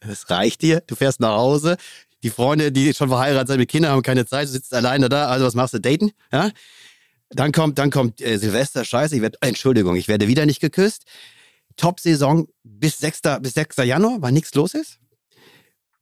Das 0.01 0.29
reicht 0.31 0.63
dir, 0.63 0.83
du 0.87 0.97
fährst 0.97 1.21
nach 1.21 1.37
Hause, 1.37 1.77
die 2.23 2.31
Freunde, 2.31 2.73
die 2.73 2.93
schon 2.95 3.09
verheiratet 3.09 3.49
sind 3.49 3.59
mit 3.59 3.71
Kindern, 3.71 3.93
haben 3.93 4.03
keine 4.03 4.27
Zeit, 4.27 4.49
du 4.49 4.53
sitzt 4.53 4.75
alleine 4.75 5.09
da, 5.09 5.29
also 5.29 5.47
was 5.47 5.55
machst 5.55 5.75
du, 5.75 5.81
daten? 5.81 6.11
Ja? 6.33 6.51
Dann 7.31 7.53
kommt, 7.53 7.79
dann 7.79 7.91
kommt 7.91 8.21
äh, 8.21 8.39
Silvester, 8.39 8.85
scheiße, 8.85 9.17
ich 9.17 9.23
werde, 9.23 9.39
Entschuldigung, 9.41 9.97
ich 9.97 10.09
werde 10.09 10.27
wieder 10.27 10.47
nicht 10.47 10.61
geküsst. 10.61 11.05
Top-Saison 11.77 12.49
bis 12.65 12.99
6. 12.99 13.21
bis 13.41 13.55
6. 13.55 13.77
Januar, 13.79 14.21
weil 14.21 14.33
nichts 14.33 14.55
los 14.55 14.75
ist. 14.75 14.99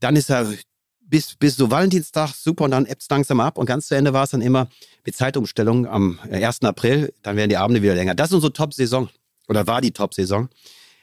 Dann 0.01 0.17
ist 0.17 0.31
er 0.31 0.53
bis, 1.01 1.35
bis 1.37 1.57
so 1.57 1.71
Valentinstag 1.71 2.35
super 2.35 2.64
und 2.64 2.71
dann 2.71 2.87
ebbt 2.87 3.03
es 3.03 3.09
langsam 3.09 3.41
ab 3.41 3.59
und 3.59 3.67
ganz 3.67 3.88
zu 3.88 3.95
Ende 3.95 4.12
war 4.12 4.25
es 4.25 4.31
dann 4.31 4.41
immer 4.41 4.69
mit 5.05 5.17
Zeitumstellung 5.17 5.87
am 5.87 6.19
1. 6.31 6.62
April, 6.62 7.12
dann 7.23 7.37
werden 7.37 7.51
die 7.51 7.57
Abende 7.57 7.83
wieder 7.83 7.95
länger. 7.95 8.14
Das 8.14 8.29
ist 8.29 8.35
unsere 8.35 8.53
Top-Saison 8.53 9.09
oder 9.49 9.67
war 9.67 9.81
die 9.81 9.93
Top-Saison. 9.93 10.49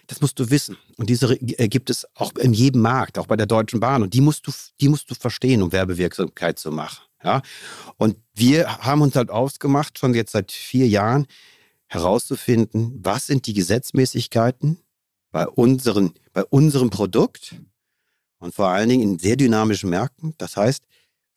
Das 0.08 0.22
musst 0.22 0.40
du 0.40 0.50
wissen. 0.52 0.78
Und 0.98 1.10
diese 1.10 1.34
äh, 1.34 1.68
gibt 1.68 1.90
es 1.90 2.06
auch 2.14 2.34
in 2.36 2.54
jedem 2.54 2.82
Markt, 2.82 3.18
auch 3.18 3.26
bei 3.26 3.36
der 3.36 3.48
Deutschen 3.48 3.80
Bahn. 3.80 4.04
Und 4.04 4.14
die 4.14 4.22
musst 4.22 4.46
du, 4.46 4.52
die 4.80 4.88
musst 4.88 5.10
du 5.10 5.16
verstehen, 5.16 5.64
um 5.64 5.72
Werbewirksamkeit 5.72 6.60
zu 6.60 6.72
machen. 6.72 7.04
Ja? 7.26 7.42
Und 7.98 8.18
wir 8.34 8.86
haben 8.86 9.02
uns 9.02 9.16
halt 9.16 9.32
ausgemacht, 9.32 10.00
schon 10.00 10.14
jetzt 10.14 10.32
seit 10.32 10.52
vier 10.52 10.88
Jahren, 10.88 11.28
herauszufinden, 11.88 13.00
was 13.04 13.28
sind 13.28 13.46
die 13.48 13.54
Gesetzmäßigkeiten 13.54 14.80
bei, 15.32 15.48
unseren, 15.48 16.14
bei 16.34 16.44
unserem 16.44 16.90
Produkt 16.90 17.56
und 18.40 18.54
vor 18.54 18.70
allen 18.70 18.90
Dingen 18.90 19.04
in 19.04 19.20
sehr 19.20 19.36
dynamischen 19.36 19.90
Märkten. 19.90 20.34
Das 20.38 20.58
heißt, 20.58 20.84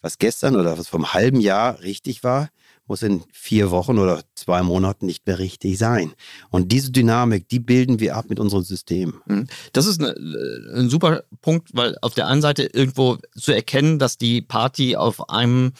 was 0.01 0.18
gestern 0.18 0.57
oder 0.57 0.79
was 0.79 0.88
vom 0.88 1.12
halben 1.12 1.40
Jahr 1.40 1.81
richtig 1.81 2.24
war, 2.24 2.48
muss 2.88 3.03
in 3.03 3.22
vier 3.33 3.70
Wochen 3.70 3.98
oder 3.98 4.22
zwei 4.35 4.62
Monaten 4.62 5.07
nicht 5.07 5.27
mehr 5.27 5.38
richtig 5.38 5.79
sein. 5.79 6.12
Und 6.51 6.72
diese 6.72 6.90
Dynamik, 6.90 7.48
die 7.48 7.61
bilden 7.61 8.01
wir 8.01 8.16
ab 8.16 8.27
mit 8.29 8.40
unserem 8.40 8.64
System. 8.64 9.20
Mhm. 9.27 9.46
Das 9.72 9.87
ist 9.87 10.01
eine, 10.01 10.11
äh, 10.11 10.81
ein 10.81 10.90
super 10.90 11.22
Punkt, 11.42 11.68
weil 11.74 11.96
auf 12.03 12.14
der 12.14 12.27
einen 12.27 12.42
Seite 12.42 12.64
irgendwo 12.64 13.18
zu 13.37 13.53
erkennen, 13.53 13.98
dass 13.98 14.18
die 14.18 14.42
Party 14.42 14.96
auf 14.96 15.29
einem 15.29 15.72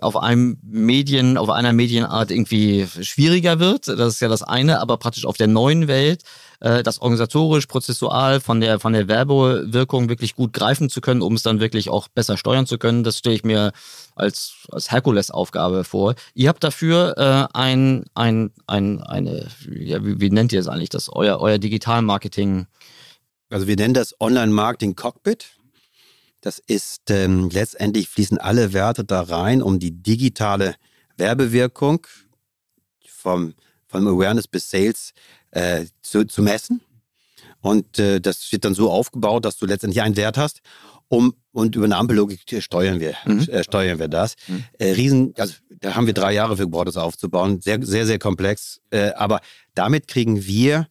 auf 0.00 0.16
einem 0.16 0.58
Medien, 0.62 1.36
auf 1.36 1.50
einer 1.50 1.72
Medienart 1.72 2.30
irgendwie 2.30 2.86
schwieriger 3.02 3.58
wird. 3.58 3.88
Das 3.88 4.14
ist 4.14 4.20
ja 4.20 4.28
das 4.28 4.42
eine, 4.42 4.80
aber 4.80 4.96
praktisch 4.96 5.26
auf 5.26 5.36
der 5.36 5.48
neuen 5.48 5.86
Welt, 5.88 6.22
äh, 6.60 6.82
das 6.82 7.00
organisatorisch, 7.00 7.66
prozessual 7.66 8.40
von 8.40 8.60
der, 8.60 8.80
von 8.80 8.94
der 8.94 9.08
Werbewirkung 9.08 10.08
wirklich 10.08 10.34
gut 10.34 10.52
greifen 10.52 10.88
zu 10.88 11.00
können, 11.00 11.20
um 11.20 11.34
es 11.34 11.42
dann 11.42 11.60
wirklich 11.60 11.90
auch 11.90 12.08
besser 12.08 12.36
steuern 12.36 12.66
zu 12.66 12.78
können, 12.78 13.04
das 13.04 13.18
stelle 13.18 13.34
ich 13.34 13.44
mir 13.44 13.72
als, 14.14 14.66
als 14.70 14.90
Herkules-Aufgabe 14.90 15.84
vor. 15.84 16.14
Ihr 16.34 16.48
habt 16.48 16.64
dafür 16.64 17.14
äh, 17.18 17.58
ein, 17.58 18.04
ein, 18.14 18.50
ein, 18.66 19.02
eine, 19.02 19.48
ja, 19.68 20.04
wie, 20.04 20.20
wie 20.20 20.30
nennt 20.30 20.52
ihr 20.52 20.60
es 20.60 20.68
eigentlich, 20.68 20.90
das, 20.90 21.10
euer, 21.12 21.38
euer 21.38 21.58
Digital-Marketing? 21.58 22.66
Also 23.50 23.66
wir 23.66 23.76
nennen 23.76 23.94
das 23.94 24.18
Online-Marketing-Cockpit. 24.18 25.50
Das 26.42 26.58
ist 26.58 27.08
ähm, 27.10 27.48
letztendlich 27.50 28.08
fließen 28.08 28.36
alle 28.36 28.72
Werte 28.72 29.04
da 29.04 29.22
rein, 29.22 29.62
um 29.62 29.78
die 29.78 29.92
digitale 29.92 30.74
Werbewirkung 31.16 32.06
vom, 33.08 33.54
vom 33.86 34.06
Awareness 34.08 34.48
bis 34.48 34.68
Sales 34.68 35.14
äh, 35.52 35.86
zu, 36.02 36.26
zu 36.26 36.42
messen. 36.42 36.82
Und 37.60 38.00
äh, 38.00 38.20
das 38.20 38.50
wird 38.50 38.64
dann 38.64 38.74
so 38.74 38.90
aufgebaut, 38.90 39.44
dass 39.44 39.56
du 39.56 39.66
letztendlich 39.66 40.02
einen 40.02 40.16
Wert 40.16 40.36
hast. 40.36 40.60
Um, 41.08 41.34
und 41.52 41.76
über 41.76 41.84
eine 41.84 41.96
Ampellogik 41.96 42.40
steuern 42.62 42.98
wir, 42.98 43.14
mhm. 43.26 43.40
äh, 43.40 43.62
steuern 43.62 43.98
wir 43.98 44.08
das. 44.08 44.34
Mhm. 44.48 44.64
Äh, 44.78 44.92
Riesen, 44.92 45.34
also 45.36 45.54
da 45.68 45.94
haben 45.94 46.06
wir 46.06 46.14
drei 46.14 46.32
Jahre 46.32 46.56
für 46.56 46.62
gebraucht, 46.62 46.88
das 46.88 46.96
aufzubauen. 46.96 47.60
Sehr, 47.60 47.84
sehr, 47.84 48.06
sehr 48.06 48.18
komplex. 48.18 48.80
Äh, 48.90 49.10
aber 49.12 49.40
damit 49.74 50.08
kriegen 50.08 50.44
wir 50.46 50.88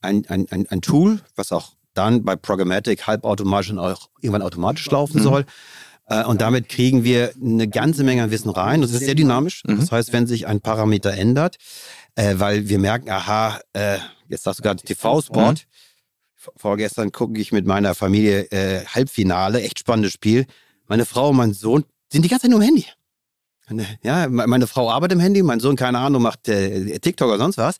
ein, 0.00 0.24
ein, 0.28 0.46
ein, 0.50 0.66
ein 0.68 0.80
Tool, 0.80 1.20
was 1.34 1.50
auch 1.50 1.74
dann 1.94 2.24
bei 2.24 2.36
Programmatic 2.36 3.06
halbautomatisch 3.06 3.70
und 3.70 3.78
auch 3.78 4.08
irgendwann 4.20 4.42
automatisch 4.42 4.90
laufen 4.90 5.18
mhm. 5.18 5.22
soll. 5.22 5.44
Äh, 6.06 6.24
und 6.24 6.40
damit 6.40 6.68
kriegen 6.68 7.04
wir 7.04 7.32
eine 7.42 7.68
ganze 7.68 8.04
Menge 8.04 8.24
an 8.24 8.30
Wissen 8.30 8.50
rein. 8.50 8.82
Das 8.82 8.92
ist 8.92 9.04
sehr 9.04 9.14
dynamisch. 9.14 9.62
Mhm. 9.66 9.80
Das 9.80 9.92
heißt, 9.92 10.12
wenn 10.12 10.26
sich 10.26 10.46
ein 10.46 10.60
Parameter 10.60 11.12
ändert, 11.12 11.56
äh, 12.14 12.34
weil 12.38 12.68
wir 12.68 12.78
merken, 12.78 13.10
aha, 13.10 13.60
äh, 13.72 13.98
jetzt 14.28 14.44
sagst 14.44 14.60
du 14.60 14.62
gerade 14.62 14.82
TV-Sport. 14.82 15.66
Mhm. 15.66 16.50
Vorgestern 16.56 17.10
gucke 17.10 17.40
ich 17.40 17.52
mit 17.52 17.66
meiner 17.66 17.94
Familie 17.94 18.50
äh, 18.50 18.84
Halbfinale, 18.84 19.62
echt 19.62 19.78
spannendes 19.78 20.12
Spiel. 20.12 20.46
Meine 20.86 21.06
Frau 21.06 21.30
und 21.30 21.36
mein 21.36 21.54
Sohn 21.54 21.84
sind 22.12 22.22
die 22.22 22.28
ganze 22.28 22.42
Zeit 22.42 22.50
nur 22.50 22.60
im 22.60 22.66
Handy. 22.66 22.86
Ja, 24.02 24.28
meine 24.28 24.66
Frau 24.66 24.90
arbeitet 24.90 25.16
im 25.16 25.20
Handy, 25.20 25.42
mein 25.42 25.58
Sohn, 25.58 25.74
keine 25.74 25.98
Ahnung, 25.98 26.20
macht 26.20 26.48
äh, 26.48 26.98
TikTok 26.98 27.28
oder 27.28 27.38
sonst 27.38 27.56
was 27.56 27.78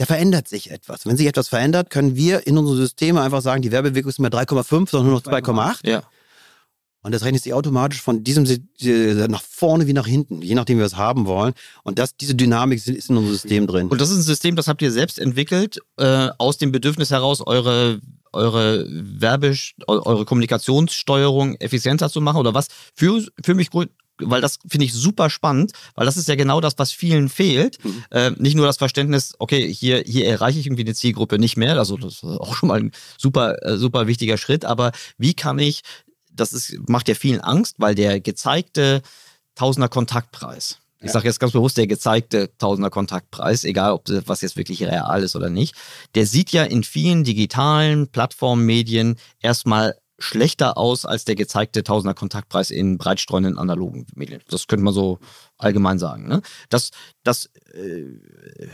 da 0.00 0.06
verändert 0.06 0.48
sich 0.48 0.70
etwas. 0.70 1.04
Wenn 1.04 1.18
sich 1.18 1.26
etwas 1.26 1.48
verändert, 1.48 1.90
können 1.90 2.16
wir 2.16 2.46
in 2.46 2.56
unsere 2.56 2.74
Systeme 2.74 3.20
einfach 3.20 3.42
sagen, 3.42 3.60
die 3.60 3.70
Werbewirkung 3.70 4.08
ist 4.08 4.18
nicht 4.18 4.32
mehr 4.32 4.46
3,5, 4.46 4.88
sondern 4.88 5.10
nur 5.10 5.16
noch 5.16 5.22
2,8. 5.22 5.86
Ja. 5.86 6.02
Und 7.02 7.14
das 7.14 7.22
rechnet 7.22 7.42
sich 7.42 7.52
automatisch 7.52 8.00
von 8.00 8.24
diesem 8.24 8.44
nach 9.28 9.42
vorne 9.42 9.86
wie 9.86 9.92
nach 9.92 10.06
hinten, 10.06 10.40
je 10.40 10.54
nachdem, 10.54 10.78
wie 10.78 10.80
wir 10.80 10.86
es 10.86 10.96
haben 10.96 11.26
wollen. 11.26 11.52
Und 11.82 11.98
das, 11.98 12.16
diese 12.16 12.34
Dynamik 12.34 12.78
ist 12.78 13.10
in 13.10 13.18
unserem 13.18 13.34
System 13.34 13.66
drin. 13.66 13.88
Und 13.88 14.00
das 14.00 14.08
ist 14.08 14.16
ein 14.16 14.22
System, 14.22 14.56
das 14.56 14.68
habt 14.68 14.80
ihr 14.80 14.90
selbst 14.90 15.18
entwickelt, 15.18 15.80
äh, 15.98 16.30
aus 16.38 16.56
dem 16.56 16.72
Bedürfnis 16.72 17.10
heraus, 17.10 17.42
eure, 17.46 18.00
eure 18.32 18.86
Werbe, 18.88 19.54
eure 19.86 20.24
Kommunikationssteuerung 20.24 21.56
effizienter 21.56 22.08
zu 22.08 22.22
machen? 22.22 22.38
Oder 22.38 22.54
was? 22.54 22.68
Für, 22.94 23.22
für 23.44 23.52
mich 23.52 23.68
weil 24.22 24.40
das 24.40 24.58
finde 24.68 24.86
ich 24.86 24.92
super 24.92 25.30
spannend, 25.30 25.72
weil 25.94 26.06
das 26.06 26.16
ist 26.16 26.28
ja 26.28 26.34
genau 26.34 26.60
das, 26.60 26.74
was 26.76 26.92
vielen 26.92 27.28
fehlt. 27.28 27.82
Mhm. 27.84 28.04
Äh, 28.10 28.30
nicht 28.32 28.56
nur 28.56 28.66
das 28.66 28.76
Verständnis, 28.76 29.34
okay, 29.38 29.72
hier, 29.72 30.02
hier 30.04 30.26
erreiche 30.26 30.58
ich 30.58 30.66
irgendwie 30.66 30.84
eine 30.84 30.94
Zielgruppe 30.94 31.38
nicht 31.38 31.56
mehr, 31.56 31.78
also 31.78 31.96
das 31.96 32.14
ist 32.14 32.24
auch 32.24 32.54
schon 32.54 32.68
mal 32.68 32.80
ein 32.80 32.92
super, 33.18 33.62
äh, 33.64 33.76
super 33.76 34.06
wichtiger 34.06 34.38
Schritt, 34.38 34.64
aber 34.64 34.92
wie 35.18 35.34
kann 35.34 35.58
ich, 35.58 35.82
das 36.32 36.52
ist, 36.52 36.76
macht 36.88 37.08
ja 37.08 37.14
vielen 37.14 37.40
Angst, 37.40 37.76
weil 37.78 37.94
der 37.94 38.20
gezeigte 38.20 39.02
Tausender 39.54 39.88
Kontaktpreis, 39.88 40.78
ich 41.00 41.06
ja. 41.06 41.12
sage 41.12 41.28
jetzt 41.28 41.40
ganz 41.40 41.52
bewusst 41.52 41.76
der 41.76 41.86
gezeigte 41.86 42.50
Tausender 42.58 42.90
Kontaktpreis, 42.90 43.64
egal 43.64 43.92
ob 43.92 44.04
das, 44.04 44.22
was 44.26 44.42
jetzt 44.42 44.56
wirklich 44.56 44.82
real 44.82 45.22
ist 45.22 45.34
oder 45.34 45.50
nicht, 45.50 45.74
der 46.14 46.26
sieht 46.26 46.52
ja 46.52 46.62
in 46.64 46.84
vielen 46.84 47.24
digitalen 47.24 48.08
Plattformen, 48.08 48.66
Medien 48.66 49.16
erstmal 49.40 49.96
schlechter 50.20 50.76
aus 50.76 51.04
als 51.04 51.24
der 51.24 51.34
gezeigte 51.34 51.82
Tausender 51.82 52.14
Kontaktpreis 52.14 52.70
in 52.70 52.98
breitstreuenden 52.98 53.58
analogen 53.58 54.06
Medien. 54.14 54.42
Das 54.48 54.66
könnte 54.66 54.84
man 54.84 54.94
so 54.94 55.18
allgemein 55.58 55.98
sagen. 55.98 56.28
Ne? 56.28 56.42
Das, 56.68 56.90
das 57.24 57.50
äh, 57.72 58.04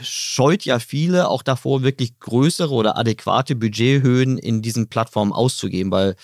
scheut 0.03 0.65
ja 0.65 0.79
viele 0.79 1.29
auch 1.29 1.43
davor, 1.43 1.83
wirklich 1.83 2.19
größere 2.19 2.75
oder 2.75 2.99
adäquate 2.99 3.55
Budgethöhen 3.55 4.39
in 4.39 4.61
diesen 4.61 4.89
Plattformen 4.89 5.33
auszugeben, 5.33 5.91
weil 5.91 6.17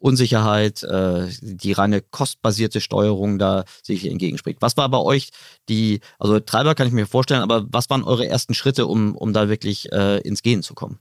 Unsicherheit, 0.00 0.84
äh, 0.84 1.26
die 1.40 1.72
reine 1.72 2.00
kostbasierte 2.00 2.80
Steuerung 2.80 3.38
da 3.38 3.64
sich 3.82 4.08
entgegenspricht. 4.08 4.62
Was 4.62 4.76
war 4.76 4.88
bei 4.88 4.98
euch 4.98 5.30
die, 5.68 6.00
also 6.18 6.38
Treiber 6.38 6.74
kann 6.74 6.86
ich 6.86 6.92
mir 6.92 7.06
vorstellen, 7.06 7.42
aber 7.42 7.66
was 7.70 7.90
waren 7.90 8.04
eure 8.04 8.26
ersten 8.26 8.54
Schritte, 8.54 8.86
um, 8.86 9.16
um 9.16 9.32
da 9.32 9.48
wirklich 9.48 9.90
äh, 9.92 10.20
ins 10.20 10.42
Gehen 10.42 10.62
zu 10.62 10.74
kommen? 10.74 11.00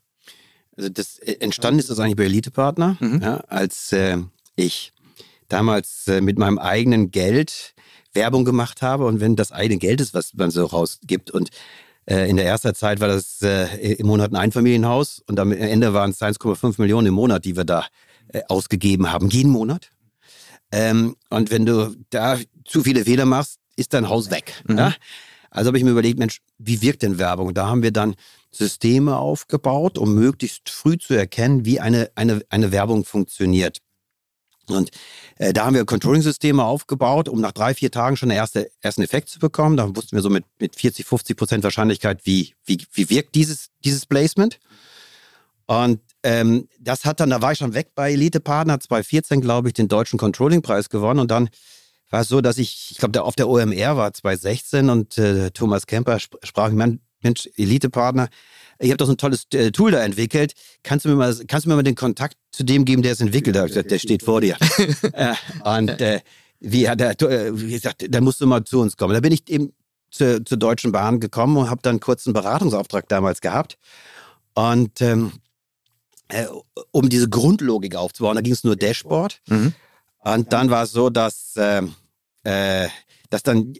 Also 0.77 0.89
das 0.89 1.17
äh, 1.19 1.37
entstanden 1.39 1.79
ist 1.79 1.89
das 1.89 1.99
eigentlich 1.99 2.15
bei 2.15 2.25
Elite-Partner, 2.25 2.97
mhm. 2.99 3.21
ja, 3.21 3.37
als 3.47 3.91
äh, 3.91 4.17
ich 4.55 4.93
damals 5.49 6.07
äh, 6.07 6.21
mit 6.21 6.37
meinem 6.37 6.59
eigenen 6.59 7.11
Geld 7.11 7.73
Werbung 8.13 8.45
gemacht 8.45 8.81
habe 8.81 9.05
und 9.05 9.19
wenn 9.19 9.35
das 9.35 9.51
eigene 9.51 9.79
Geld 9.79 10.01
ist, 10.01 10.13
was 10.13 10.33
man 10.33 10.51
so 10.51 10.65
rausgibt 10.65 11.31
und 11.31 11.49
äh, 12.05 12.29
in 12.29 12.37
der 12.37 12.45
ersten 12.45 12.73
Zeit 12.73 12.99
war 12.99 13.07
das 13.07 13.41
äh, 13.41 13.93
im 13.93 14.07
Monat 14.07 14.31
ein 14.31 14.37
Einfamilienhaus 14.37 15.21
und 15.27 15.39
am 15.39 15.51
Ende 15.51 15.93
waren 15.93 16.11
es 16.11 16.21
1,5 16.21 16.75
Millionen 16.79 17.07
im 17.07 17.13
Monat, 17.13 17.45
die 17.45 17.55
wir 17.55 17.65
da 17.65 17.85
ausgegeben 18.49 19.09
haben, 19.09 19.29
jeden 19.29 19.53
Monat. 19.53 19.89
Ähm, 20.69 21.15
und 21.29 21.49
wenn 21.49 21.65
du 21.65 21.95
da 22.09 22.37
zu 22.65 22.83
viele 22.83 23.05
Fehler 23.05 23.25
machst, 23.25 23.59
ist 23.77 23.93
dein 23.93 24.09
Haus 24.09 24.31
weg. 24.31 24.53
Mhm. 24.67 24.93
Also 25.49 25.69
habe 25.69 25.77
ich 25.77 25.83
mir 25.83 25.91
überlegt, 25.91 26.19
Mensch, 26.19 26.41
wie 26.57 26.81
wirkt 26.81 27.03
denn 27.03 27.17
Werbung? 27.17 27.53
Da 27.53 27.67
haben 27.67 27.83
wir 27.83 27.91
dann 27.91 28.15
Systeme 28.51 29.17
aufgebaut, 29.17 29.97
um 29.97 30.15
möglichst 30.15 30.69
früh 30.69 30.97
zu 30.97 31.13
erkennen, 31.13 31.65
wie 31.65 31.79
eine, 31.79 32.09
eine, 32.15 32.41
eine 32.49 32.71
Werbung 32.71 33.05
funktioniert. 33.05 33.79
Und 34.69 34.91
äh, 35.37 35.53
da 35.53 35.65
haben 35.65 35.75
wir 35.75 35.85
Controlling-Systeme 35.85 36.63
aufgebaut, 36.63 37.29
um 37.29 37.39
nach 37.39 37.53
drei, 37.53 37.73
vier 37.73 37.89
Tagen 37.89 38.17
schon 38.17 38.29
den 38.29 38.37
erste, 38.37 38.69
ersten 38.81 39.01
Effekt 39.01 39.29
zu 39.29 39.39
bekommen. 39.39 39.77
Da 39.77 39.95
wussten 39.95 40.15
wir 40.15 40.21
so 40.21 40.29
mit, 40.29 40.45
mit 40.59 40.75
40, 40.75 41.05
50 41.05 41.37
Prozent 41.37 41.63
Wahrscheinlichkeit, 41.63 42.25
wie, 42.25 42.53
wie, 42.65 42.85
wie 42.91 43.09
wirkt 43.09 43.35
dieses, 43.35 43.69
dieses 43.85 44.05
Placement. 44.05 44.59
Und 45.67 46.01
ähm, 46.23 46.67
das 46.79 47.05
hat 47.05 47.19
dann, 47.19 47.29
da 47.29 47.41
war 47.41 47.53
ich 47.53 47.59
schon 47.59 47.73
weg 47.73 47.91
bei 47.95 48.11
Elite 48.11 48.39
Partner, 48.39 48.79
2014, 48.79 49.41
glaube 49.41 49.69
ich, 49.69 49.73
den 49.73 49.87
deutschen 49.87 50.19
Controlling-Preis 50.19 50.89
gewonnen. 50.89 51.19
Und 51.21 51.31
dann 51.31 51.49
war 52.09 52.21
es 52.21 52.27
so, 52.27 52.41
dass 52.41 52.57
ich, 52.57 52.91
ich 52.91 52.97
glaube, 52.97 53.23
auf 53.23 53.35
der 53.35 53.47
OMR 53.47 53.97
war 53.97 54.13
2016 54.13 54.89
und 54.89 55.17
äh, 55.17 55.51
Thomas 55.51 55.87
Kemper 55.87 56.19
sprach, 56.19 56.71
Mensch, 57.21 57.49
Elite 57.55 57.89
Partner, 57.89 58.29
ihr 58.81 58.91
habt 58.91 59.01
doch 59.01 59.05
so 59.05 59.13
ein 59.13 59.17
tolles 59.17 59.47
äh, 59.53 59.71
Tool 59.71 59.91
da 59.91 60.03
entwickelt. 60.03 60.53
Kannst 60.83 61.05
du 61.05 61.09
mir 61.09 61.15
mal, 61.15 61.35
kannst 61.47 61.65
du 61.65 61.69
mir 61.69 61.75
mal 61.75 61.83
den 61.83 61.95
Kontakt 61.95 62.37
zu 62.51 62.63
dem 62.63 62.85
geben, 62.85 63.01
der 63.01 63.13
es 63.13 63.21
entwickelt 63.21 63.57
hat? 63.57 63.73
Der, 63.75 63.83
der 63.83 63.99
steht 63.99 64.23
vor 64.23 64.41
dir. 64.41 64.57
äh, 65.13 65.33
und 65.63 66.01
äh, 66.01 66.21
wie 66.59 66.89
hat 66.89 67.01
er, 67.01 67.19
äh, 67.21 67.59
wie 67.59 67.71
gesagt, 67.71 68.05
da 68.09 68.21
musst 68.21 68.41
du 68.41 68.47
mal 68.47 68.63
zu 68.63 68.79
uns 68.79 68.97
kommen. 68.97 69.13
Da 69.13 69.19
bin 69.19 69.31
ich 69.31 69.49
eben 69.49 69.73
zur, 70.11 70.43
zur 70.45 70.57
Deutschen 70.57 70.91
Bahn 70.91 71.19
gekommen 71.19 71.57
und 71.57 71.69
habe 71.69 71.81
dann 71.81 71.99
kurz 71.99 72.25
einen 72.25 72.33
Beratungsauftrag 72.33 73.07
damals 73.09 73.41
gehabt. 73.41 73.77
Und 74.53 75.01
ähm, 75.01 75.33
äh, 76.29 76.45
um 76.91 77.09
diese 77.09 77.29
Grundlogik 77.29 77.95
aufzubauen, 77.95 78.35
da 78.35 78.41
ging 78.41 78.53
es 78.53 78.63
nur 78.63 78.75
Dashboard. 78.75 79.41
Mhm. 79.47 79.73
Und 80.19 80.51
dann 80.51 80.69
war 80.69 80.83
es 80.83 80.91
so, 80.91 81.09
dass, 81.09 81.55
äh, 81.55 81.83
äh, 82.43 82.89
dass 83.29 83.43
dann 83.43 83.73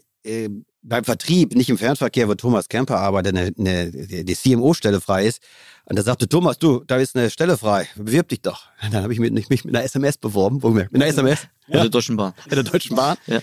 beim 0.88 1.04
Vertrieb, 1.04 1.54
nicht 1.54 1.70
im 1.70 1.78
Fernverkehr, 1.78 2.28
wo 2.28 2.34
Thomas 2.34 2.68
Kemper 2.68 2.98
arbeitet, 2.98 3.36
eine, 3.36 3.52
eine, 3.58 4.24
die 4.24 4.34
CMO-Stelle 4.34 5.00
frei 5.00 5.26
ist. 5.26 5.40
Und 5.84 5.98
da 5.98 6.02
sagte 6.02 6.28
Thomas, 6.28 6.58
du, 6.58 6.82
da 6.86 6.96
ist 6.96 7.16
eine 7.16 7.30
Stelle 7.30 7.56
frei, 7.56 7.86
bewirb 7.96 8.28
dich 8.28 8.42
doch. 8.42 8.64
Und 8.82 8.92
dann 8.92 9.02
habe 9.02 9.12
ich 9.12 9.20
mich, 9.20 9.48
mich 9.48 9.64
mit 9.64 9.74
einer 9.74 9.84
SMS 9.84 10.18
beworben, 10.18 10.62
wo, 10.62 10.70
mit 10.70 10.94
einer 10.94 11.06
SMS. 11.06 11.48
Ja. 11.66 11.76
In 11.76 11.80
der 11.82 11.90
Deutschen 11.90 12.16
Bahn. 12.16 12.34
In 12.46 12.54
der 12.54 12.62
Deutschen 12.64 12.96
Bahn. 12.96 13.16
Ja. 13.26 13.40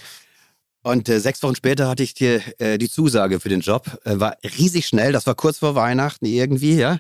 Und 0.83 1.09
äh, 1.09 1.19
sechs 1.19 1.41
Wochen 1.41 1.55
später 1.55 1.87
hatte 1.87 2.03
ich 2.03 2.13
die, 2.13 2.39
äh, 2.59 2.77
die 2.77 2.89
Zusage 2.89 3.39
für 3.39 3.49
den 3.49 3.61
Job. 3.61 3.99
Äh, 4.05 4.19
war 4.19 4.37
riesig 4.43 4.85
schnell, 4.85 5.11
das 5.13 5.25
war 5.25 5.33
kurz 5.33 5.57
vor 5.57 5.73
Weihnachten 5.73 6.25
irgendwie, 6.25 6.75
ja. 6.75 6.99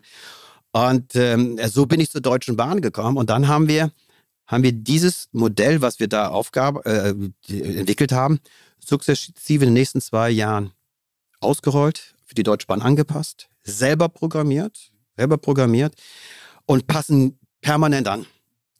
Und 0.71 1.15
ähm, 1.15 1.59
so 1.67 1.85
bin 1.85 1.99
ich 1.99 2.09
zur 2.09 2.21
Deutschen 2.21 2.57
Bahn 2.57 2.81
gekommen. 2.81 3.15
Und 3.15 3.29
dann 3.29 3.47
haben 3.47 3.67
wir, 3.67 3.91
haben 4.47 4.63
wir 4.63 4.71
dieses 4.71 5.29
Modell, 5.31 5.81
was 5.81 5.99
wir 5.99 6.07
da 6.07 6.27
Aufgabe, 6.27 6.85
äh, 6.85 7.09
entwickelt 7.51 8.11
haben, 8.11 8.39
sukzessive 8.79 9.63
in 9.63 9.69
den 9.69 9.73
nächsten 9.73 10.01
zwei 10.01 10.29
Jahren 10.29 10.71
ausgerollt, 11.39 12.15
für 12.25 12.35
die 12.35 12.43
Deutsche 12.43 12.67
Bahn 12.67 12.81
angepasst, 12.81 13.49
selber 13.63 14.09
programmiert, 14.09 14.91
selber 15.15 15.37
programmiert 15.37 15.95
und 16.65 16.87
passen 16.87 17.39
permanent 17.61 18.07
an. 18.07 18.25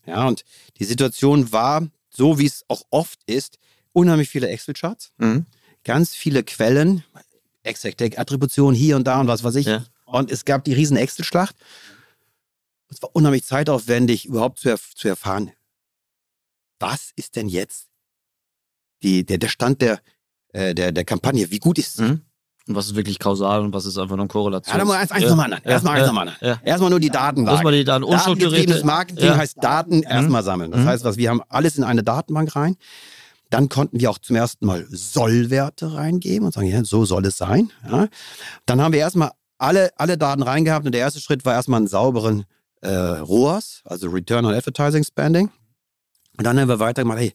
Ja, 0.05 0.28
und 0.28 0.43
die 0.78 0.86
Situation 0.86 1.51
war, 1.51 1.88
so 2.09 2.38
wie 2.38 2.45
es 2.45 2.63
auch 2.68 2.84
oft 2.91 3.20
ist, 3.26 3.57
unheimlich 3.93 4.30
viele 4.30 4.47
Excel-Charts, 4.49 5.11
mhm. 5.18 5.45
ganz 5.84 6.13
viele 6.13 6.43
Quellen, 6.43 7.03
Exact-Attribution 7.63 8.76
hier 8.76 8.95
und 8.95 9.05
da 9.05 9.20
und 9.20 9.28
was 9.28 9.43
weiß 9.43 9.55
ich. 9.55 9.66
Ja. 9.66 9.86
Und 10.05 10.32
es 10.32 10.45
gab 10.45 10.63
die 10.63 10.74
riesen 10.74 10.97
Excel-Schlacht. 10.97 11.55
Es 12.89 13.01
war 13.01 13.09
unheimlich 13.13 13.45
zeitaufwendig, 13.45 14.25
überhaupt 14.25 14.59
zu, 14.59 14.69
erf 14.69 14.93
zu 14.95 15.07
erfahren, 15.07 15.51
was 16.79 17.11
ist 17.15 17.36
denn 17.36 17.47
jetzt 17.47 17.88
die, 19.03 19.25
der, 19.25 19.38
der 19.38 19.47
Stand 19.47 19.81
der, 19.81 20.01
äh, 20.49 20.73
der, 20.75 20.91
der 20.91 21.05
Kampagne, 21.05 21.49
wie 21.51 21.59
gut 21.59 21.77
ist 21.77 21.97
sie? 21.97 22.03
Mhm. 22.03 22.21
Und 22.67 22.75
was 22.75 22.88
ist 22.88 22.95
wirklich 22.95 23.19
kausal 23.19 23.61
und 23.61 23.73
was 23.73 23.86
ist 23.86 23.97
einfach 23.97 24.15
nur 24.15 24.27
Korrelation? 24.27 24.73
Ja, 24.73 24.79
dann 24.79 24.88
mal 24.88 24.97
eins, 24.97 25.11
eins 25.11 25.23
ja. 25.23 25.29
nochmal 25.29 25.53
an. 25.53 25.61
Erstmal 25.63 25.97
ja. 25.97 25.99
eins 25.99 26.07
nochmal 26.07 26.36
ja. 26.41 26.59
Erstmal 26.63 26.89
nur 26.89 26.99
die 26.99 27.11
Daten. 27.11 27.45
Erstmal 27.45 27.73
die 27.73 27.83
Daten. 27.83 28.09
Datengetriebenes 28.09 28.83
Marketing 28.83 29.25
ja. 29.25 29.38
heißt 29.38 29.63
Daten 29.63 29.97
mhm. 29.97 30.03
erstmal 30.03 30.41
sammeln. 30.41 30.71
Das 30.71 30.81
mhm. 30.81 30.86
heißt, 30.86 31.03
was 31.03 31.17
wir 31.17 31.29
haben 31.29 31.41
alles 31.47 31.77
in 31.77 31.83
eine 31.83 32.01
Datenbank 32.01 32.55
rein. 32.55 32.75
Dann 33.51 33.69
konnten 33.69 33.99
wir 33.99 34.09
auch 34.09 34.17
zum 34.17 34.36
ersten 34.36 34.65
Mal 34.65 34.88
Sollwerte 34.89 35.93
reingeben 35.93 36.47
und 36.47 36.53
sagen, 36.53 36.67
ja, 36.67 36.83
so 36.83 37.05
soll 37.05 37.25
es 37.27 37.38
sein. 37.38 37.71
Dann 38.65 38.81
haben 38.81 38.93
wir 38.93 38.99
erstmal 38.99 39.31
alle, 39.59 39.91
alle 39.97 40.17
Daten 40.17 40.41
reingehabt 40.41 40.88
und 40.88 40.91
der 40.93 41.01
erste 41.01 41.19
Schritt 41.19 41.45
war 41.45 41.53
erstmal 41.53 41.77
einen 41.77 41.88
sauberen 41.88 42.45
äh, 42.86 43.19
ROAS, 43.19 43.81
also 43.86 44.09
Return 44.09 44.45
on 44.45 44.53
Advertising 44.53 45.03
Spending. 45.03 45.49
Und 46.38 46.43
dann 46.43 46.59
haben 46.59 46.67
wir 46.67 46.79
weitergemacht, 46.79 47.19
hey, 47.19 47.33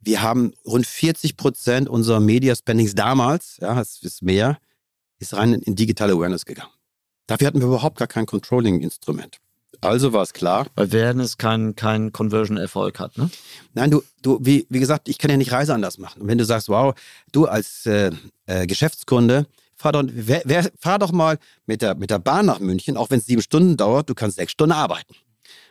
wir 0.00 0.22
haben 0.22 0.52
rund 0.66 0.86
40 0.86 1.36
Prozent 1.36 1.88
unserer 1.88 2.20
Media 2.20 2.54
Spendings 2.54 2.94
damals, 2.94 3.58
ja, 3.60 3.80
es 3.80 4.02
ist 4.02 4.22
mehr, 4.22 4.58
ist 5.18 5.34
rein 5.34 5.54
in 5.54 5.76
digitale 5.76 6.12
Awareness 6.12 6.44
gegangen. 6.44 6.70
Dafür 7.26 7.46
hatten 7.46 7.60
wir 7.60 7.68
überhaupt 7.68 7.98
gar 7.98 8.08
kein 8.08 8.26
Controlling-Instrument. 8.26 9.38
Also 9.80 10.12
war 10.12 10.22
es 10.22 10.32
klar. 10.32 10.66
Weil 10.74 10.88
Awareness 10.88 11.38
keinen 11.38 11.74
kein 11.74 12.12
Conversion-Erfolg 12.12 13.00
hat, 13.00 13.16
ne? 13.18 13.30
Nein, 13.74 13.90
du, 13.90 14.02
du 14.22 14.38
wie, 14.40 14.66
wie 14.68 14.80
gesagt, 14.80 15.08
ich 15.08 15.18
kann 15.18 15.30
ja 15.30 15.36
nicht 15.36 15.52
Reise 15.52 15.74
anders 15.74 15.98
machen. 15.98 16.22
Und 16.22 16.28
wenn 16.28 16.38
du 16.38 16.44
sagst, 16.44 16.68
wow, 16.68 16.94
du 17.32 17.46
als 17.46 17.86
äh, 17.86 18.10
äh, 18.46 18.66
Geschäftskunde, 18.66 19.46
fahr 19.82 19.92
doch, 19.92 20.04
wer, 20.06 20.42
wer, 20.44 20.70
fahr 20.78 20.98
doch 20.98 21.12
mal 21.12 21.38
mit 21.66 21.82
der, 21.82 21.94
mit 21.94 22.10
der 22.10 22.18
Bahn 22.18 22.46
nach 22.46 22.60
München, 22.60 22.96
auch 22.96 23.10
wenn 23.10 23.18
es 23.18 23.26
sieben 23.26 23.42
Stunden 23.42 23.76
dauert, 23.76 24.08
du 24.08 24.14
kannst 24.14 24.36
sechs 24.36 24.52
Stunden 24.52 24.72
arbeiten. 24.72 25.14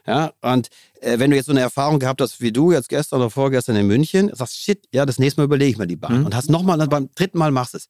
Ja, 0.06 0.34
und 0.42 0.70
äh, 1.00 1.20
wenn 1.20 1.30
du 1.30 1.38
jetzt 1.38 1.46
so 1.46 1.52
eine 1.52 1.62
Erfahrung 1.62 2.00
gehabt 2.00 2.22
hast 2.22 2.42
wie 2.42 2.52
du 2.52 2.72
jetzt 2.72 2.90
gestern 2.90 3.20
oder 3.20 3.30
vorgestern 3.30 3.76
in 3.76 3.88
München, 3.88 4.32
sagst 4.34 4.58
shit, 4.58 4.88
ja, 4.92 5.06
das 5.06 5.20
nächste 5.20 5.40
Mal 5.40 5.46
überlege 5.46 5.72
ich 5.72 5.78
mir 5.78 5.88
die 5.88 5.96
Bahn 5.96 6.20
mhm. 6.20 6.26
und 6.26 6.36
hast 6.36 6.50
nochmal, 6.50 6.86
beim 6.88 7.10
dritten 7.16 7.38
Mal 7.38 7.52
machst 7.52 7.76
es. 7.76 7.88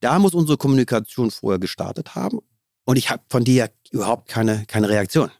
Da 0.00 0.18
muss 0.18 0.34
unsere 0.34 0.58
Kommunikation 0.58 1.30
vorher 1.30 1.58
gestartet 1.58 2.14
haben 2.14 2.40
und 2.84 2.96
ich 2.96 3.10
habe 3.10 3.22
von 3.28 3.44
dir 3.44 3.70
überhaupt 3.90 4.28
keine, 4.28 4.64
keine 4.66 4.88
Reaktion. 4.88 5.30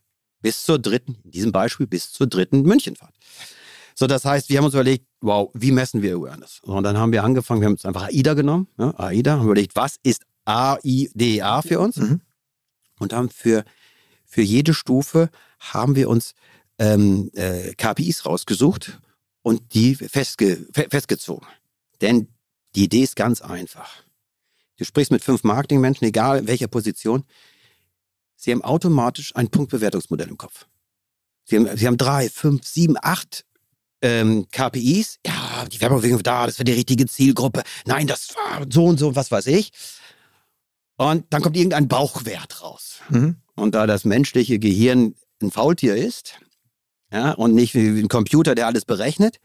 Bis 0.40 0.64
zur 0.64 0.78
dritten, 0.78 1.18
in 1.24 1.32
diesem 1.32 1.52
Beispiel, 1.52 1.86
bis 1.86 2.12
zur 2.12 2.28
dritten 2.28 2.62
Münchenfahrt. 2.62 3.14
So, 3.98 4.06
das 4.06 4.26
heißt, 4.26 4.50
wir 4.50 4.58
haben 4.58 4.66
uns 4.66 4.74
überlegt, 4.74 5.06
wow, 5.22 5.50
wie 5.54 5.72
messen 5.72 6.02
wir 6.02 6.16
Awareness? 6.16 6.60
Und 6.62 6.82
dann 6.82 6.98
haben 6.98 7.12
wir 7.12 7.24
angefangen, 7.24 7.62
wir 7.62 7.66
haben 7.66 7.74
uns 7.74 7.86
einfach 7.86 8.08
AIDA 8.08 8.34
genommen, 8.34 8.68
ja, 8.78 8.92
AIDA, 8.98 9.38
haben 9.38 9.46
überlegt, 9.46 9.74
was 9.74 9.96
ist 10.02 10.22
AIDA 10.44 11.62
für 11.62 11.80
uns? 11.80 11.96
Mhm. 11.96 12.20
Und 12.98 13.14
haben 13.14 13.30
für, 13.30 13.64
für 14.26 14.42
jede 14.42 14.74
Stufe 14.74 15.30
haben 15.58 15.96
wir 15.96 16.10
uns 16.10 16.34
ähm, 16.78 17.30
äh, 17.34 17.72
KPIs 17.74 18.26
rausgesucht 18.26 19.00
und 19.40 19.72
die 19.72 19.94
festge 19.94 20.66
festgezogen. 20.72 21.46
Denn 22.02 22.28
die 22.74 22.84
Idee 22.84 23.02
ist 23.02 23.16
ganz 23.16 23.40
einfach. 23.40 24.04
Du 24.76 24.84
sprichst 24.84 25.10
mit 25.10 25.24
fünf 25.24 25.42
Marketingmenschen, 25.42 26.06
egal 26.06 26.40
in 26.40 26.46
welcher 26.46 26.68
Position, 26.68 27.24
sie 28.34 28.52
haben 28.52 28.62
automatisch 28.62 29.34
ein 29.34 29.48
Punktbewertungsmodell 29.48 30.28
im 30.28 30.36
Kopf. 30.36 30.66
Sie 31.44 31.56
haben, 31.56 31.74
sie 31.76 31.86
haben 31.86 31.96
drei, 31.96 32.28
fünf, 32.28 32.66
sieben, 32.66 32.96
acht 33.00 33.46
ähm, 34.02 34.46
KPIs. 34.50 35.18
Ja, 35.26 35.64
die 35.70 35.80
Werbebewegung 35.80 36.22
da, 36.22 36.46
das 36.46 36.58
war 36.58 36.64
die 36.64 36.72
richtige 36.72 37.06
Zielgruppe. 37.06 37.62
Nein, 37.86 38.06
das 38.06 38.34
war 38.34 38.66
so 38.68 38.84
und 38.84 38.98
so, 38.98 39.16
was 39.16 39.30
weiß 39.30 39.46
ich. 39.48 39.72
Und 40.96 41.26
dann 41.30 41.42
kommt 41.42 41.56
irgendein 41.56 41.88
Bauchwert 41.88 42.62
raus. 42.62 43.00
Mhm. 43.10 43.36
Und 43.54 43.74
da 43.74 43.86
das 43.86 44.04
menschliche 44.04 44.58
Gehirn 44.58 45.14
ein 45.42 45.50
Faultier 45.50 45.96
ist 45.96 46.38
ja, 47.12 47.32
und 47.32 47.54
nicht 47.54 47.74
wie 47.74 48.00
ein 48.00 48.08
Computer, 48.08 48.54
der 48.54 48.66
alles 48.66 48.84
berechnet, 48.84 49.38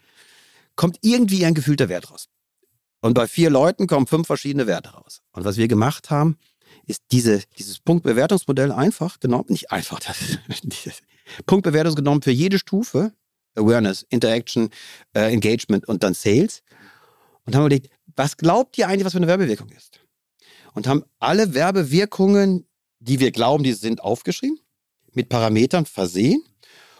kommt 0.75 0.97
irgendwie 1.01 1.45
ein 1.45 1.53
gefühlter 1.53 1.89
Wert 1.89 2.11
raus. 2.11 2.27
Und 3.01 3.13
bei 3.13 3.27
vier 3.27 3.49
Leuten 3.49 3.87
kommen 3.87 4.07
fünf 4.07 4.27
verschiedene 4.27 4.67
Werte 4.67 4.89
raus. 4.89 5.21
Und 5.31 5.43
was 5.43 5.57
wir 5.57 5.67
gemacht 5.67 6.09
haben, 6.09 6.37
ist 6.85 7.03
diese, 7.11 7.41
dieses 7.57 7.79
Punktbewertungsmodell 7.79 8.71
einfach 8.71 9.19
genommen, 9.19 9.45
nicht 9.49 9.71
einfach, 9.71 9.99
das, 10.63 11.01
Punktbewertung 11.45 11.95
genommen 11.95 12.21
für 12.21 12.31
jede 12.31 12.59
Stufe, 12.59 13.13
Awareness, 13.55 14.05
Interaction, 14.09 14.69
äh, 15.13 15.31
Engagement 15.33 15.87
und 15.87 16.03
dann 16.03 16.13
Sales. 16.13 16.63
Und 17.45 17.55
haben 17.55 17.61
überlegt, 17.65 17.89
was 18.15 18.37
glaubt 18.37 18.77
ihr 18.77 18.87
eigentlich, 18.87 19.05
was 19.05 19.13
für 19.13 19.17
eine 19.17 19.27
Werbewirkung 19.27 19.69
ist? 19.69 19.99
Und 20.73 20.87
haben 20.87 21.03
alle 21.19 21.53
Werbewirkungen, 21.53 22.65
die 22.99 23.19
wir 23.19 23.31
glauben, 23.31 23.63
die 23.63 23.73
sind 23.73 24.01
aufgeschrieben 24.01 24.59
mit 25.13 25.27
Parametern 25.29 25.85
versehen 25.85 26.41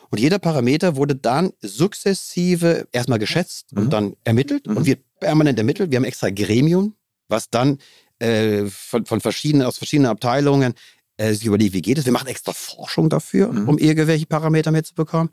Und 0.09 0.19
jeder 0.19 0.39
Parameter 0.39 0.97
wurde 0.97 1.15
dann 1.15 1.53
sukzessive 1.61 2.85
erstmal 2.91 3.19
geschätzt 3.19 3.71
Mhm. 3.71 3.81
und 3.81 3.89
dann 3.93 4.15
ermittelt 4.25 4.67
Mhm. 4.67 4.75
und 4.77 4.85
wird 4.85 4.99
permanent 5.21 5.57
ermittelt. 5.57 5.89
Wir 5.91 5.97
haben 5.97 6.03
extra 6.03 6.29
Gremium, 6.29 6.95
was 7.29 7.49
dann 7.49 7.77
äh, 8.19 8.65
von, 8.67 9.05
von 9.07 9.19
verschiedenen, 9.21 9.65
aus 9.65 9.77
verschiedenen 9.77 10.11
Abteilungen 10.11 10.73
äh, 11.17 11.33
sich 11.33 11.45
überlegt, 11.45 11.73
wie 11.73 11.81
geht 11.81 11.97
es. 11.97 12.05
Wir 12.05 12.11
machen 12.11 12.27
extra 12.27 12.51
Forschung 12.53 13.09
dafür, 13.09 13.51
Mhm. 13.51 13.69
um 13.69 13.77
irgendwelche 13.77 14.25
Parameter 14.27 14.71
mitzubekommen. 14.71 15.31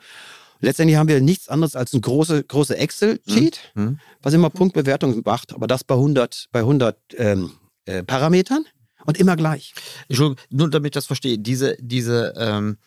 Letztendlich 0.61 0.97
haben 0.97 1.09
wir 1.09 1.21
nichts 1.21 1.49
anderes 1.49 1.77
als 1.77 1.93
ein 1.93 2.01
große, 2.01 2.45
große 2.45 2.77
Excel-Sheet, 2.77 3.59
Mhm. 3.75 4.01
was 4.23 4.35
immer 4.35 4.51
Punktbewertung 4.51 5.23
macht, 5.25 5.53
aber 5.53 5.67
das 5.67 5.85
bei 5.85 5.95
100, 5.95 6.47
bei 6.53 6.61
100 6.61 6.97
ähm, 7.17 7.53
äh, 7.85 8.03
Parametern 8.03 8.65
und 9.07 9.19
immer 9.19 9.37
gleich. 9.37 9.73
Entschuldigung, 10.09 10.45
nur 10.51 10.69
damit 10.71 10.89
ich 10.91 10.95
das 10.95 11.07
verstehe, 11.07 11.39
diese, 11.39 11.77
diese, 11.81 12.35
ähm, 12.37 12.79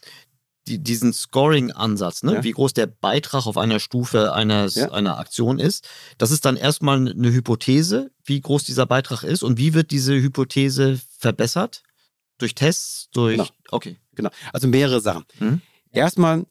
die, 0.67 0.77
diesen 0.77 1.11
Scoring-Ansatz, 1.11 2.21
ne? 2.23 2.33
Ja. 2.35 2.43
wie 2.43 2.51
groß 2.51 2.73
der 2.73 2.85
Beitrag 2.85 3.47
auf 3.47 3.57
einer 3.57 3.79
Stufe 3.79 4.33
eines, 4.33 4.75
Ja. 4.75 4.91
einer 4.91 5.17
Aktion 5.17 5.57
ist, 5.57 5.87
das 6.19 6.29
ist 6.29 6.45
dann 6.45 6.55
erstmal 6.55 6.97
eine 7.09 7.31
Hypothese, 7.31 8.11
wie 8.25 8.39
groß 8.41 8.63
dieser 8.65 8.85
Beitrag 8.85 9.23
ist 9.23 9.41
und 9.43 9.57
wie 9.57 9.73
wird 9.73 9.89
diese 9.91 10.13
Hypothese 10.13 10.99
verbessert? 11.17 11.81
Durch 12.37 12.53
Tests, 12.53 13.09
durch. 13.11 13.37
Genau. 13.37 13.49
Okay. 13.71 13.97
Genau. 14.13 14.29
Also 14.53 14.67
mehrere 14.67 14.99
Sachen. 15.01 15.25
Mhm. 15.39 15.61
Erstmal, 15.91 16.45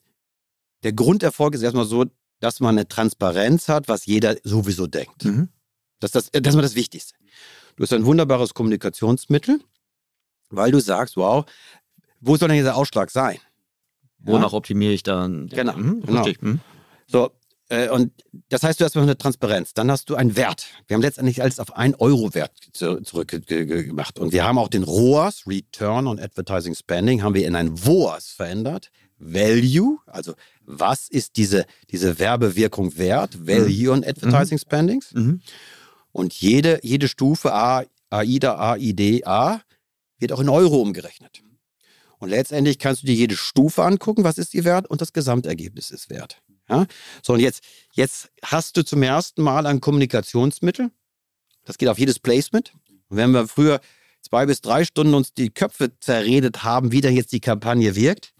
der 0.82 0.92
Grunderfolg 0.92 1.54
ist 1.54 1.62
erstmal 1.62 1.84
so, 1.84 2.06
dass 2.40 2.60
man 2.60 2.76
eine 2.76 2.88
Transparenz 2.88 3.68
hat, 3.68 3.88
was 3.88 4.06
jeder 4.06 4.36
sowieso 4.44 4.86
denkt. 4.86 5.24
Mhm. 5.24 5.48
Das, 6.00 6.14
ist 6.14 6.14
das, 6.14 6.42
das 6.42 6.50
ist 6.52 6.56
mal 6.56 6.62
das 6.62 6.74
Wichtigste. 6.74 7.14
Du 7.76 7.82
hast 7.82 7.92
ein 7.92 8.04
wunderbares 8.06 8.54
Kommunikationsmittel, 8.54 9.60
weil 10.48 10.70
du 10.72 10.80
sagst, 10.80 11.16
wow, 11.16 11.44
wo 12.20 12.36
soll 12.36 12.48
denn 12.48 12.56
dieser 12.58 12.76
Ausschlag 12.76 13.10
sein? 13.10 13.36
Ja? 14.24 14.32
Wonach 14.32 14.52
optimiere 14.52 14.92
ich 14.92 15.02
dann? 15.02 15.48
Genau, 15.48 15.76
Mhm, 15.76 16.02
genau. 16.02 16.26
Mhm. 16.40 16.60
So, 17.06 17.30
äh, 17.68 17.88
und 17.88 18.12
das 18.48 18.62
heißt, 18.62 18.80
du 18.80 18.84
hast 18.84 18.96
eine 18.96 19.16
Transparenz. 19.16 19.74
Dann 19.74 19.90
hast 19.90 20.10
du 20.10 20.14
einen 20.16 20.36
Wert. 20.36 20.66
Wir 20.88 20.94
haben 20.94 21.02
letztendlich 21.02 21.42
alles 21.42 21.58
auf 21.60 21.76
einen 21.76 21.94
Euro-Wert 21.94 22.52
zu- 22.72 23.00
zurückgemacht. 23.02 24.18
Und 24.18 24.32
wir 24.32 24.44
haben 24.44 24.58
auch 24.58 24.68
den 24.68 24.82
ROAS, 24.82 25.46
Return 25.46 26.06
on 26.06 26.18
Advertising 26.18 26.74
Spending, 26.74 27.22
haben 27.22 27.34
wir 27.34 27.46
in 27.46 27.54
ein 27.54 27.84
WOAS 27.86 28.28
verändert. 28.28 28.90
Value, 29.20 29.98
also 30.06 30.34
was 30.64 31.08
ist 31.08 31.36
diese, 31.36 31.66
diese 31.90 32.18
Werbewirkung 32.18 32.96
wert? 32.96 33.46
Value 33.46 33.92
on 33.92 34.04
Advertising 34.04 34.58
Spendings. 34.58 35.12
Mhm. 35.12 35.40
Und 36.12 36.34
jede, 36.34 36.80
jede 36.82 37.06
Stufe 37.06 37.52
A, 37.52 37.84
AIDA, 38.08 38.72
AID, 38.72 39.26
A 39.26 39.60
wird 40.18 40.32
auch 40.32 40.40
in 40.40 40.48
Euro 40.48 40.80
umgerechnet. 40.80 41.42
Und 42.18 42.28
letztendlich 42.28 42.78
kannst 42.78 43.02
du 43.02 43.06
dir 43.06 43.14
jede 43.14 43.36
Stufe 43.36 43.84
angucken, 43.84 44.24
was 44.24 44.38
ist 44.38 44.52
die 44.52 44.64
wert 44.64 44.88
und 44.88 45.00
das 45.00 45.12
Gesamtergebnis 45.12 45.90
ist 45.90 46.10
wert. 46.10 46.42
Ja? 46.68 46.86
So, 47.22 47.34
und 47.34 47.40
jetzt, 47.40 47.62
jetzt 47.92 48.30
hast 48.42 48.76
du 48.76 48.84
zum 48.84 49.02
ersten 49.02 49.42
Mal 49.42 49.66
ein 49.66 49.80
Kommunikationsmittel. 49.80 50.90
Das 51.64 51.78
geht 51.78 51.88
auf 51.88 51.98
jedes 51.98 52.18
Placement. 52.18 52.72
Und 53.08 53.16
wenn 53.16 53.30
wir 53.30 53.48
früher 53.48 53.80
zwei 54.22 54.46
bis 54.46 54.60
drei 54.60 54.84
Stunden 54.84 55.14
uns 55.14 55.32
die 55.32 55.50
Köpfe 55.50 55.98
zerredet 55.98 56.62
haben, 56.62 56.92
wie 56.92 57.00
denn 57.00 57.16
jetzt 57.16 57.32
die 57.32 57.40
Kampagne 57.40 57.96
wirkt, 57.96 58.34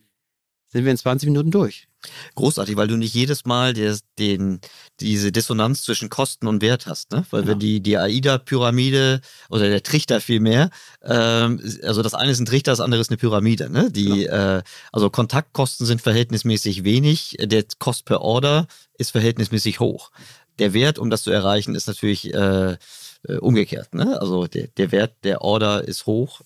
sind 0.73 0.85
wir 0.85 0.91
in 0.91 0.97
20 0.97 1.29
Minuten 1.29 1.51
durch. 1.51 1.89
Großartig, 2.35 2.77
weil 2.77 2.89
du 2.89 2.97
nicht 2.97 3.15
jedes 3.15 3.45
Mal 3.45 3.75
des, 3.75 4.01
den, 4.19 4.61
diese 5.01 5.33
Dissonanz 5.33 5.83
zwischen 5.83 6.09
Kosten 6.09 6.47
und 6.47 6.63
Wert 6.63 6.87
hast. 6.87 7.13
Ne? 7.13 7.27
Weil 7.31 7.43
Genau. 7.43 7.53
wenn 7.53 7.59
die, 7.59 7.81
die 7.81 7.99
AIDA-Pyramide 7.99 9.21
oder 9.51 9.69
der 9.69 9.83
Trichter 9.83 10.21
vielmehr, 10.21 10.71
ähm, 11.03 11.61
also 11.83 12.03
das 12.03 12.15
eine 12.15 12.33
ist 12.33 12.41
ein 12.41 12.47
Trichter, 12.47 12.73
das 12.73 12.81
andere 12.81 13.01
ist 13.01 13.11
eine 13.11 13.19
Pyramide. 13.19 13.69
Ne? 13.69 13.91
Die, 13.91 14.27
äh, 14.27 14.63
also 14.93 15.11
Kontaktkosten 15.11 15.87
sind 15.87 16.01
verhältnismäßig 16.01 16.85
wenig, 16.85 17.37
der 17.41 17.65
Cost 17.79 18.05
per 18.07 18.23
Order 18.23 18.67
ist 18.97 19.11
verhältnismäßig 19.11 19.81
hoch. 19.81 20.11
Der 20.59 20.73
Wert, 20.73 20.99
um 20.99 21.11
das 21.11 21.23
zu 21.23 21.31
erreichen, 21.31 21.75
ist 21.75 21.87
natürlich 21.87 22.33
äh, 22.33 22.77
äh, 23.25 23.37
umgekehrt. 23.39 23.95
Ne? 23.95 24.19
Also 24.21 24.47
der, 24.47 24.69
der 24.69 24.93
Wert 24.93 25.17
der 25.25 25.43
Order 25.43 25.87
ist 25.87 26.07
hoch, 26.07 26.41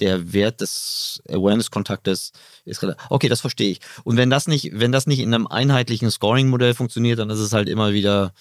der 0.00 0.32
Wert 0.32 0.60
des 0.60 1.22
Awareness-Kontaktes 1.28 2.32
ist 2.64 2.82
relativ. 2.82 3.02
Okay, 3.10 3.28
das 3.28 3.40
verstehe 3.40 3.70
ich. 3.70 3.80
Und 4.04 4.16
wenn 4.16 4.30
das 4.30 4.46
nicht, 4.46 4.70
wenn 4.74 4.92
das 4.92 5.06
nicht 5.06 5.20
in 5.20 5.32
einem 5.34 5.46
einheitlichen 5.46 6.10
Scoring-Modell 6.10 6.74
funktioniert, 6.74 7.18
dann 7.18 7.30
ist 7.30 7.38
es 7.38 7.52
halt 7.52 7.68
immer 7.68 7.92
wieder 7.92 8.32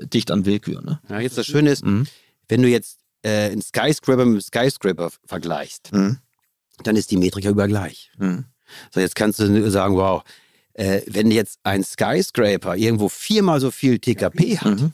dicht 0.00 0.30
an 0.30 0.46
Willkür. 0.46 0.80
Ne? 0.82 1.00
Ja, 1.08 1.20
jetzt 1.20 1.36
das 1.38 1.46
Schöne 1.46 1.70
ist, 1.70 1.84
Mhm. 1.84 2.06
wenn 2.48 2.62
du 2.62 2.68
jetzt 2.68 2.98
äh, 3.24 3.50
einen 3.50 3.62
Skyscraper 3.62 4.24
mit 4.24 4.32
einem 4.32 4.40
Skyscraper 4.40 5.10
vergleichst, 5.26 5.92
Mhm. 5.92 6.18
dann 6.82 6.96
ist 6.96 7.10
die 7.10 7.16
Metrik 7.16 7.44
ja 7.44 7.50
überall 7.50 7.68
gleich. 7.68 8.10
Mhm. 8.18 8.46
So, 8.92 9.00
jetzt 9.00 9.14
kannst 9.14 9.38
du 9.38 9.70
sagen, 9.70 9.94
wow, 9.96 10.22
äh, 10.74 11.02
wenn 11.06 11.30
jetzt 11.30 11.60
ein 11.62 11.84
Skyscraper 11.84 12.74
irgendwo 12.76 13.08
viermal 13.08 13.60
so 13.60 13.70
viel 13.70 13.98
TKP 14.00 14.58
hat, 14.58 14.80
Mhm. 14.80 14.92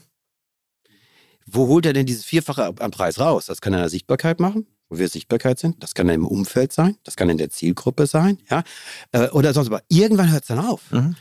wo 1.47 1.69
holt 1.69 1.87
er 1.87 1.93
denn 1.95 2.05
dieses 2.07 2.25
Vierfache 2.25 2.75
am 2.79 2.91
Preis 2.91 3.19
raus? 3.19 3.47
Das 3.47 3.61
kann 3.61 3.73
er 3.73 3.79
in 3.79 3.83
der 3.85 3.91
Sichtbarkeit 3.91 4.41
machen, 4.41 4.67
wo 4.89 4.99
wir 4.99 5.09
Sichtbarkeit 5.09 5.59
sind. 5.59 5.83
Das 5.83 5.95
kann 5.95 6.09
im 6.09 6.27
Umfeld 6.27 6.73
sein. 6.73 6.97
Das 7.05 7.17
kann 7.17 7.29
in 7.29 7.39
der 7.39 7.51
Zielgruppe 7.51 8.07
sein. 8.07 8.39
Ja? 8.51 8.63
Äh, 9.13 9.29
oder 9.31 9.53
sonst 9.53 9.69
aber. 9.69 9.83
Irgendwann 9.89 10.31
hört 10.31 10.43
es 10.43 10.49
dann 10.49 10.61
auf. 10.61 10.91
Mhm. 10.91 11.17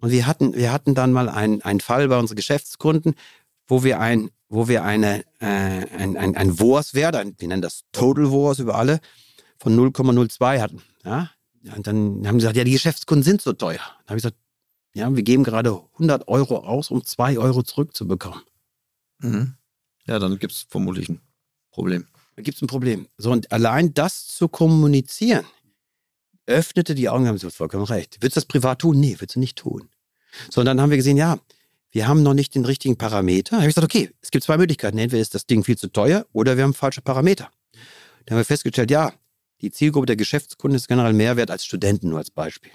Und 0.00 0.10
wir 0.10 0.26
hatten, 0.26 0.54
wir 0.54 0.72
hatten 0.72 0.94
dann 0.94 1.12
mal 1.12 1.28
einen, 1.28 1.62
einen 1.62 1.80
Fall 1.80 2.08
bei 2.08 2.18
unseren 2.18 2.36
Geschäftskunden, 2.36 3.14
wo 3.66 3.84
wir 3.84 4.00
ein, 4.00 4.30
wo 4.48 4.68
wir 4.68 4.82
eine, 4.84 5.24
äh, 5.40 5.46
ein, 5.46 6.16
ein, 6.16 6.36
ein 6.36 6.58
WOAS-Wert, 6.58 7.16
ein, 7.16 7.34
wir 7.38 7.48
nennen 7.48 7.62
das 7.62 7.84
Total 7.92 8.30
WOAS 8.30 8.58
über 8.58 8.76
alle, 8.76 9.00
von 9.58 9.78
0,02 9.78 10.60
hatten. 10.60 10.82
Ja? 11.04 11.30
Und 11.76 11.86
dann 11.86 12.26
haben 12.26 12.40
sie 12.40 12.44
gesagt, 12.44 12.56
ja, 12.56 12.64
die 12.64 12.72
Geschäftskunden 12.72 13.22
sind 13.22 13.42
so 13.42 13.52
teuer. 13.52 13.78
Dann 13.78 14.08
habe 14.08 14.16
ich 14.16 14.22
gesagt, 14.22 14.38
ja, 14.94 15.14
wir 15.14 15.22
geben 15.22 15.44
gerade 15.44 15.82
100 15.92 16.26
Euro 16.26 16.58
aus, 16.58 16.90
um 16.90 17.04
2 17.04 17.38
Euro 17.38 17.62
zurückzubekommen. 17.62 18.40
Mhm. 19.18 19.54
Ja, 20.06 20.18
dann 20.18 20.38
gibt 20.38 20.52
es 20.52 20.66
vermutlich 20.68 21.08
ein 21.08 21.20
Problem. 21.70 22.06
Da 22.36 22.42
gibt 22.42 22.56
es 22.56 22.62
ein 22.62 22.68
Problem. 22.68 23.08
So, 23.18 23.32
und 23.32 23.50
allein 23.52 23.94
das 23.94 24.26
zu 24.26 24.48
kommunizieren, 24.48 25.44
öffnete 26.46 26.94
die 26.94 27.08
Augen, 27.08 27.26
haben 27.26 27.38
sie 27.38 27.50
vollkommen 27.50 27.84
recht. 27.84 28.16
Würdest 28.22 28.36
du 28.36 28.40
das 28.40 28.46
privat 28.46 28.80
tun? 28.80 28.98
Nee, 28.98 29.16
würdest 29.18 29.36
du 29.36 29.40
nicht 29.40 29.58
tun. 29.58 29.88
So, 30.50 30.60
und 30.60 30.66
dann 30.66 30.80
haben 30.80 30.90
wir 30.90 30.96
gesehen, 30.96 31.16
ja, 31.16 31.38
wir 31.90 32.06
haben 32.06 32.22
noch 32.22 32.34
nicht 32.34 32.54
den 32.54 32.64
richtigen 32.64 32.96
Parameter. 32.96 33.50
Da 33.50 33.56
habe 33.58 33.68
ich 33.68 33.74
gesagt, 33.74 33.92
okay, 33.92 34.10
es 34.20 34.30
gibt 34.30 34.44
zwei 34.44 34.56
Möglichkeiten. 34.56 34.98
Entweder 34.98 35.20
ist 35.20 35.34
das 35.34 35.46
Ding 35.46 35.64
viel 35.64 35.76
zu 35.76 35.88
teuer 35.88 36.26
oder 36.32 36.56
wir 36.56 36.64
haben 36.64 36.74
falsche 36.74 37.02
Parameter. 37.02 37.50
Dann 38.26 38.34
haben 38.34 38.40
wir 38.40 38.44
festgestellt, 38.44 38.90
ja, 38.90 39.12
die 39.60 39.70
Zielgruppe 39.70 40.06
der 40.06 40.16
Geschäftskunden 40.16 40.76
ist 40.76 40.88
generell 40.88 41.12
mehr 41.12 41.36
wert 41.36 41.50
als 41.50 41.64
Studenten, 41.64 42.08
nur 42.08 42.18
als 42.18 42.30
Beispiel. 42.30 42.72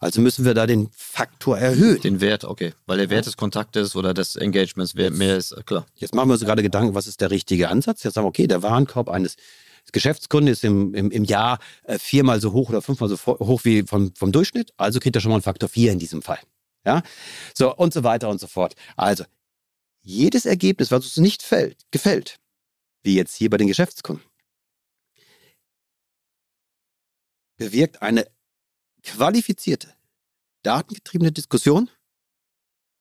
Also 0.00 0.20
müssen 0.20 0.44
wir 0.44 0.54
da 0.54 0.66
den 0.66 0.88
Faktor 0.92 1.58
erhöhen. 1.58 2.00
Den 2.00 2.20
Wert, 2.20 2.44
okay. 2.44 2.74
Weil 2.86 2.98
der 2.98 3.10
Wert 3.10 3.26
des 3.26 3.36
Kontaktes 3.36 3.96
oder 3.96 4.14
des 4.14 4.36
Engagements 4.36 4.94
mehr 4.94 5.36
ist, 5.36 5.52
äh, 5.52 5.62
klar. 5.62 5.86
Jetzt 5.96 6.14
machen 6.14 6.28
wir 6.28 6.34
uns 6.34 6.44
gerade 6.44 6.62
Gedanken, 6.62 6.94
was 6.94 7.06
ist 7.06 7.20
der 7.20 7.30
richtige 7.30 7.68
Ansatz? 7.68 8.02
Jetzt 8.02 8.14
sagen 8.14 8.24
wir, 8.24 8.28
okay, 8.28 8.46
der 8.46 8.62
Warenkorb 8.62 9.08
eines 9.08 9.36
Geschäftskunden 9.92 10.52
ist 10.52 10.64
im, 10.64 10.94
im, 10.94 11.10
im 11.10 11.24
Jahr 11.24 11.58
äh, 11.84 11.98
viermal 11.98 12.40
so 12.40 12.52
hoch 12.52 12.68
oder 12.68 12.82
fünfmal 12.82 13.08
so 13.08 13.16
hoch 13.16 13.64
wie 13.64 13.82
vom, 13.82 14.14
vom 14.14 14.32
Durchschnitt. 14.32 14.72
Also 14.76 15.00
kriegt 15.00 15.16
er 15.16 15.20
schon 15.20 15.30
mal 15.30 15.36
einen 15.36 15.42
Faktor 15.42 15.68
4 15.68 15.92
in 15.92 15.98
diesem 15.98 16.22
Fall. 16.22 16.40
Ja, 16.84 17.02
so 17.54 17.74
und 17.74 17.92
so 17.92 18.04
weiter 18.04 18.28
und 18.28 18.40
so 18.40 18.46
fort. 18.46 18.74
Also, 18.96 19.24
jedes 20.00 20.46
Ergebnis, 20.46 20.90
was 20.90 21.04
uns 21.04 21.16
nicht 21.18 21.42
fällt, 21.42 21.76
gefällt, 21.90 22.38
wie 23.02 23.14
jetzt 23.14 23.34
hier 23.34 23.50
bei 23.50 23.56
den 23.56 23.66
Geschäftskunden, 23.66 24.24
bewirkt 27.58 28.00
eine 28.00 28.26
qualifizierte, 29.16 29.94
datengetriebene 30.62 31.32
Diskussion 31.32 31.90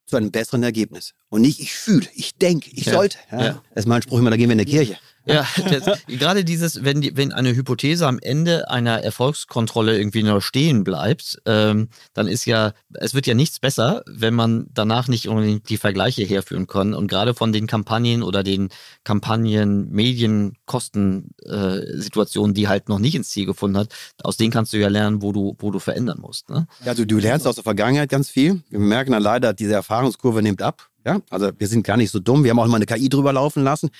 zu 0.05 0.16
einem 0.16 0.32
besseren 0.32 0.64
Ergebnis. 0.64 1.14
Und 1.30 1.41
nicht, 1.41 1.60
ich 1.60 1.74
fühle, 1.74 2.08
ich 2.14 2.36
denke, 2.36 2.70
ich 2.72 2.86
Ja, 2.86 2.93
sollte. 2.93 3.18
Ja, 3.32 3.43
ja. 3.43 3.64
Das 3.74 3.84
ist 3.84 3.88
mein 3.88 4.01
Spruch 4.01 4.20
immer, 4.20 4.30
da 4.30 4.38
gehen 4.38 4.49
wir 4.49 4.53
in 4.53 4.60
die 4.60 4.66
Kirche. 4.66 4.97
Ja, 5.28 5.46
das, 5.70 6.00
gerade 6.08 6.44
dieses, 6.44 6.84
wenn, 6.84 7.02
die, 7.02 7.16
wenn 7.18 7.34
eine 7.34 7.56
Hypothese 7.56 8.08
am 8.08 8.20
Ende 8.20 8.70
einer 8.70 9.04
Erfolgskontrolle 9.04 9.98
irgendwie 9.98 10.24
noch 10.24 10.42
stehen 10.42 10.84
bleibt, 10.84 11.42
ähm, 11.46 11.90
dann 12.14 12.28
ist 12.28 12.46
ja, 12.46 12.74
es 12.94 13.14
wird 13.14 13.28
ja 13.28 13.34
nichts 13.34 13.60
besser, 13.60 14.04
wenn 14.08 14.34
man 14.34 14.68
danach 14.74 15.08
nicht 15.08 15.28
unbedingt 15.28 15.70
die 15.70 15.78
Vergleiche 15.78 16.24
herführen 16.24 16.68
kann. 16.68 16.94
Und 16.94 17.08
gerade 17.08 17.34
von 17.34 17.52
den 17.52 17.68
Kampagnen 17.68 18.24
oder 18.24 18.44
den 18.44 18.70
Kampagnen, 19.04 19.92
Medien, 19.92 20.58
Kostensituationen, 20.66 22.54
die 22.54 22.68
halt 22.68 22.90
noch 22.90 23.00
nicht 23.00 23.16
ins 23.16 23.30
Ziel 23.30 23.46
gefunden 23.46 23.78
hat, 23.78 23.94
aus 24.24 24.38
denen 24.38 24.52
kannst 24.52 24.74
du 24.74 24.78
ja 24.78 24.88
lernen, 24.88 25.22
wo 25.22 25.32
du, 25.34 25.56
wo 25.60 25.72
du 25.72 25.80
verändern 25.80 26.20
musst. 26.22 26.50
Ne? 26.50 26.68
Also 26.86 27.06
du 27.06 27.18
lernst 27.18 27.48
aus 27.48 27.56
der 27.56 27.64
Vergangenheit 27.64 28.10
ganz 28.10 28.30
viel. 28.30 28.62
Wir 28.70 28.80
merken 28.80 29.12
dann 29.12 29.24
leider, 29.24 29.54
diese 29.54 29.74
Erfahrungskurve 29.74 30.42
nimmt 30.42 30.62
ab. 30.62 30.90
Ja, 31.06 31.22
also 31.30 31.52
wir 31.58 31.68
sind 31.70 31.84
gar 31.84 31.96
nicht 31.96 32.12
so 32.12 32.20
dumm. 32.20 32.44
Wir 32.44 32.52
haben 32.52 32.60
auch 32.60 32.68
mal 32.68 32.76
eine 32.76 32.86
KI 32.86 33.08
drüber 33.08 33.32
laufen 33.32 33.64
lassen. 33.64 33.92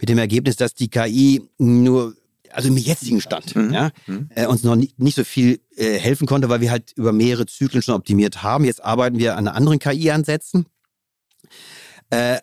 Mit 0.00 0.08
dem 0.08 0.18
Ergebnis, 0.18 0.56
dass 0.56 0.74
die 0.74 0.88
KI 0.88 1.42
nur, 1.58 2.14
also 2.50 2.68
im 2.68 2.76
jetzigen 2.76 3.20
Stand, 3.20 3.54
Mhm. 3.54 3.72
ja, 3.72 3.90
Mhm. 4.06 4.28
äh, 4.34 4.46
uns 4.46 4.64
noch 4.64 4.74
nicht, 4.76 4.98
nicht 4.98 5.14
so 5.14 5.24
viel 5.24 5.60
äh, 5.76 5.98
helfen 5.98 6.26
konnte, 6.26 6.48
weil 6.48 6.60
wir 6.60 6.70
halt 6.70 6.92
über 6.96 7.12
mehrere 7.12 7.46
Zyklen 7.46 7.82
schon 7.82 7.94
optimiert 7.94 8.42
haben. 8.42 8.64
Jetzt 8.64 8.82
arbeiten 8.82 9.18
wir 9.18 9.36
an 9.36 9.46
anderen 9.46 9.78
KI-Ansätzen. 9.78 10.66
Äh, 12.10 12.38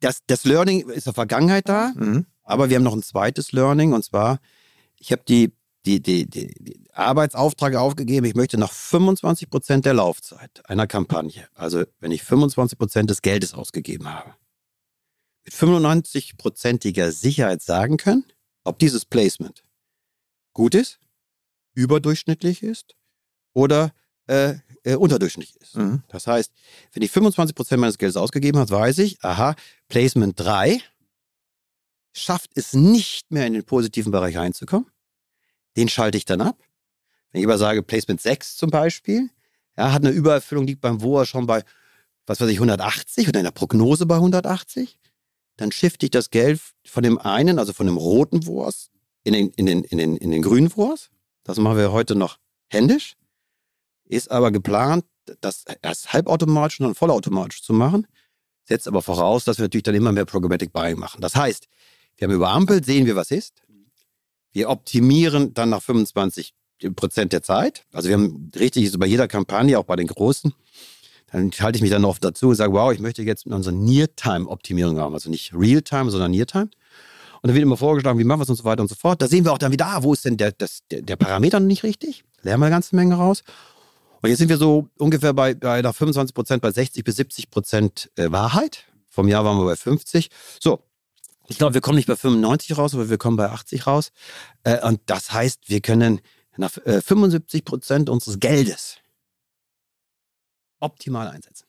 das, 0.00 0.18
das 0.26 0.44
Learning 0.44 0.88
ist 0.90 1.06
der 1.06 1.14
Vergangenheit 1.14 1.68
da. 1.68 1.92
Mhm. 1.96 2.26
Aber 2.42 2.68
wir 2.68 2.76
haben 2.76 2.84
noch 2.84 2.94
ein 2.94 3.02
zweites 3.02 3.52
Learning 3.52 3.92
und 3.92 4.04
zwar, 4.04 4.38
ich 4.98 5.10
habe 5.10 5.22
die, 5.26 5.52
die, 5.84 6.00
die, 6.02 6.28
die, 6.28 6.52
die 6.60 6.80
Arbeitsauftrag 6.92 7.74
aufgegeben, 7.76 8.26
ich 8.26 8.34
möchte 8.34 8.58
nach 8.58 8.72
25 8.72 9.50
Prozent 9.50 9.84
der 9.84 9.94
Laufzeit 9.94 10.62
einer 10.68 10.86
Kampagne, 10.86 11.46
also 11.54 11.84
wenn 12.00 12.12
ich 12.12 12.22
25 12.22 12.78
Prozent 12.78 13.10
des 13.10 13.22
Geldes 13.22 13.54
ausgegeben 13.54 14.08
habe, 14.12 14.34
mit 15.46 15.54
95-prozentiger 15.54 17.12
Sicherheit 17.12 17.62
sagen 17.62 17.96
können, 17.96 18.24
ob 18.64 18.78
dieses 18.78 19.04
Placement 19.04 19.62
gut 20.52 20.74
ist, 20.74 20.98
überdurchschnittlich 21.74 22.62
ist 22.62 22.96
oder 23.54 23.92
äh, 24.26 24.54
äh, 24.82 24.96
unterdurchschnittlich 24.96 25.56
ist. 25.60 25.76
Mhm. 25.76 26.02
Das 26.08 26.26
heißt, 26.26 26.52
wenn 26.92 27.02
ich 27.02 27.10
25 27.10 27.54
Prozent 27.54 27.80
meines 27.80 27.98
Geldes 27.98 28.16
ausgegeben 28.16 28.58
habe, 28.58 28.70
weiß 28.70 28.98
ich, 28.98 29.22
aha, 29.22 29.54
Placement 29.88 30.38
3 30.38 30.80
schafft 32.12 32.50
es 32.54 32.72
nicht 32.72 33.30
mehr 33.30 33.46
in 33.46 33.52
den 33.52 33.64
positiven 33.64 34.10
Bereich 34.10 34.36
reinzukommen. 34.36 34.90
Den 35.76 35.88
schalte 35.88 36.18
ich 36.18 36.24
dann 36.24 36.40
ab. 36.40 36.58
Wenn 37.30 37.40
ich 37.40 37.46
aber 37.46 37.58
sage, 37.58 37.82
Placement 37.82 38.20
6 38.20 38.56
zum 38.56 38.70
Beispiel, 38.70 39.28
ja, 39.76 39.92
hat 39.92 40.02
eine 40.04 40.14
Übererfüllung, 40.14 40.66
liegt 40.66 40.80
beim 40.80 41.02
WOA 41.02 41.26
schon 41.26 41.46
bei, 41.46 41.62
was 42.26 42.40
weiß 42.40 42.48
ich, 42.48 42.56
180 42.56 43.28
oder 43.28 43.40
in 43.40 43.44
der 43.44 43.50
Prognose 43.50 44.06
bei 44.06 44.14
180, 44.16 44.98
dann 45.56 45.72
shifte 45.72 46.06
ich 46.06 46.10
das 46.10 46.30
Geld 46.30 46.60
von 46.84 47.02
dem 47.02 47.18
einen, 47.18 47.58
also 47.58 47.72
von 47.72 47.86
dem 47.86 47.96
roten 47.96 48.46
Wurst, 48.46 48.90
in 49.24 49.32
den, 49.32 49.50
in 49.50 49.66
den, 49.66 49.84
in 49.84 49.98
den, 49.98 50.16
in 50.16 50.30
den 50.30 50.42
grünen 50.42 50.74
Wurst. 50.76 51.10
Das 51.44 51.58
machen 51.58 51.78
wir 51.78 51.92
heute 51.92 52.14
noch 52.14 52.38
händisch. 52.68 53.16
Ist 54.04 54.30
aber 54.30 54.52
geplant, 54.52 55.04
das 55.40 55.64
erst 55.82 56.12
halbautomatisch 56.12 56.80
und 56.80 56.86
dann 56.86 56.94
vollautomatisch 56.94 57.62
zu 57.62 57.72
machen. 57.72 58.06
Setzt 58.64 58.86
aber 58.86 59.02
voraus, 59.02 59.44
dass 59.44 59.58
wir 59.58 59.64
natürlich 59.64 59.84
dann 59.84 59.94
immer 59.94 60.12
mehr 60.12 60.24
Programmatic 60.24 60.72
Buying 60.72 60.98
machen. 60.98 61.20
Das 61.20 61.34
heißt, 61.34 61.66
wir 62.16 62.28
haben 62.28 62.34
über 62.34 62.50
Ampel, 62.50 62.84
sehen 62.84 63.06
wir, 63.06 63.16
was 63.16 63.30
ist. 63.30 63.62
Wir 64.52 64.70
optimieren 64.70 65.54
dann 65.54 65.70
nach 65.70 65.82
25 65.82 66.54
Prozent 66.94 67.32
der 67.32 67.42
Zeit. 67.42 67.84
Also 67.92 68.08
wir 68.08 68.16
haben 68.16 68.50
richtig, 68.54 68.84
ist 68.84 68.98
bei 68.98 69.06
jeder 69.06 69.28
Kampagne, 69.28 69.78
auch 69.78 69.84
bei 69.84 69.96
den 69.96 70.06
großen, 70.06 70.52
dann 71.32 71.52
schalte 71.52 71.76
ich 71.76 71.82
mich 71.82 71.90
dann 71.90 72.02
noch 72.02 72.18
dazu 72.18 72.48
und 72.48 72.54
sage, 72.54 72.72
wow, 72.72 72.92
ich 72.92 73.00
möchte 73.00 73.22
jetzt 73.22 73.46
unsere 73.46 73.74
Near-Time-Optimierung 73.74 74.98
haben. 74.98 75.14
Also 75.14 75.28
nicht 75.28 75.52
Real-Time, 75.52 76.10
sondern 76.10 76.30
Near-Time. 76.30 76.68
Und 77.42 77.48
dann 77.48 77.54
wird 77.54 77.62
immer 77.62 77.76
vorgeschlagen, 77.76 78.18
wie 78.18 78.24
machen 78.24 78.40
wir 78.40 78.44
es 78.44 78.50
und 78.50 78.56
so 78.56 78.64
weiter 78.64 78.82
und 78.82 78.88
so 78.88 78.94
fort. 78.94 79.20
Da 79.20 79.28
sehen 79.28 79.44
wir 79.44 79.52
auch 79.52 79.58
dann 79.58 79.72
wieder, 79.72 79.86
ah, 79.86 80.02
wo 80.02 80.12
ist 80.12 80.24
denn 80.24 80.36
der, 80.36 80.52
das, 80.52 80.80
der, 80.90 81.02
der 81.02 81.16
Parameter 81.16 81.60
nicht 81.60 81.82
richtig? 81.82 82.24
Lernen 82.42 82.60
wir 82.60 82.66
eine 82.66 82.74
ganze 82.74 82.94
Menge 82.96 83.16
raus. 83.16 83.42
Und 84.22 84.30
jetzt 84.30 84.38
sind 84.38 84.48
wir 84.48 84.56
so 84.56 84.88
ungefähr 84.98 85.34
bei, 85.34 85.54
bei 85.54 85.82
nach 85.82 85.94
25 85.94 86.34
Prozent, 86.34 86.62
bei 86.62 86.70
60 86.70 87.04
bis 87.04 87.16
70 87.16 87.50
Prozent 87.50 88.10
äh, 88.16 88.30
Wahrheit. 88.30 88.84
Vom 89.08 89.28
Jahr 89.28 89.44
waren 89.44 89.58
wir 89.58 89.64
bei 89.64 89.76
50. 89.76 90.28
So, 90.60 90.80
ich 91.48 91.58
glaube, 91.58 91.74
wir 91.74 91.80
kommen 91.80 91.96
nicht 91.96 92.08
bei 92.08 92.16
95 92.16 92.78
raus, 92.78 92.94
aber 92.94 93.10
wir 93.10 93.18
kommen 93.18 93.36
bei 93.36 93.50
80 93.50 93.86
raus. 93.86 94.12
Äh, 94.64 94.86
und 94.86 95.00
das 95.06 95.32
heißt, 95.32 95.68
wir 95.68 95.80
können 95.80 96.20
nach 96.56 96.70
75 96.70 97.60
äh, 97.60 97.64
Prozent 97.64 98.08
unseres 98.08 98.40
Geldes 98.40 98.98
optimal 100.80 101.28
einsetzen. 101.28 101.66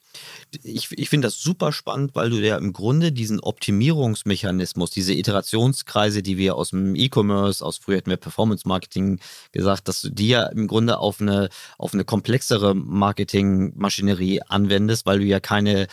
Ich, 0.63 0.91
ich 0.91 1.09
finde 1.09 1.27
das 1.27 1.39
super 1.39 1.71
spannend, 1.71 2.15
weil 2.15 2.29
du 2.29 2.37
ja 2.37 2.57
im 2.57 2.73
Grunde 2.73 3.11
diesen 3.11 3.39
Optimierungsmechanismus, 3.39 4.89
diese 4.89 5.13
Iterationskreise, 5.13 6.23
die 6.23 6.37
wir 6.37 6.55
aus 6.55 6.71
dem 6.71 6.95
E-Commerce, 6.95 7.63
aus 7.63 7.77
früher 7.77 7.97
hätten 7.97 8.09
wir 8.09 8.17
Performance 8.17 8.67
Marketing 8.67 9.19
gesagt, 9.51 9.87
dass 9.87 10.01
du 10.01 10.09
die 10.09 10.29
ja 10.29 10.47
im 10.47 10.67
Grunde 10.67 10.97
auf 10.97 11.21
eine, 11.21 11.49
auf 11.77 11.93
eine 11.93 12.05
komplexere 12.05 12.73
Marketingmaschinerie 12.73 14.41
anwendest, 14.41 15.05
weil 15.05 15.19
du 15.19 15.25
ja 15.25 15.39
keine 15.39 15.87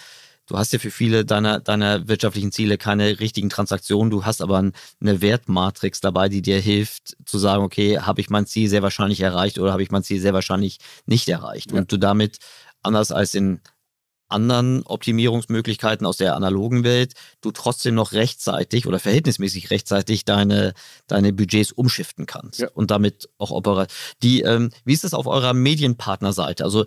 Du 0.47 0.59
hast 0.59 0.75
ja 0.75 0.79
für 0.79 0.91
viele 0.91 1.25
deiner, 1.25 1.59
deiner 1.59 2.07
wirtschaftlichen 2.07 2.53
Ziele 2.53 2.77
keine 2.77 3.19
richtigen 3.19 3.49
Transaktionen. 3.49 4.11
Du 4.11 4.27
hast 4.27 4.43
aber 4.43 4.59
eine 4.59 5.21
Wertmatrix 5.23 6.03
dabei, 6.03 6.29
die 6.29 6.43
dir 6.43 6.61
hilft 6.61 7.17
zu 7.25 7.39
sagen, 7.39 7.65
okay, 7.65 8.01
habe 8.01 8.21
ich 8.21 8.29
mein 8.29 8.45
Ziel 8.45 8.69
sehr 8.69 8.83
wahrscheinlich 8.83 9.23
erreicht 9.23 9.59
oder 9.59 9.73
habe 9.73 9.83
ich 9.83 9.91
mein 9.91 10.03
Ziel 10.03 10.21
sehr 10.21 10.35
wahrscheinlich 10.35 10.81
nicht 11.07 11.31
erreicht. 11.31 11.73
Ja. 11.73 11.79
Und 11.79 11.91
du 11.91 11.97
damit 11.97 12.41
anders 12.85 13.13
als 13.13 13.35
in 13.35 13.61
anderen 14.29 14.83
Optimierungsmöglichkeiten 14.85 16.07
aus 16.07 16.17
der 16.17 16.35
analogen 16.35 16.83
Welt 16.83 17.13
du 17.41 17.53
trotzdem 17.53 17.95
noch 17.95 18.13
rechtzeitig 18.13 18.87
oder 18.87 18.99
verhältnismäßig 18.99 19.71
rechtzeitig 19.71 20.25
deine, 20.25 20.75
deine 21.07 21.33
Budgets 21.33 21.73
umschiften 21.73 22.27
kannst 22.27 22.61
ja. 22.61 22.69
und 22.75 22.91
damit 22.91 23.29
auch. 23.39 23.55
Die, 24.23 24.43
ähm, 24.43 24.71
wie 24.85 24.93
ist 24.93 25.05
das 25.05 25.15
auf 25.15 25.27
eurer 25.27 25.55
Medienpartnerseite? 25.55 26.65
Also 26.65 26.85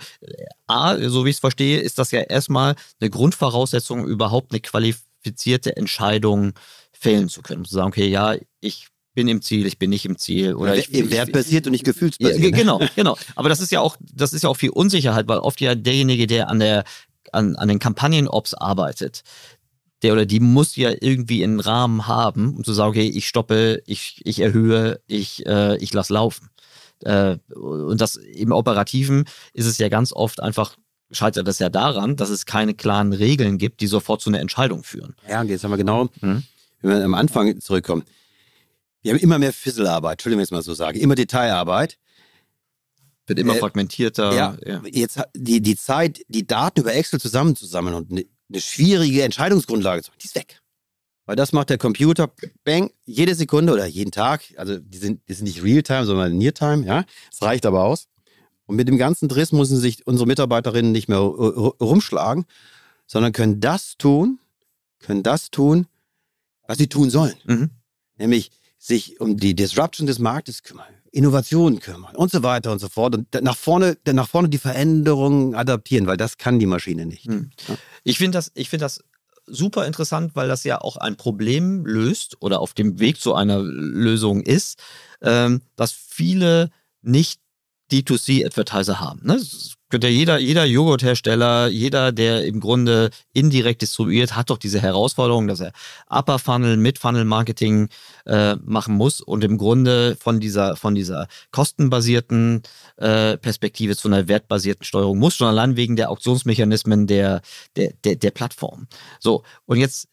A, 0.67 0.97
so 1.09 1.25
wie 1.25 1.29
ich 1.29 1.37
es 1.37 1.39
verstehe, 1.39 1.79
ist 1.79 1.97
das 1.97 2.11
ja 2.11 2.19
erstmal 2.19 2.75
eine 2.99 3.09
Grundvoraussetzung, 3.09 4.05
überhaupt 4.05 4.51
eine 4.51 4.59
qualifizierte 4.59 5.75
Entscheidung 5.77 6.53
fällen 6.91 7.29
zu 7.29 7.41
können. 7.41 7.65
Zu 7.65 7.75
sagen, 7.75 7.87
okay, 7.87 8.07
ja, 8.07 8.35
ich 8.59 8.89
bin 9.17 9.27
im 9.27 9.41
Ziel, 9.41 9.65
ich 9.65 9.79
bin 9.79 9.89
nicht 9.89 10.05
im 10.05 10.19
Ziel. 10.19 10.53
Oder 10.53 10.75
ja, 10.75 10.81
ich, 10.81 10.93
ich, 10.93 11.09
wertbasiert 11.09 11.65
und 11.65 11.71
nicht 11.71 11.83
gefühlsbasiert. 11.83 12.39
Ja, 12.39 12.51
genau, 12.51 12.79
genau. 12.95 13.17
Aber 13.35 13.49
das 13.49 13.61
ist 13.61 13.71
ja 13.71 13.81
auch, 13.81 13.97
das 13.99 14.31
ist 14.31 14.43
ja 14.43 14.49
auch 14.49 14.57
viel 14.57 14.69
Unsicherheit, 14.69 15.27
weil 15.27 15.39
oft 15.39 15.59
ja 15.59 15.73
derjenige, 15.73 16.27
der 16.27 16.49
an 16.49 16.59
der 16.59 16.83
an, 17.31 17.55
an 17.55 17.67
den 17.67 17.79
Kampagnen-Ops 17.79 18.53
arbeitet, 18.53 19.23
der 20.03 20.13
oder 20.13 20.27
die 20.27 20.39
muss 20.39 20.75
ja 20.75 20.91
irgendwie 20.91 21.43
einen 21.43 21.59
Rahmen 21.59 22.05
haben, 22.05 22.55
um 22.55 22.63
zu 22.63 22.73
sagen, 22.73 22.91
okay, 22.91 23.07
ich 23.07 23.27
stoppe, 23.27 23.81
ich, 23.87 24.21
ich 24.23 24.39
erhöhe, 24.39 25.01
ich, 25.07 25.43
äh, 25.47 25.77
ich 25.77 25.91
lasse 25.93 26.13
laufen. 26.13 26.51
Äh, 27.01 27.37
und 27.55 27.99
das 27.99 28.17
im 28.17 28.51
Operativen 28.51 29.25
ist 29.53 29.65
es 29.65 29.79
ja 29.79 29.89
ganz 29.89 30.13
oft 30.13 30.43
einfach 30.43 30.77
scheitert 31.09 31.47
das 31.47 31.57
ja 31.57 31.69
daran, 31.69 32.17
dass 32.17 32.29
es 32.29 32.45
keine 32.45 32.75
klaren 32.75 33.13
Regeln 33.13 33.57
gibt, 33.57 33.81
die 33.81 33.87
sofort 33.87 34.21
zu 34.21 34.29
einer 34.29 34.41
Entscheidung 34.41 34.83
führen. 34.83 35.15
Ja, 35.27 35.41
und 35.41 35.49
jetzt 35.49 35.63
haben 35.63 35.71
wir 35.71 35.77
genau, 35.77 36.09
mhm. 36.21 36.43
wenn 36.81 36.91
wir 36.91 37.03
am 37.03 37.15
Anfang 37.15 37.59
zurückkommen, 37.59 38.03
wir 39.07 39.13
haben 39.13 39.23
immer 39.23 39.39
mehr 39.39 39.53
Fisselarbeit, 39.53 40.13
Entschuldigung, 40.13 40.39
wenn 40.39 40.43
ich 40.43 40.47
es 40.47 40.51
mal 40.51 40.61
so 40.61 40.73
sage, 40.73 40.99
immer 40.99 41.15
Detailarbeit. 41.15 41.97
Wird 43.25 43.39
immer 43.39 43.55
äh, 43.55 43.59
fragmentierter. 43.59 44.33
Ja, 44.33 44.57
ja, 44.65 44.81
jetzt 44.85 45.19
die, 45.35 45.61
die 45.61 45.75
Zeit, 45.75 46.21
die 46.29 46.47
Daten 46.47 46.79
über 46.81 46.93
Excel 46.93 47.19
zusammenzusammeln 47.19 47.95
und 47.95 48.11
eine, 48.11 48.25
eine 48.49 48.61
schwierige 48.61 49.23
Entscheidungsgrundlage 49.23 50.03
zu 50.03 50.11
machen, 50.11 50.19
die 50.21 50.27
ist 50.27 50.35
weg. 50.35 50.61
Weil 51.25 51.35
das 51.35 51.51
macht 51.51 51.69
der 51.69 51.77
Computer, 51.77 52.31
bang, 52.63 52.89
jede 53.03 53.35
Sekunde 53.35 53.73
oder 53.73 53.85
jeden 53.85 54.11
Tag. 54.11 54.43
Also 54.55 54.77
die 54.77 54.97
sind, 54.97 55.21
die 55.27 55.33
sind 55.33 55.45
nicht 55.45 55.61
Realtime, 55.61 56.05
sondern 56.05 56.37
Neartime, 56.37 56.85
ja. 56.85 57.03
Es 57.29 57.41
reicht 57.41 57.65
aber 57.65 57.83
aus. 57.83 58.07
Und 58.65 58.77
mit 58.77 58.87
dem 58.87 58.97
ganzen 58.97 59.27
Driss 59.27 59.51
müssen 59.51 59.77
sich 59.77 60.07
unsere 60.07 60.25
Mitarbeiterinnen 60.25 60.93
nicht 60.93 61.09
mehr 61.09 61.19
rumschlagen, 61.19 62.45
sondern 63.07 63.33
können 63.33 63.59
das 63.59 63.97
tun, 63.97 64.39
können 64.99 65.23
das 65.23 65.51
tun, 65.51 65.87
was 66.65 66.77
sie 66.77 66.87
tun 66.87 67.09
sollen. 67.09 67.35
Mhm. 67.45 67.71
Nämlich 68.17 68.51
sich 68.87 69.19
um 69.19 69.37
die 69.37 69.53
Disruption 69.53 70.07
des 70.07 70.19
Marktes 70.19 70.63
kümmern, 70.63 70.87
Innovationen 71.11 71.79
kümmern 71.79 72.15
und 72.15 72.31
so 72.31 72.41
weiter 72.41 72.71
und 72.71 72.79
so 72.79 72.87
fort 72.87 73.15
und 73.15 73.27
nach 73.41 73.57
vorne, 73.57 73.97
nach 74.11 74.29
vorne 74.29 74.49
die 74.49 74.57
Veränderungen 74.57 75.55
adaptieren, 75.55 76.07
weil 76.07 76.17
das 76.17 76.37
kann 76.37 76.59
die 76.59 76.65
Maschine 76.65 77.05
nicht. 77.05 77.25
Hm. 77.25 77.51
Ich 78.03 78.17
finde 78.17 78.37
das, 78.37 78.51
ich 78.55 78.69
das 78.69 79.03
super 79.45 79.85
interessant, 79.85 80.35
weil 80.35 80.47
das 80.47 80.63
ja 80.63 80.79
auch 80.79 80.97
ein 80.97 81.15
Problem 81.15 81.85
löst 81.85 82.41
oder 82.41 82.59
auf 82.59 82.73
dem 82.73 82.99
Weg 82.99 83.19
zu 83.19 83.33
einer 83.33 83.59
Lösung 83.59 84.41
ist, 84.41 84.79
ähm, 85.21 85.61
dass 85.75 85.91
viele 85.91 86.69
nicht 87.01 87.41
D2C-Advertiser 87.91 88.99
haben. 88.99 89.21
Ne? 89.23 89.39
könnte 89.89 90.07
jeder, 90.07 90.37
jeder 90.37 90.65
Joghurthersteller, 90.65 91.67
jeder, 91.67 92.11
der 92.11 92.45
im 92.45 92.59
Grunde 92.59 93.09
indirekt 93.33 93.81
distribuiert, 93.81 94.35
hat 94.35 94.49
doch 94.49 94.57
diese 94.57 94.81
Herausforderung, 94.81 95.47
dass 95.47 95.61
er 95.61 95.71
Upper 96.09 96.39
Funnel, 96.39 96.77
Mid 96.77 96.99
Funnel 96.99 97.23
Marketing 97.23 97.89
äh, 98.25 98.55
machen 98.55 98.95
muss 98.95 99.21
und 99.21 99.43
im 99.43 99.57
Grunde 99.57 100.17
von 100.19 100.39
dieser, 100.39 100.75
von 100.75 100.93
dieser 100.93 101.27
kostenbasierten 101.51 102.63
äh, 102.97 103.37
Perspektive 103.37 103.95
zu 103.95 104.09
einer 104.09 104.27
wertbasierten 104.27 104.83
Steuerung 104.83 105.19
muss, 105.19 105.35
schon 105.35 105.47
allein 105.47 105.77
wegen 105.77 105.95
der 105.95 106.11
Auktionsmechanismen 106.11 107.07
der, 107.07 107.41
der, 107.75 107.93
der, 108.03 108.15
der 108.15 108.31
Plattform. 108.31 108.87
So, 109.19 109.43
und 109.65 109.77
jetzt 109.77 110.09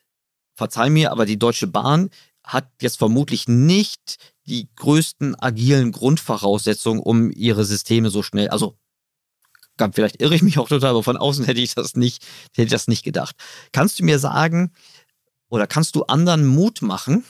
verzeih 0.57 0.89
mir, 0.89 1.11
aber 1.11 1.27
die 1.27 1.39
Deutsche 1.39 1.67
Bahn 1.67 2.11
hat 2.45 2.69
jetzt 2.81 2.99
vermutlich 2.99 3.49
nicht 3.49 4.19
die 4.47 4.69
größten 4.77 5.35
agilen 5.41 5.93
Grundvoraussetzungen, 5.93 7.01
um 7.01 7.31
ihre 7.31 7.65
Systeme 7.65 8.11
so 8.11 8.23
schnell, 8.23 8.49
also 8.49 8.77
vielleicht 9.93 10.21
irre 10.21 10.35
ich 10.35 10.43
mich 10.43 10.59
auch 10.59 10.69
total, 10.69 10.91
aber 10.91 11.03
von 11.03 11.17
außen 11.17 11.45
hätte 11.45 11.61
ich 11.61 11.75
das 11.75 11.97
nicht, 11.97 12.23
hätte 12.55 12.67
ich 12.67 12.71
das 12.71 12.89
nicht 12.89 13.03
gedacht. 13.05 13.37
Kannst 13.73 13.99
du 13.99 14.05
mir 14.05 14.19
sagen, 14.19 14.73
oder 15.49 15.67
kannst 15.67 15.97
du 15.97 16.05
anderen 16.05 16.47
Mut 16.47 16.83
machen, 16.83 17.25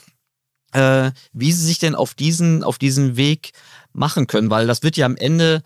äh, 0.71 1.11
wie 1.33 1.51
sie 1.51 1.65
sich 1.65 1.79
denn 1.79 1.95
auf 1.95 2.13
diesen, 2.13 2.63
auf 2.63 2.77
diesen 2.77 3.17
Weg 3.17 3.51
machen 3.93 4.27
können? 4.27 4.49
Weil 4.49 4.67
das 4.67 4.83
wird 4.83 4.97
ja 4.97 5.05
am 5.05 5.15
Ende, 5.15 5.63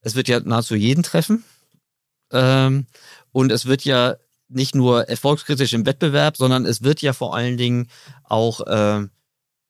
es 0.00 0.14
wird 0.14 0.28
ja 0.28 0.40
nahezu 0.40 0.74
jeden 0.74 1.02
treffen. 1.02 1.44
Ähm, 2.32 2.86
und 3.32 3.52
es 3.52 3.66
wird 3.66 3.84
ja 3.84 4.16
nicht 4.48 4.74
nur 4.74 5.08
erfolgskritisch 5.08 5.72
im 5.72 5.86
Wettbewerb, 5.86 6.36
sondern 6.36 6.64
es 6.64 6.82
wird 6.82 7.02
ja 7.02 7.12
vor 7.12 7.34
allen 7.34 7.56
Dingen 7.56 7.88
auch 8.24 8.60
äh, 8.66 9.06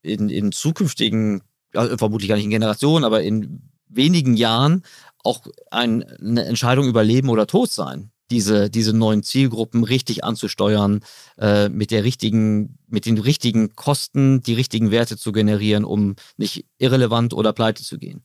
in, 0.07 0.29
in 0.29 0.53
zukünftigen, 0.53 1.43
also 1.75 1.97
vermutlich 1.99 2.29
gar 2.29 2.37
nicht 2.37 2.45
in 2.45 2.51
Generationen, 2.51 3.05
aber 3.05 3.23
in 3.23 3.63
wenigen 3.89 4.37
Jahren 4.37 4.83
auch 5.23 5.47
ein, 5.71 6.03
eine 6.05 6.45
Entscheidung 6.45 6.87
über 6.87 7.05
Leben 7.05 7.29
oder 7.29 7.47
Tod 7.47 7.71
sein. 7.71 8.11
diese, 8.31 8.71
diese 8.71 8.93
neuen 8.93 9.23
Zielgruppen 9.23 9.85
richtig 9.85 10.25
anzusteuern, 10.25 11.01
äh, 11.39 11.69
mit 11.69 11.91
der 11.91 12.05
richtigen, 12.05 12.79
mit 12.89 13.07
den 13.07 13.19
richtigen 13.19 13.77
Kosten 13.77 14.43
die 14.43 14.55
richtigen 14.55 14.91
Werte 14.91 15.17
zu 15.17 15.33
generieren, 15.33 15.85
um 15.85 16.17
nicht 16.37 16.67
irrelevant 16.79 17.35
oder 17.35 17.53
pleite 17.53 17.83
zu 17.83 17.99
gehen. 17.99 18.23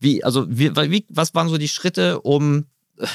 Wie, 0.00 0.24
also, 0.24 0.46
wie, 0.48 0.74
wie, 0.74 1.06
was 1.08 1.34
waren 1.34 1.48
so 1.48 1.58
die 1.58 1.68
Schritte, 1.68 2.20
um, 2.22 2.66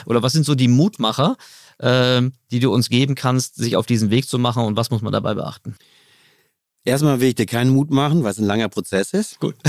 oder 0.06 0.24
was 0.24 0.34
sind 0.34 0.46
so 0.46 0.56
die 0.56 0.70
Mutmacher, 0.70 1.36
äh, 1.80 2.22
die 2.52 2.60
du 2.60 2.74
uns 2.74 2.90
geben 2.90 3.16
kannst, 3.16 3.56
sich 3.56 3.76
auf 3.76 3.86
diesen 3.86 4.10
Weg 4.10 4.28
zu 4.28 4.40
machen 4.40 4.64
und 4.64 4.78
was 4.78 4.90
muss 4.90 5.02
man 5.02 5.14
dabei 5.14 5.34
beachten? 5.34 5.76
Erstmal 6.88 7.20
will 7.20 7.28
ich 7.28 7.36
dir 7.36 7.46
keinen 7.46 7.72
Mut 7.72 7.92
machen, 7.92 8.24
weil 8.24 8.32
es 8.32 8.38
ein 8.38 8.46
langer 8.46 8.70
Prozess 8.70 9.14
ist. 9.14 9.40
Gut. 9.40 9.56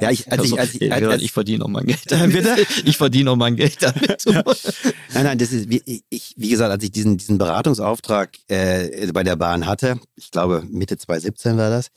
Ja, 0.00 0.10
ich, 0.10 0.32
als 0.32 0.40
also, 0.40 0.54
ich, 0.54 0.60
als 0.60 0.74
ich, 0.74 0.90
als, 0.90 1.06
als, 1.06 1.22
ich 1.22 1.32
verdiene 1.32 1.58
noch 1.58 1.68
mein 1.68 1.84
Geld 1.84 2.10
damit. 2.10 2.32
Bitte? 2.32 2.56
Ich 2.86 2.96
verdiene 2.96 3.26
noch 3.26 3.36
mein 3.36 3.56
Geld 3.56 3.76
damit. 3.82 4.24
nein, 4.26 5.24
nein, 5.24 5.36
das 5.36 5.52
ist, 5.52 5.68
wie, 5.68 6.02
ich, 6.08 6.32
wie 6.38 6.48
gesagt, 6.48 6.70
als 6.70 6.82
ich 6.82 6.90
diesen, 6.90 7.18
diesen 7.18 7.36
Beratungsauftrag 7.36 8.30
äh, 8.48 9.12
bei 9.12 9.22
der 9.22 9.36
Bahn 9.36 9.66
hatte, 9.66 10.00
ich 10.16 10.30
glaube 10.30 10.64
Mitte 10.70 10.96
2017 10.96 11.58
war 11.58 11.68
das, 11.68 11.88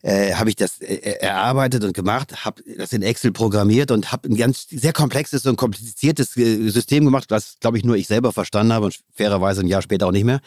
äh, 0.00 0.32
habe 0.32 0.48
ich 0.48 0.56
das 0.56 0.80
äh, 0.80 1.18
erarbeitet 1.20 1.84
und 1.84 1.92
gemacht, 1.92 2.46
habe 2.46 2.62
das 2.78 2.94
in 2.94 3.02
Excel 3.02 3.32
programmiert 3.32 3.90
und 3.90 4.12
habe 4.12 4.30
ein 4.30 4.36
ganz 4.36 4.66
sehr 4.70 4.94
komplexes 4.94 5.44
und 5.44 5.56
kompliziertes 5.56 6.38
äh, 6.38 6.70
System 6.70 7.04
gemacht, 7.04 7.26
was, 7.28 7.56
glaube 7.60 7.76
ich, 7.76 7.84
nur 7.84 7.96
ich 7.96 8.06
selber 8.06 8.32
verstanden 8.32 8.72
habe 8.72 8.86
und 8.86 8.98
fairerweise 9.12 9.60
ein 9.60 9.68
Jahr 9.68 9.82
später 9.82 10.06
auch 10.06 10.12
nicht 10.12 10.24
mehr. 10.24 10.40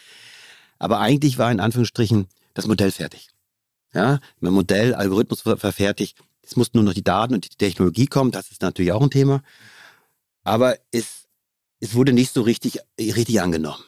Aber 0.80 1.00
eigentlich 1.02 1.38
war 1.38 1.52
in 1.52 1.60
Anführungsstrichen 1.60 2.28
das 2.60 2.68
Modell 2.68 2.91
fertig. 2.91 3.30
Ja, 3.93 4.20
mein 4.39 4.53
Modell, 4.53 4.93
Algorithmus 4.93 5.45
war 5.45 5.57
fertig. 5.57 6.16
Es 6.41 6.55
mussten 6.55 6.78
nur 6.78 6.84
noch 6.84 6.93
die 6.93 7.03
Daten 7.03 7.34
und 7.34 7.45
die 7.45 7.57
Technologie 7.57 8.07
kommen. 8.07 8.32
Das 8.32 8.51
ist 8.51 8.62
natürlich 8.62 8.91
auch 8.91 9.01
ein 9.01 9.10
Thema. 9.10 9.41
Aber 10.43 10.78
es, 10.91 11.28
es 11.80 11.93
wurde 11.93 12.14
nicht 12.14 12.34
so 12.34 12.41
richtig, 12.41 12.80
richtig 12.99 13.41
angenommen. 13.41 13.84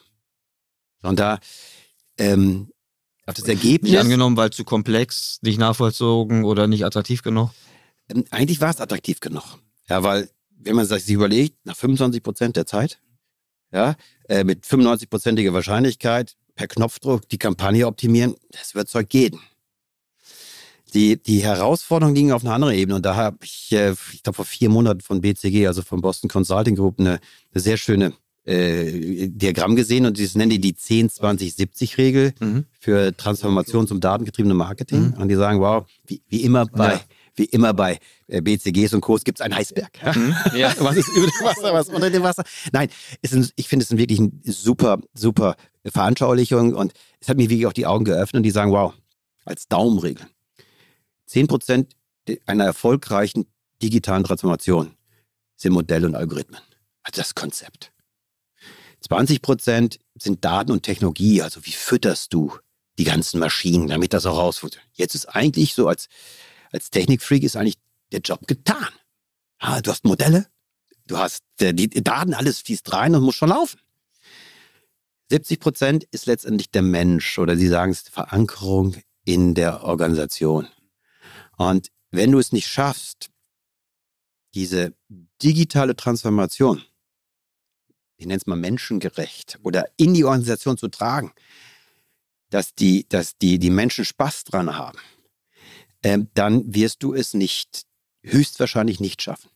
Und 1.02 1.18
da, 1.18 1.38
ähm, 2.18 2.72
auf 3.26 3.34
das 3.34 3.46
Ergebnis. 3.46 3.92
Nicht 3.92 4.00
angenommen, 4.00 4.36
weil 4.36 4.50
zu 4.50 4.64
komplex, 4.64 5.38
nicht 5.42 5.58
nachvollzogen 5.58 6.44
oder 6.44 6.66
nicht 6.66 6.84
attraktiv 6.84 7.22
genug? 7.22 7.50
Ähm, 8.08 8.24
eigentlich 8.30 8.60
war 8.60 8.70
es 8.70 8.80
attraktiv 8.80 9.20
genug. 9.20 9.58
Ja, 9.88 10.02
weil, 10.02 10.28
wenn 10.50 10.76
man 10.76 10.86
sich 10.86 11.08
überlegt, 11.08 11.64
nach 11.64 11.76
25 11.76 12.22
Prozent 12.22 12.56
der 12.56 12.66
Zeit, 12.66 13.00
ja, 13.72 13.94
äh, 14.28 14.44
mit 14.44 14.64
95-prozentiger 14.64 15.52
Wahrscheinlichkeit 15.52 16.36
per 16.54 16.68
Knopfdruck 16.68 17.28
die 17.28 17.38
Kampagne 17.38 17.86
optimieren, 17.86 18.34
das 18.50 18.72
überzeugt 18.72 19.14
jeden. 19.14 19.40
Die, 20.94 21.16
die 21.22 21.42
Herausforderungen 21.42 22.14
liegen 22.14 22.32
auf 22.32 22.44
einer 22.44 22.52
anderen 22.54 22.74
Ebene. 22.74 22.96
Und 22.96 23.06
da 23.06 23.16
habe 23.16 23.38
ich, 23.42 23.72
äh, 23.72 23.94
ich 24.12 24.22
glaube, 24.22 24.36
vor 24.36 24.44
vier 24.44 24.68
Monaten 24.68 25.00
von 25.00 25.22
BCG, 25.22 25.66
also 25.66 25.80
von 25.80 26.02
Boston 26.02 26.28
Consulting 26.28 26.76
Group, 26.76 27.00
eine, 27.00 27.18
eine 27.52 27.62
sehr 27.62 27.78
schöne 27.78 28.12
äh, 28.44 29.28
Diagramm 29.28 29.76
gesehen 29.76 30.04
und 30.04 30.20
das 30.20 30.34
nennen 30.34 30.50
die 30.50 30.60
die 30.60 30.74
10-20-70-Regel 30.74 32.34
mhm. 32.40 32.64
für 32.78 33.16
Transformation 33.16 33.86
zum 33.86 34.00
datengetriebenen 34.00 34.56
Marketing. 34.56 35.12
Mhm. 35.14 35.14
Und 35.14 35.28
die 35.28 35.36
sagen, 35.36 35.60
wow, 35.60 35.86
wie, 36.06 36.22
wie 36.28 36.42
immer 36.42 36.66
bei, 36.66 36.94
ja. 36.94 37.00
Wie 37.34 37.44
immer 37.44 37.72
bei 37.72 37.98
äh, 38.26 38.40
BCGs 38.40 38.94
und 38.94 39.00
Co. 39.00 39.16
gibt 39.16 39.38
es 39.38 39.42
einen 39.42 39.54
Eisberg. 39.54 39.92
Mhm. 40.14 40.34
Ja. 40.54 40.74
was 40.78 40.96
ist 40.96 41.08
über 41.08 41.26
dem 41.26 41.46
Wasser, 41.46 41.72
was 41.72 41.88
unter 41.88 42.10
dem 42.10 42.22
Wasser? 42.22 42.44
Nein, 42.72 42.88
ein, 43.30 43.50
ich 43.56 43.68
finde 43.68 43.84
es 43.84 43.96
wirklich 43.96 44.18
eine 44.18 44.30
super, 44.44 44.98
super 45.14 45.56
Veranschaulichung 45.84 46.74
und 46.74 46.92
es 47.20 47.28
hat 47.28 47.36
mir 47.36 47.48
wirklich 47.48 47.66
auch 47.66 47.72
die 47.72 47.86
Augen 47.86 48.04
geöffnet 48.04 48.40
und 48.40 48.42
die 48.42 48.50
sagen, 48.50 48.72
wow, 48.72 48.94
als 49.44 49.68
Daumenregel. 49.68 50.26
10% 51.28 51.86
einer 52.46 52.64
erfolgreichen 52.64 53.46
digitalen 53.82 54.24
Transformation 54.24 54.96
sind 55.56 55.72
Modelle 55.72 56.06
und 56.06 56.14
Algorithmen. 56.14 56.60
Also 57.02 57.20
das 57.20 57.34
Konzept. 57.34 57.92
20% 59.08 59.98
sind 60.14 60.44
Daten 60.44 60.70
und 60.70 60.82
Technologie, 60.84 61.42
also 61.42 61.64
wie 61.64 61.72
fütterst 61.72 62.32
du 62.32 62.52
die 62.98 63.04
ganzen 63.04 63.40
Maschinen, 63.40 63.88
damit 63.88 64.12
das 64.12 64.26
auch 64.26 64.38
rausfunktioniert. 64.38 64.90
Jetzt 64.94 65.14
ist 65.14 65.26
eigentlich 65.26 65.74
so, 65.74 65.88
als, 65.88 66.08
als 66.72 66.90
Technikfreak 66.90 67.42
ist 67.42 67.56
eigentlich 67.56 67.78
der 68.10 68.20
Job 68.20 68.46
getan. 68.46 68.88
Ah, 69.58 69.80
du 69.80 69.90
hast 69.90 70.04
Modelle, 70.04 70.48
du 71.06 71.18
hast 71.18 71.44
äh, 71.60 71.72
die 71.72 71.88
Daten, 71.88 72.34
alles 72.34 72.60
fließt 72.60 72.92
rein 72.92 73.14
und 73.14 73.22
muss 73.22 73.36
schon 73.36 73.50
laufen. 73.50 73.78
70% 75.30 76.06
ist 76.10 76.26
letztendlich 76.26 76.70
der 76.70 76.82
Mensch 76.82 77.38
oder 77.38 77.56
sie 77.56 77.68
sagen 77.68 77.92
es 77.92 78.02
Verankerung 78.02 78.96
in 79.24 79.54
der 79.54 79.84
Organisation. 79.84 80.68
Und 81.56 81.88
wenn 82.10 82.32
du 82.32 82.38
es 82.38 82.52
nicht 82.52 82.66
schaffst, 82.66 83.30
diese 84.54 84.94
digitale 85.42 85.96
Transformation, 85.96 86.82
ich 88.16 88.26
nenne 88.26 88.36
es 88.36 88.46
mal 88.46 88.56
menschengerecht, 88.56 89.58
oder 89.62 89.86
in 89.96 90.12
die 90.12 90.24
Organisation 90.24 90.76
zu 90.76 90.88
tragen, 90.88 91.32
dass 92.50 92.74
die, 92.74 93.08
dass 93.08 93.38
die, 93.38 93.58
die 93.58 93.70
Menschen 93.70 94.04
Spaß 94.04 94.44
dran 94.44 94.76
haben, 94.76 94.98
äh, 96.02 96.18
dann 96.34 96.74
wirst 96.74 97.02
du 97.02 97.14
es 97.14 97.34
nicht, 97.34 97.84
höchstwahrscheinlich 98.22 99.00
nicht 99.00 99.22
schaffen. 99.22 99.50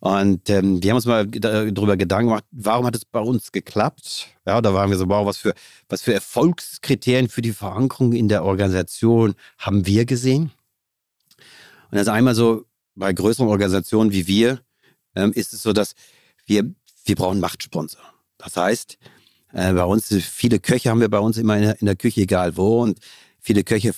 Und 0.00 0.48
ähm, 0.48 0.82
wir 0.82 0.90
haben 0.90 0.96
uns 0.96 1.06
mal 1.06 1.26
darüber 1.26 1.96
Gedanken 1.96 2.28
gemacht, 2.28 2.44
warum 2.52 2.86
hat 2.86 2.94
es 2.94 3.04
bei 3.04 3.18
uns 3.18 3.50
geklappt? 3.50 4.28
Ja, 4.46 4.60
da 4.60 4.72
waren 4.72 4.90
wir 4.90 4.96
so, 4.96 5.08
wow, 5.08 5.26
was 5.26 5.38
für, 5.38 5.54
was 5.88 6.02
für 6.02 6.14
Erfolgskriterien 6.14 7.28
für 7.28 7.42
die 7.42 7.52
Verankerung 7.52 8.12
in 8.12 8.28
der 8.28 8.44
Organisation 8.44 9.34
haben 9.58 9.86
wir 9.86 10.04
gesehen? 10.04 10.52
Und 11.90 11.96
das 11.96 12.02
ist 12.02 12.08
einmal 12.08 12.34
so, 12.34 12.64
bei 12.94 13.12
größeren 13.12 13.48
Organisationen 13.48 14.12
wie 14.12 14.26
wir, 14.26 14.60
ähm, 15.16 15.32
ist 15.32 15.52
es 15.52 15.62
so, 15.62 15.72
dass 15.72 15.94
wir, 16.46 16.64
wir 17.04 17.16
brauchen 17.16 17.40
Machtsponsor. 17.40 18.02
Das 18.38 18.56
heißt, 18.56 18.98
äh, 19.52 19.72
bei 19.72 19.84
uns, 19.84 20.14
viele 20.14 20.60
Köche 20.60 20.90
haben 20.90 21.00
wir 21.00 21.08
bei 21.08 21.18
uns 21.18 21.38
immer 21.38 21.56
in 21.56 21.62
der, 21.62 21.80
in 21.80 21.86
der 21.86 21.96
Küche, 21.96 22.20
egal 22.20 22.56
wo. 22.56 22.82
Und 22.82 22.98
viele 23.48 23.64
Köche 23.64 23.94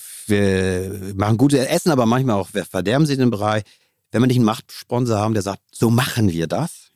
machen 1.15 1.37
gutes 1.37 1.59
Essen, 1.65 1.91
aber 1.91 2.05
manchmal 2.05 2.37
auch 2.37 2.47
verderben 2.47 3.05
sie 3.05 3.17
den 3.17 3.31
Bereich. 3.31 3.63
Wenn 4.11 4.21
wir 4.21 4.27
nicht 4.27 4.37
einen 4.37 4.45
Machtsponsor 4.45 5.17
haben, 5.17 5.33
der 5.33 5.43
sagt, 5.43 5.61
so 5.73 5.89
machen 5.89 6.31
wir 6.31 6.47
das 6.47 6.91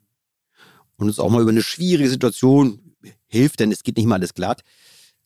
und 0.95 1.07
uns 1.07 1.19
auch 1.19 1.29
mal 1.29 1.41
über 1.41 1.51
eine 1.51 1.63
schwierige 1.63 2.09
Situation 2.09 2.95
hilft, 3.27 3.59
denn 3.59 3.73
es 3.73 3.83
geht 3.83 3.97
nicht 3.97 4.05
mal 4.05 4.15
alles 4.15 4.33
glatt, 4.33 4.61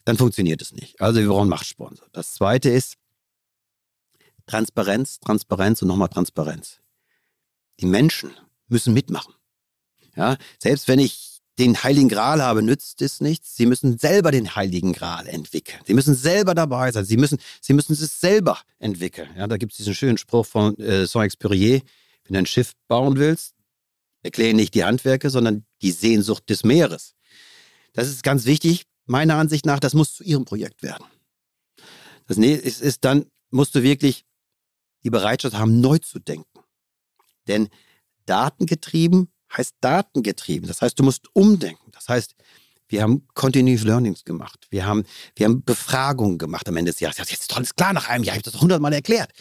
dann 0.06 0.18
funktioniert 0.18 0.60
es 0.62 0.74
nicht. 0.74 1.00
Also 1.00 1.20
wir 1.20 1.28
brauchen 1.28 1.50
Machtsponsor. 1.50 2.08
Das 2.14 2.34
zweite 2.34 2.70
ist, 2.70 2.96
Transparenz, 4.48 5.20
Transparenz 5.20 5.84
und 5.84 5.88
nochmal 5.88 6.10
Transparenz. 6.10 6.80
Die 7.80 7.86
Menschen 7.86 8.32
müssen 8.68 8.96
mitmachen. 8.96 9.36
Ja, 10.16 10.38
selbst 10.58 10.88
wenn 10.88 10.98
ich 10.98 11.39
den 11.60 11.84
Heiligen 11.84 12.08
Gral 12.08 12.42
habe, 12.42 12.64
nützt 12.64 13.02
es 13.02 13.20
nichts. 13.20 13.56
Sie 13.56 13.66
müssen 13.66 14.00
selber 14.00 14.32
den 14.32 14.56
Heiligen 14.56 14.94
Gral 14.94 15.28
entwickeln. 15.28 15.82
Sie 15.86 15.94
müssen 15.94 16.16
selber 16.16 16.56
dabei 16.56 16.92
sein. 16.92 17.04
Sie 17.04 17.18
müssen, 17.18 17.38
sie 17.62 17.74
müssen 17.74 17.94
es 17.94 18.22
selber 18.22 18.60
entwickeln. 18.80 19.30
Ja, 19.38 19.46
da 19.46 19.58
gibt 19.58 19.74
es 19.74 19.78
diesen 19.78 19.94
schönen 19.94 20.18
Spruch 20.18 20.46
von 20.46 20.78
äh, 20.78 21.06
Saint-Exupéry. 21.06 21.84
Wenn 22.24 22.34
du 22.34 22.40
ein 22.40 22.46
Schiff 22.46 22.74
bauen 22.88 23.18
willst, 23.18 23.56
erkläre 24.24 24.54
nicht 24.54 24.74
die 24.74 24.86
Handwerke, 24.86 25.30
sondern 25.30 25.66
die 25.82 25.92
Sehnsucht 25.92 26.50
des 26.50 26.64
Meeres. 26.64 27.16
Das 27.94 28.08
ist 28.08 28.24
ganz 28.24 28.46
wichtig. 28.46 28.86
Meiner 29.06 29.36
Ansicht 29.36 29.66
nach, 29.66 29.80
das 29.80 29.94
muss 29.94 30.14
zu 30.14 30.24
Ihrem 30.24 30.46
Projekt 30.46 30.82
werden. 30.82 31.06
Das 32.28 32.38
ist, 32.38 32.82
ist 32.82 33.04
dann, 33.04 33.26
musst 33.50 33.76
du 33.76 33.84
wirklich 33.84 34.24
die 35.04 35.10
Bereitschaft 35.10 35.58
haben, 35.58 35.82
neu 35.82 35.98
zu 35.98 36.20
denken. 36.20 36.60
Denn 37.48 37.70
datengetrieben 38.26 39.30
heißt 39.56 39.76
datengetrieben. 39.82 40.68
Das 40.68 40.82
heißt, 40.82 41.00
du 41.00 41.04
musst 41.04 41.28
umdenken. 41.34 41.92
Das 41.92 42.08
heißt, 42.08 42.36
wir 42.88 43.04
haben 43.04 43.28
Continuous 43.36 43.84
Learnings 43.84 44.24
gemacht. 44.26 44.68
Wir 44.70 44.86
haben, 44.86 45.04
wir 45.36 45.46
haben 45.46 45.64
Befragungen 45.64 46.38
gemacht 46.38 46.68
am 46.68 46.78
Ende 46.78 46.92
des 46.92 47.00
Jahres. 47.00 47.18
Jetzt 47.18 47.32
ist 47.32 47.56
alles 47.56 47.76
klar 47.76 47.94
nach 47.94 48.10
einem 48.10 48.24
Jahr. 48.24 48.36
Ich 48.36 48.44
habe 48.44 48.52
das 48.52 48.62
hundertmal 48.62 48.94
erklärt. 48.94 49.32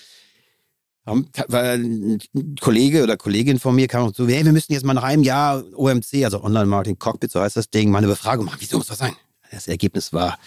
Weil 1.04 1.78
ein 1.82 2.18
Kollege 2.60 3.02
oder 3.02 3.16
Kollegin 3.16 3.58
von 3.58 3.74
mir 3.74 3.88
kam 3.88 4.04
und 4.04 4.16
so, 4.16 4.28
hey, 4.28 4.44
wir 4.44 4.52
müssen 4.52 4.74
jetzt 4.74 4.84
mal 4.84 4.92
nach 4.92 5.04
einem 5.04 5.22
Jahr 5.22 5.64
OMC, 5.74 6.24
also 6.24 6.44
Online 6.44 6.66
Marketing 6.66 6.98
Cockpit, 6.98 7.32
so 7.32 7.40
heißt 7.40 7.56
das 7.56 7.70
Ding, 7.70 7.90
mal 7.90 7.98
eine 7.98 8.08
Befragung 8.08 8.44
machen. 8.44 8.58
Wieso 8.60 8.76
muss 8.76 8.88
das 8.88 8.98
sein? 8.98 9.14
Das 9.50 9.68
Ergebnis 9.68 10.12
war, 10.12 10.38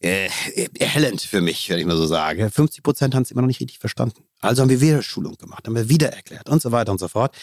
äh, 0.00 0.28
erhellend 0.78 1.22
für 1.22 1.40
mich, 1.40 1.68
wenn 1.70 1.78
ich 1.78 1.86
mal 1.86 1.96
so 1.96 2.06
sage. 2.06 2.50
50 2.50 2.82
Prozent 2.82 3.14
haben 3.14 3.22
es 3.22 3.30
immer 3.30 3.42
noch 3.42 3.48
nicht 3.48 3.60
richtig 3.60 3.78
verstanden. 3.78 4.24
Also 4.40 4.62
haben 4.62 4.68
wir 4.68 4.80
wieder 4.80 5.02
Schulung 5.02 5.36
gemacht, 5.36 5.66
haben 5.66 5.74
wir 5.74 5.88
wieder 5.88 6.12
erklärt 6.12 6.48
und 6.48 6.60
so 6.60 6.72
weiter 6.72 6.92
und 6.92 6.98
so 6.98 7.08
fort, 7.08 7.34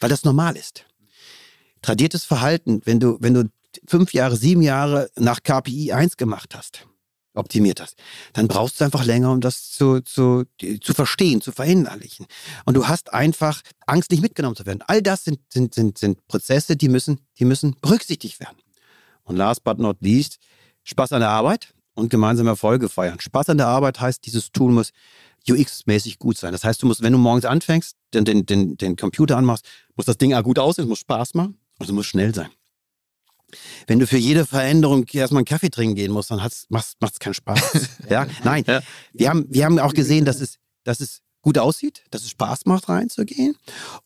weil 0.00 0.10
das 0.10 0.24
normal 0.24 0.56
ist. 0.56 0.84
Tradiertes 1.80 2.24
Verhalten, 2.24 2.82
wenn 2.84 3.00
du, 3.00 3.16
wenn 3.20 3.34
du 3.34 3.50
fünf 3.88 4.12
Jahre, 4.12 4.36
sieben 4.36 4.62
Jahre 4.62 5.10
nach 5.16 5.42
KPI 5.42 5.92
1 5.92 6.16
gemacht 6.16 6.54
hast, 6.54 6.86
optimiert 7.34 7.80
hast, 7.80 7.96
dann 8.34 8.46
brauchst 8.46 8.80
du 8.80 8.84
einfach 8.84 9.04
länger, 9.04 9.32
um 9.32 9.40
das 9.40 9.70
zu, 9.70 10.00
zu, 10.02 10.44
zu 10.80 10.92
verstehen, 10.92 11.40
zu 11.40 11.50
verinnerlichen. 11.50 12.26
Und 12.66 12.74
du 12.74 12.86
hast 12.88 13.14
einfach 13.14 13.62
Angst, 13.86 14.10
nicht 14.10 14.22
mitgenommen 14.22 14.54
zu 14.54 14.66
werden. 14.66 14.82
All 14.86 15.00
das 15.00 15.24
sind, 15.24 15.40
sind, 15.48 15.74
sind, 15.74 15.96
sind 15.96 16.26
Prozesse, 16.28 16.76
die 16.76 16.90
müssen, 16.90 17.20
die 17.38 17.46
müssen 17.46 17.74
berücksichtigt 17.80 18.38
werden. 18.38 18.58
Und 19.24 19.36
last 19.36 19.64
but 19.64 19.78
not 19.78 19.96
least, 20.00 20.38
Spaß 20.84 21.12
an 21.12 21.20
der 21.20 21.30
Arbeit 21.30 21.72
und 21.94 22.10
gemeinsam 22.10 22.46
Erfolge 22.46 22.88
feiern. 22.88 23.20
Spaß 23.20 23.50
an 23.50 23.58
der 23.58 23.66
Arbeit 23.66 24.00
heißt, 24.00 24.24
dieses 24.26 24.52
Tool 24.52 24.72
muss 24.72 24.92
UX-mäßig 25.48 26.18
gut 26.18 26.38
sein. 26.38 26.52
Das 26.52 26.64
heißt, 26.64 26.82
du 26.82 26.86
musst, 26.86 27.02
wenn 27.02 27.12
du 27.12 27.18
morgens 27.18 27.44
anfängst, 27.44 27.96
den, 28.14 28.24
den, 28.24 28.46
den, 28.46 28.76
den 28.76 28.96
Computer 28.96 29.36
anmachst, 29.36 29.66
muss 29.96 30.06
das 30.06 30.18
Ding 30.18 30.34
auch 30.34 30.42
gut 30.42 30.58
aussehen, 30.58 30.84
es 30.84 30.88
muss 30.88 31.00
Spaß 31.00 31.34
machen 31.34 31.58
und 31.78 31.86
es 31.86 31.92
muss 31.92 32.06
schnell 32.06 32.34
sein. 32.34 32.48
Wenn 33.86 33.98
du 33.98 34.06
für 34.06 34.16
jede 34.16 34.46
Veränderung 34.46 35.04
erstmal 35.12 35.40
einen 35.40 35.46
Kaffee 35.46 35.68
trinken 35.68 35.94
gehen 35.94 36.12
musst, 36.12 36.30
dann 36.30 36.38
macht 36.38 36.96
es 37.00 37.18
keinen 37.18 37.34
Spaß. 37.34 37.88
ja, 38.08 38.26
nein. 38.44 38.64
Ja. 38.66 38.80
Wir, 39.12 39.28
haben, 39.28 39.46
wir 39.50 39.64
haben 39.64 39.78
auch 39.78 39.92
gesehen, 39.92 40.24
dass 40.24 40.40
es, 40.40 40.58
dass 40.84 41.00
es 41.00 41.20
gut 41.42 41.58
aussieht, 41.58 42.02
dass 42.10 42.22
es 42.22 42.30
Spaß 42.30 42.66
macht, 42.66 42.88
reinzugehen. 42.88 43.56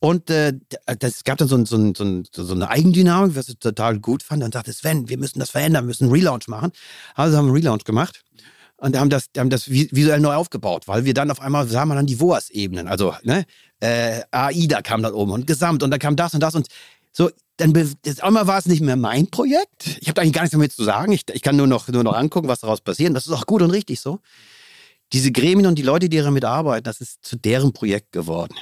Und 0.00 0.30
äh, 0.30 0.54
das 0.98 1.22
gab 1.22 1.38
dann 1.38 1.48
so, 1.48 1.64
so, 1.64 1.92
so, 1.94 2.44
so, 2.44 2.54
eine 2.54 2.68
Eigendynamik, 2.68 3.36
was 3.36 3.48
ich 3.48 3.58
total 3.58 3.98
gut 4.00 4.22
fand. 4.22 4.42
Dann 4.42 4.52
sagte 4.52 4.72
Sven, 4.72 5.08
wir 5.08 5.18
müssen 5.18 5.38
das 5.38 5.50
verändern, 5.50 5.84
wir 5.84 5.88
müssen 5.88 6.04
einen 6.04 6.12
Relaunch 6.12 6.48
machen. 6.48 6.72
Also 7.14 7.36
haben 7.36 7.44
wir 7.46 7.50
einen 7.50 7.56
Relaunch 7.56 7.84
gemacht 7.84 8.24
und 8.78 8.98
haben 8.98 9.10
das, 9.10 9.26
haben 9.36 9.50
das 9.50 9.70
visuell 9.70 10.20
neu 10.20 10.34
aufgebaut, 10.34 10.88
weil 10.88 11.04
wir 11.04 11.14
dann 11.14 11.30
auf 11.30 11.40
einmal 11.40 11.68
sahen 11.68 11.88
wir 11.88 11.94
dann 11.94 12.06
die 12.06 12.20
WOAS-Ebenen. 12.20 12.88
Also 12.88 13.14
ne, 13.22 13.44
äh, 13.80 14.22
AIDA 14.30 14.82
kam 14.82 15.02
da 15.02 15.12
oben 15.12 15.32
und 15.32 15.46
Gesamt 15.46 15.82
und 15.82 15.90
dann 15.90 16.00
kam 16.00 16.16
das 16.16 16.34
und 16.34 16.40
das 16.40 16.54
und 16.54 16.66
so. 17.12 17.30
Dann 17.58 17.72
jetzt 18.04 18.22
einmal 18.22 18.46
war 18.46 18.58
es 18.58 18.66
nicht 18.66 18.82
mehr 18.82 18.96
mein 18.96 19.30
Projekt. 19.30 19.98
Ich 20.00 20.10
habe 20.10 20.20
eigentlich 20.20 20.34
gar 20.34 20.42
nichts 20.42 20.52
damit 20.52 20.72
zu 20.72 20.84
sagen. 20.84 21.12
Ich, 21.12 21.22
ich 21.32 21.40
kann 21.40 21.56
nur 21.56 21.66
noch, 21.66 21.88
nur 21.88 22.04
noch 22.04 22.12
angucken, 22.12 22.48
was 22.48 22.60
daraus 22.60 22.82
passiert. 22.82 23.16
Das 23.16 23.26
ist 23.26 23.32
auch 23.32 23.46
gut 23.46 23.62
und 23.62 23.70
richtig 23.70 23.98
so 23.98 24.20
diese 25.12 25.32
Gremien 25.32 25.66
und 25.66 25.76
die 25.76 25.82
Leute, 25.82 26.08
die 26.08 26.18
damit 26.18 26.44
arbeiten, 26.44 26.84
das 26.84 27.00
ist 27.00 27.24
zu 27.24 27.36
deren 27.36 27.72
Projekt 27.72 28.12
geworden. 28.12 28.54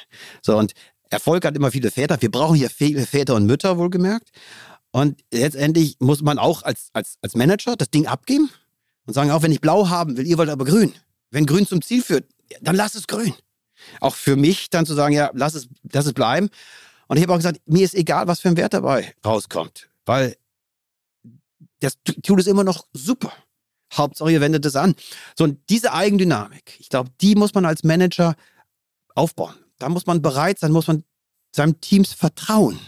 So, 0.43 0.57
und 0.57 0.73
Erfolg 1.11 1.45
hat 1.45 1.57
immer 1.57 1.71
viele 1.71 1.91
Väter. 1.91 2.21
Wir 2.21 2.31
brauchen 2.31 2.57
hier 2.57 2.71
Väter 2.71 3.35
und 3.35 3.47
Mütter, 3.47 3.79
wohlgemerkt. 3.79 4.31
Und 4.91 5.25
letztendlich 5.33 5.97
muss 6.01 6.23
man 6.23 6.39
auch 6.39 6.63
als, 6.63 6.89
als, 6.93 7.19
als 7.23 7.35
Manager 7.35 7.77
das 7.77 7.91
Ding 7.91 8.07
abgeben 8.07 8.51
und 9.07 9.15
sagen, 9.15 9.31
auch 9.31 9.43
wenn 9.43 9.53
ich 9.53 9.61
blau 9.61 9.89
haben 9.89 10.17
will, 10.17 10.27
ihr 10.27 10.39
wollt 10.39 10.51
aber 10.51 10.65
grün. 10.65 10.93
Wenn 11.31 11.47
grün 11.47 11.67
zum 11.67 11.83
Ziel 11.83 12.03
führt, 12.03 12.27
dann 12.61 12.77
lass 12.77 12.95
es 12.95 13.07
grün. 13.07 13.35
Auch 14.01 14.15
für 14.15 14.37
mich 14.37 14.71
dann 14.71 14.87
zu 14.87 14.95
sagen, 14.95 15.15
ja, 15.15 15.31
lass 15.35 15.55
es, 15.55 15.69
lass 15.93 16.07
es 16.07 16.13
bleiben. 16.13 16.49
Und 17.09 17.17
ich 17.17 17.23
habe 17.23 17.33
auch 17.33 17.39
gesagt, 17.39 17.61
mir 17.67 17.85
ist 17.85 17.95
egal, 17.95 18.29
was 18.29 18.41
für 18.41 18.49
ein 18.49 18.57
Wert 18.57 18.73
dabei 18.73 19.15
rauskommt, 19.25 19.89
weil 20.07 20.37
das 21.81 21.99
Tool 22.23 22.41
ist 22.41 22.49
immer 22.49 22.65
noch 22.65 22.87
super. 22.93 23.33
Hauptsache, 23.97 24.31
ihr 24.31 24.41
wendet 24.41 24.65
es 24.67 24.77
an. 24.77 24.95
So, 25.37 25.45
und 25.45 25.59
diese 25.69 25.93
Eigendynamik, 25.93 26.77
ich 26.79 26.89
glaube, 26.89 27.11
die 27.21 27.35
muss 27.35 27.55
man 27.55 27.65
als 27.65 27.85
Manager 27.85 28.35
aufbauen. 29.15 29.55
Da 29.79 29.89
muss 29.89 30.07
man 30.07 30.23
bereit 30.23 30.59
sein, 30.59 30.73
muss 30.73 30.87
man 30.87 31.05
seinem 31.55 31.81
Teams 31.81 32.13
vertrauen, 32.13 32.79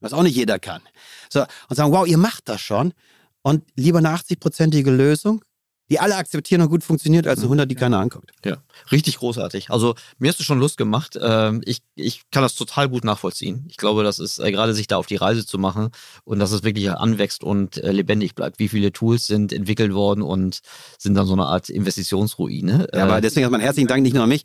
was 0.00 0.12
auch 0.12 0.22
nicht 0.22 0.36
jeder 0.36 0.58
kann. 0.58 0.82
So, 1.30 1.44
und 1.68 1.76
sagen, 1.76 1.92
wow, 1.92 2.06
ihr 2.06 2.18
macht 2.18 2.48
das 2.48 2.60
schon. 2.60 2.94
Und 3.42 3.64
lieber 3.76 3.98
eine 3.98 4.10
80-prozentige 4.10 4.90
Lösung 4.90 5.44
die 5.90 5.98
alle 5.98 6.16
akzeptieren 6.16 6.60
und 6.60 6.68
gut 6.68 6.84
funktioniert, 6.84 7.26
als 7.26 7.42
100, 7.42 7.66
mhm. 7.66 7.68
die 7.68 7.74
keiner 7.74 7.98
anguckt. 7.98 8.30
Ja, 8.44 8.58
richtig 8.92 9.18
großartig. 9.18 9.70
Also 9.70 9.94
mir 10.18 10.28
hast 10.28 10.38
du 10.38 10.44
schon 10.44 10.58
Lust 10.58 10.76
gemacht. 10.76 11.18
Ähm, 11.20 11.62
ich, 11.64 11.80
ich 11.94 12.22
kann 12.30 12.42
das 12.42 12.54
total 12.54 12.88
gut 12.88 13.04
nachvollziehen. 13.04 13.64
Ich 13.68 13.78
glaube, 13.78 14.04
das 14.04 14.18
ist 14.18 14.38
äh, 14.38 14.52
gerade 14.52 14.74
sich 14.74 14.86
da 14.86 14.96
auf 14.96 15.06
die 15.06 15.16
Reise 15.16 15.46
zu 15.46 15.58
machen 15.58 15.90
und 16.24 16.38
dass 16.38 16.52
es 16.52 16.62
wirklich 16.62 16.90
anwächst 16.90 17.42
und 17.42 17.78
äh, 17.78 17.90
lebendig 17.92 18.34
bleibt. 18.34 18.58
Wie 18.58 18.68
viele 18.68 18.92
Tools 18.92 19.26
sind 19.26 19.52
entwickelt 19.52 19.94
worden 19.94 20.22
und 20.22 20.60
sind 20.98 21.14
dann 21.14 21.26
so 21.26 21.32
eine 21.32 21.46
Art 21.46 21.70
Investitionsruine. 21.70 22.88
Ja, 22.92 23.04
aber 23.04 23.18
äh, 23.18 23.20
deswegen 23.20 23.46
hat 23.46 23.52
man 23.52 23.60
herzlichen 23.60 23.88
Dank 23.88 24.02
nicht 24.02 24.14
nur 24.14 24.24
an 24.24 24.28
mich. 24.28 24.44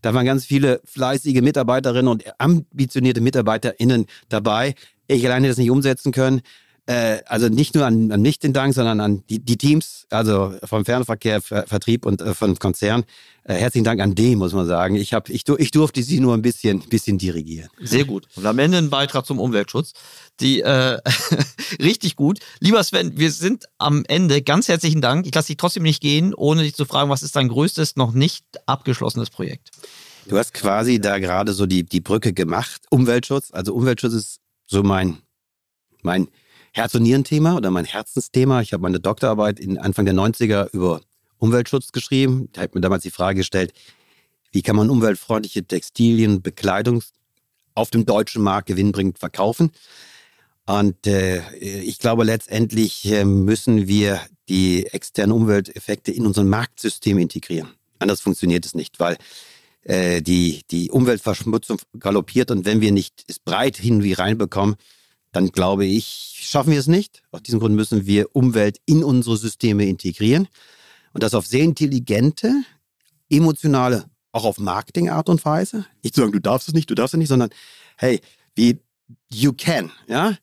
Da 0.00 0.12
waren 0.14 0.26
ganz 0.26 0.44
viele 0.44 0.80
fleißige 0.84 1.40
Mitarbeiterinnen 1.40 2.08
und 2.08 2.24
ambitionierte 2.38 3.20
MitarbeiterInnen 3.20 4.06
dabei. 4.28 4.74
Ich 5.08 5.24
alleine 5.24 5.48
das 5.48 5.56
nicht 5.56 5.70
umsetzen 5.70 6.12
können 6.12 6.42
äh, 6.86 7.22
also 7.26 7.48
nicht 7.48 7.74
nur 7.74 7.86
an, 7.86 8.12
an 8.12 8.20
mich 8.20 8.38
den 8.38 8.52
Dank, 8.52 8.74
sondern 8.74 9.00
an 9.00 9.24
die, 9.30 9.38
die 9.38 9.56
Teams, 9.56 10.06
also 10.10 10.54
vom 10.64 10.84
Fernverkehr, 10.84 11.40
Ver, 11.40 11.66
Vertrieb 11.66 12.04
und 12.04 12.20
äh, 12.20 12.34
von 12.34 12.58
Konzern. 12.58 13.04
Äh, 13.44 13.54
herzlichen 13.54 13.84
Dank 13.84 14.02
an 14.02 14.14
die, 14.14 14.36
muss 14.36 14.52
man 14.52 14.66
sagen. 14.66 14.96
Ich, 14.96 15.14
hab, 15.14 15.30
ich, 15.30 15.48
ich 15.48 15.70
durfte 15.70 16.02
sie 16.02 16.20
nur 16.20 16.34
ein 16.34 16.42
bisschen, 16.42 16.80
bisschen 16.80 17.16
dirigieren. 17.16 17.70
Sehr 17.80 18.04
gut. 18.04 18.26
Und 18.36 18.44
am 18.44 18.58
Ende 18.58 18.78
ein 18.78 18.90
Beitrag 18.90 19.24
zum 19.24 19.38
Umweltschutz. 19.38 19.92
Die 20.40 20.60
äh, 20.60 20.98
richtig 21.80 22.16
gut. 22.16 22.40
Lieber 22.60 22.84
Sven, 22.84 23.16
wir 23.16 23.30
sind 23.30 23.64
am 23.78 24.04
Ende. 24.06 24.42
Ganz 24.42 24.68
herzlichen 24.68 25.00
Dank. 25.00 25.26
Ich 25.26 25.34
lasse 25.34 25.48
dich 25.48 25.56
trotzdem 25.56 25.84
nicht 25.84 26.02
gehen, 26.02 26.34
ohne 26.34 26.64
dich 26.64 26.74
zu 26.74 26.84
fragen, 26.84 27.08
was 27.08 27.22
ist 27.22 27.34
dein 27.34 27.48
größtes, 27.48 27.96
noch 27.96 28.12
nicht 28.12 28.44
abgeschlossenes 28.66 29.30
Projekt? 29.30 29.70
Du 30.26 30.36
hast 30.36 30.52
quasi 30.52 31.00
da 31.00 31.18
gerade 31.18 31.54
so 31.54 31.64
die, 31.64 31.84
die 31.84 32.00
Brücke 32.00 32.34
gemacht. 32.34 32.82
Umweltschutz. 32.90 33.50
Also 33.52 33.74
Umweltschutz 33.74 34.12
ist 34.12 34.40
so 34.66 34.82
mein, 34.82 35.18
mein 36.02 36.28
Herz- 36.74 36.94
und 36.96 37.04
Nierenthema 37.04 37.56
oder 37.56 37.70
mein 37.70 37.84
Herzensthema. 37.84 38.60
Ich 38.60 38.72
habe 38.72 38.82
meine 38.82 38.98
Doktorarbeit 38.98 39.60
in 39.60 39.78
Anfang 39.78 40.06
der 40.06 40.14
90er 40.14 40.70
über 40.72 41.00
Umweltschutz 41.38 41.92
geschrieben. 41.92 42.48
Ich 42.52 42.58
habe 42.58 42.72
mir 42.74 42.80
damals 42.80 43.04
die 43.04 43.12
Frage 43.12 43.38
gestellt, 43.38 43.72
wie 44.50 44.60
kann 44.60 44.74
man 44.74 44.90
umweltfreundliche 44.90 45.64
Textilien, 45.64 46.42
Bekleidung 46.42 47.02
auf 47.74 47.90
dem 47.90 48.06
deutschen 48.06 48.42
Markt 48.42 48.66
gewinnbringend 48.66 49.20
verkaufen? 49.20 49.70
Und 50.66 51.06
äh, 51.06 51.42
ich 51.58 52.00
glaube, 52.00 52.24
letztendlich 52.24 53.04
äh, 53.04 53.24
müssen 53.24 53.86
wir 53.86 54.20
die 54.48 54.86
externen 54.86 55.32
Umwelteffekte 55.32 56.10
in 56.10 56.26
unser 56.26 56.42
Marktsystem 56.42 57.18
integrieren. 57.18 57.68
Anders 58.00 58.20
funktioniert 58.20 58.66
es 58.66 58.74
nicht, 58.74 58.98
weil 58.98 59.16
äh, 59.82 60.22
die, 60.22 60.62
die 60.72 60.90
Umweltverschmutzung 60.90 61.78
galoppiert 62.00 62.50
und 62.50 62.64
wenn 62.64 62.80
wir 62.80 62.90
nicht 62.90 63.24
es 63.28 63.38
breit 63.38 63.76
hin 63.76 64.02
wie 64.02 64.14
reinbekommen, 64.14 64.74
dann 65.34 65.50
glaube 65.50 65.84
ich, 65.84 66.38
schaffen 66.42 66.70
wir 66.72 66.78
es 66.78 66.86
nicht. 66.86 67.24
Aus 67.32 67.42
diesem 67.42 67.58
Grund 67.58 67.74
müssen 67.74 68.06
wir 68.06 68.34
Umwelt 68.36 68.78
in 68.86 69.02
unsere 69.02 69.36
Systeme 69.36 69.84
integrieren 69.84 70.46
und 71.12 71.24
das 71.24 71.34
auf 71.34 71.44
sehr 71.44 71.64
intelligente, 71.64 72.52
emotionale, 73.28 74.04
auch 74.30 74.44
auf 74.44 74.58
Marketingart 74.58 75.28
und 75.28 75.44
Weise. 75.44 75.86
Nicht 76.04 76.14
zu 76.14 76.20
sagen, 76.20 76.32
du 76.32 76.38
darfst 76.38 76.68
es 76.68 76.74
nicht, 76.74 76.88
du 76.88 76.94
darfst 76.94 77.14
es 77.14 77.18
nicht, 77.18 77.28
sondern 77.28 77.50
hey, 77.96 78.20
wie 78.54 78.78
you 79.28 79.52
can, 79.52 79.90
ja? 80.06 80.38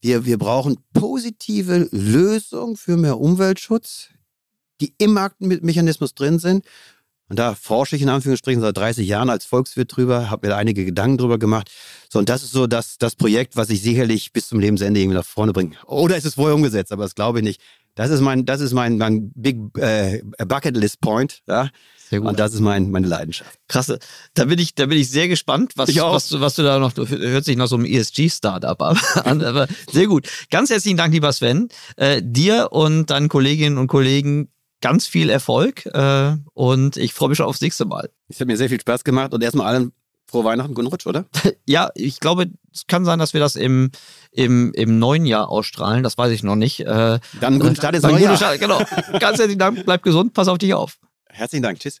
Wir, 0.00 0.24
wir 0.24 0.38
brauchen 0.38 0.78
positive 0.92 1.88
Lösungen 1.92 2.76
für 2.76 2.96
mehr 2.96 3.18
Umweltschutz, 3.18 4.08
die 4.80 4.94
im 4.98 5.12
Marktmechanismus 5.12 6.14
drin 6.14 6.40
sind 6.40 6.64
und 7.28 7.38
da 7.38 7.54
forsche 7.54 7.96
ich 7.96 8.02
in 8.02 8.08
Anführungsstrichen 8.08 8.62
seit 8.62 8.76
30 8.76 9.06
Jahren 9.06 9.28
als 9.28 9.44
Volkswirt 9.44 9.94
drüber, 9.94 10.30
habe 10.30 10.48
mir 10.48 10.56
einige 10.56 10.84
Gedanken 10.84 11.18
drüber 11.18 11.38
gemacht. 11.38 11.70
So, 12.10 12.18
und 12.18 12.28
das 12.28 12.42
ist 12.42 12.52
so 12.52 12.66
das, 12.66 12.96
das 12.98 13.16
Projekt, 13.16 13.56
was 13.56 13.68
ich 13.70 13.82
sicherlich 13.82 14.32
bis 14.32 14.48
zum 14.48 14.60
Lebensende 14.60 15.00
irgendwie 15.00 15.16
nach 15.16 15.26
vorne 15.26 15.52
bringe. 15.52 15.76
Oder 15.86 16.16
ist 16.16 16.24
es 16.24 16.34
vorher 16.34 16.54
umgesetzt, 16.54 16.90
aber 16.90 17.02
das 17.02 17.14
glaube 17.14 17.38
ich 17.38 17.44
nicht. 17.44 17.60
Das 17.94 18.10
ist 18.10 18.20
mein, 18.20 18.46
das 18.46 18.60
ist 18.60 18.72
mein, 18.72 18.96
mein 18.96 19.32
Big 19.34 19.58
äh, 19.76 20.22
Bucket 20.46 20.76
List 20.76 21.00
Point. 21.00 21.42
Ja? 21.48 21.68
Sehr 22.08 22.20
gut. 22.20 22.28
Und 22.28 22.38
das 22.38 22.54
ist 22.54 22.60
mein, 22.60 22.90
meine 22.90 23.08
Leidenschaft. 23.08 23.58
Krasse. 23.66 23.98
Da 24.34 24.44
bin 24.44 24.58
ich, 24.58 24.74
da 24.74 24.86
bin 24.86 24.96
ich 24.96 25.10
sehr 25.10 25.28
gespannt, 25.28 25.72
was, 25.76 25.94
was, 25.94 26.40
was 26.40 26.54
du 26.54 26.62
da 26.62 26.78
noch, 26.78 26.96
hört 26.96 27.44
sich 27.44 27.56
nach 27.56 27.66
so 27.66 27.76
einem 27.76 27.84
ESG-Startup 27.84 28.80
an, 29.24 29.42
aber 29.42 29.66
sehr 29.90 30.06
gut. 30.06 30.28
Ganz 30.50 30.70
herzlichen 30.70 30.96
Dank, 30.96 31.12
lieber 31.12 31.32
Sven. 31.32 31.68
Äh, 31.96 32.22
dir 32.24 32.68
und 32.70 33.10
deinen 33.10 33.28
Kolleginnen 33.28 33.76
und 33.76 33.88
Kollegen 33.88 34.48
ganz 34.80 35.06
viel 35.06 35.30
Erfolg 35.30 35.86
äh, 35.86 36.36
und 36.54 36.96
ich 36.96 37.14
freue 37.14 37.30
mich 37.30 37.38
schon 37.38 37.46
aufs 37.46 37.60
nächste 37.60 37.84
Mal. 37.84 38.10
Es 38.28 38.40
hat 38.40 38.46
mir 38.46 38.56
sehr 38.56 38.68
viel 38.68 38.80
Spaß 38.80 39.04
gemacht 39.04 39.34
und 39.34 39.42
erstmal 39.42 39.66
allen 39.66 39.92
frohe 40.26 40.44
Weihnachten, 40.44 40.74
guten 40.74 40.88
Rutsch, 40.88 41.06
oder? 41.06 41.24
ja, 41.66 41.90
ich 41.94 42.20
glaube, 42.20 42.50
es 42.72 42.86
kann 42.86 43.04
sein, 43.04 43.18
dass 43.18 43.32
wir 43.32 43.40
das 43.40 43.56
im, 43.56 43.90
im, 44.30 44.72
im 44.74 44.98
neuen 44.98 45.26
Jahr 45.26 45.48
ausstrahlen, 45.48 46.02
das 46.02 46.18
weiß 46.18 46.32
ich 46.32 46.42
noch 46.42 46.56
nicht. 46.56 46.80
Äh, 46.80 46.84
dann 46.86 47.20
einen 47.42 47.60
guten 47.60 47.76
Start 47.76 47.94
ins 47.94 48.04
neue 48.04 48.22
Jahr. 48.22 48.36
Start, 48.36 48.60
genau. 48.60 48.78
Ganz 49.18 49.38
herzlichen 49.38 49.58
Dank, 49.58 49.84
bleib 49.84 50.02
gesund, 50.02 50.34
pass 50.34 50.48
auf 50.48 50.58
dich 50.58 50.74
auf. 50.74 50.98
Herzlichen 51.28 51.62
Dank, 51.62 51.80
tschüss. 51.80 52.00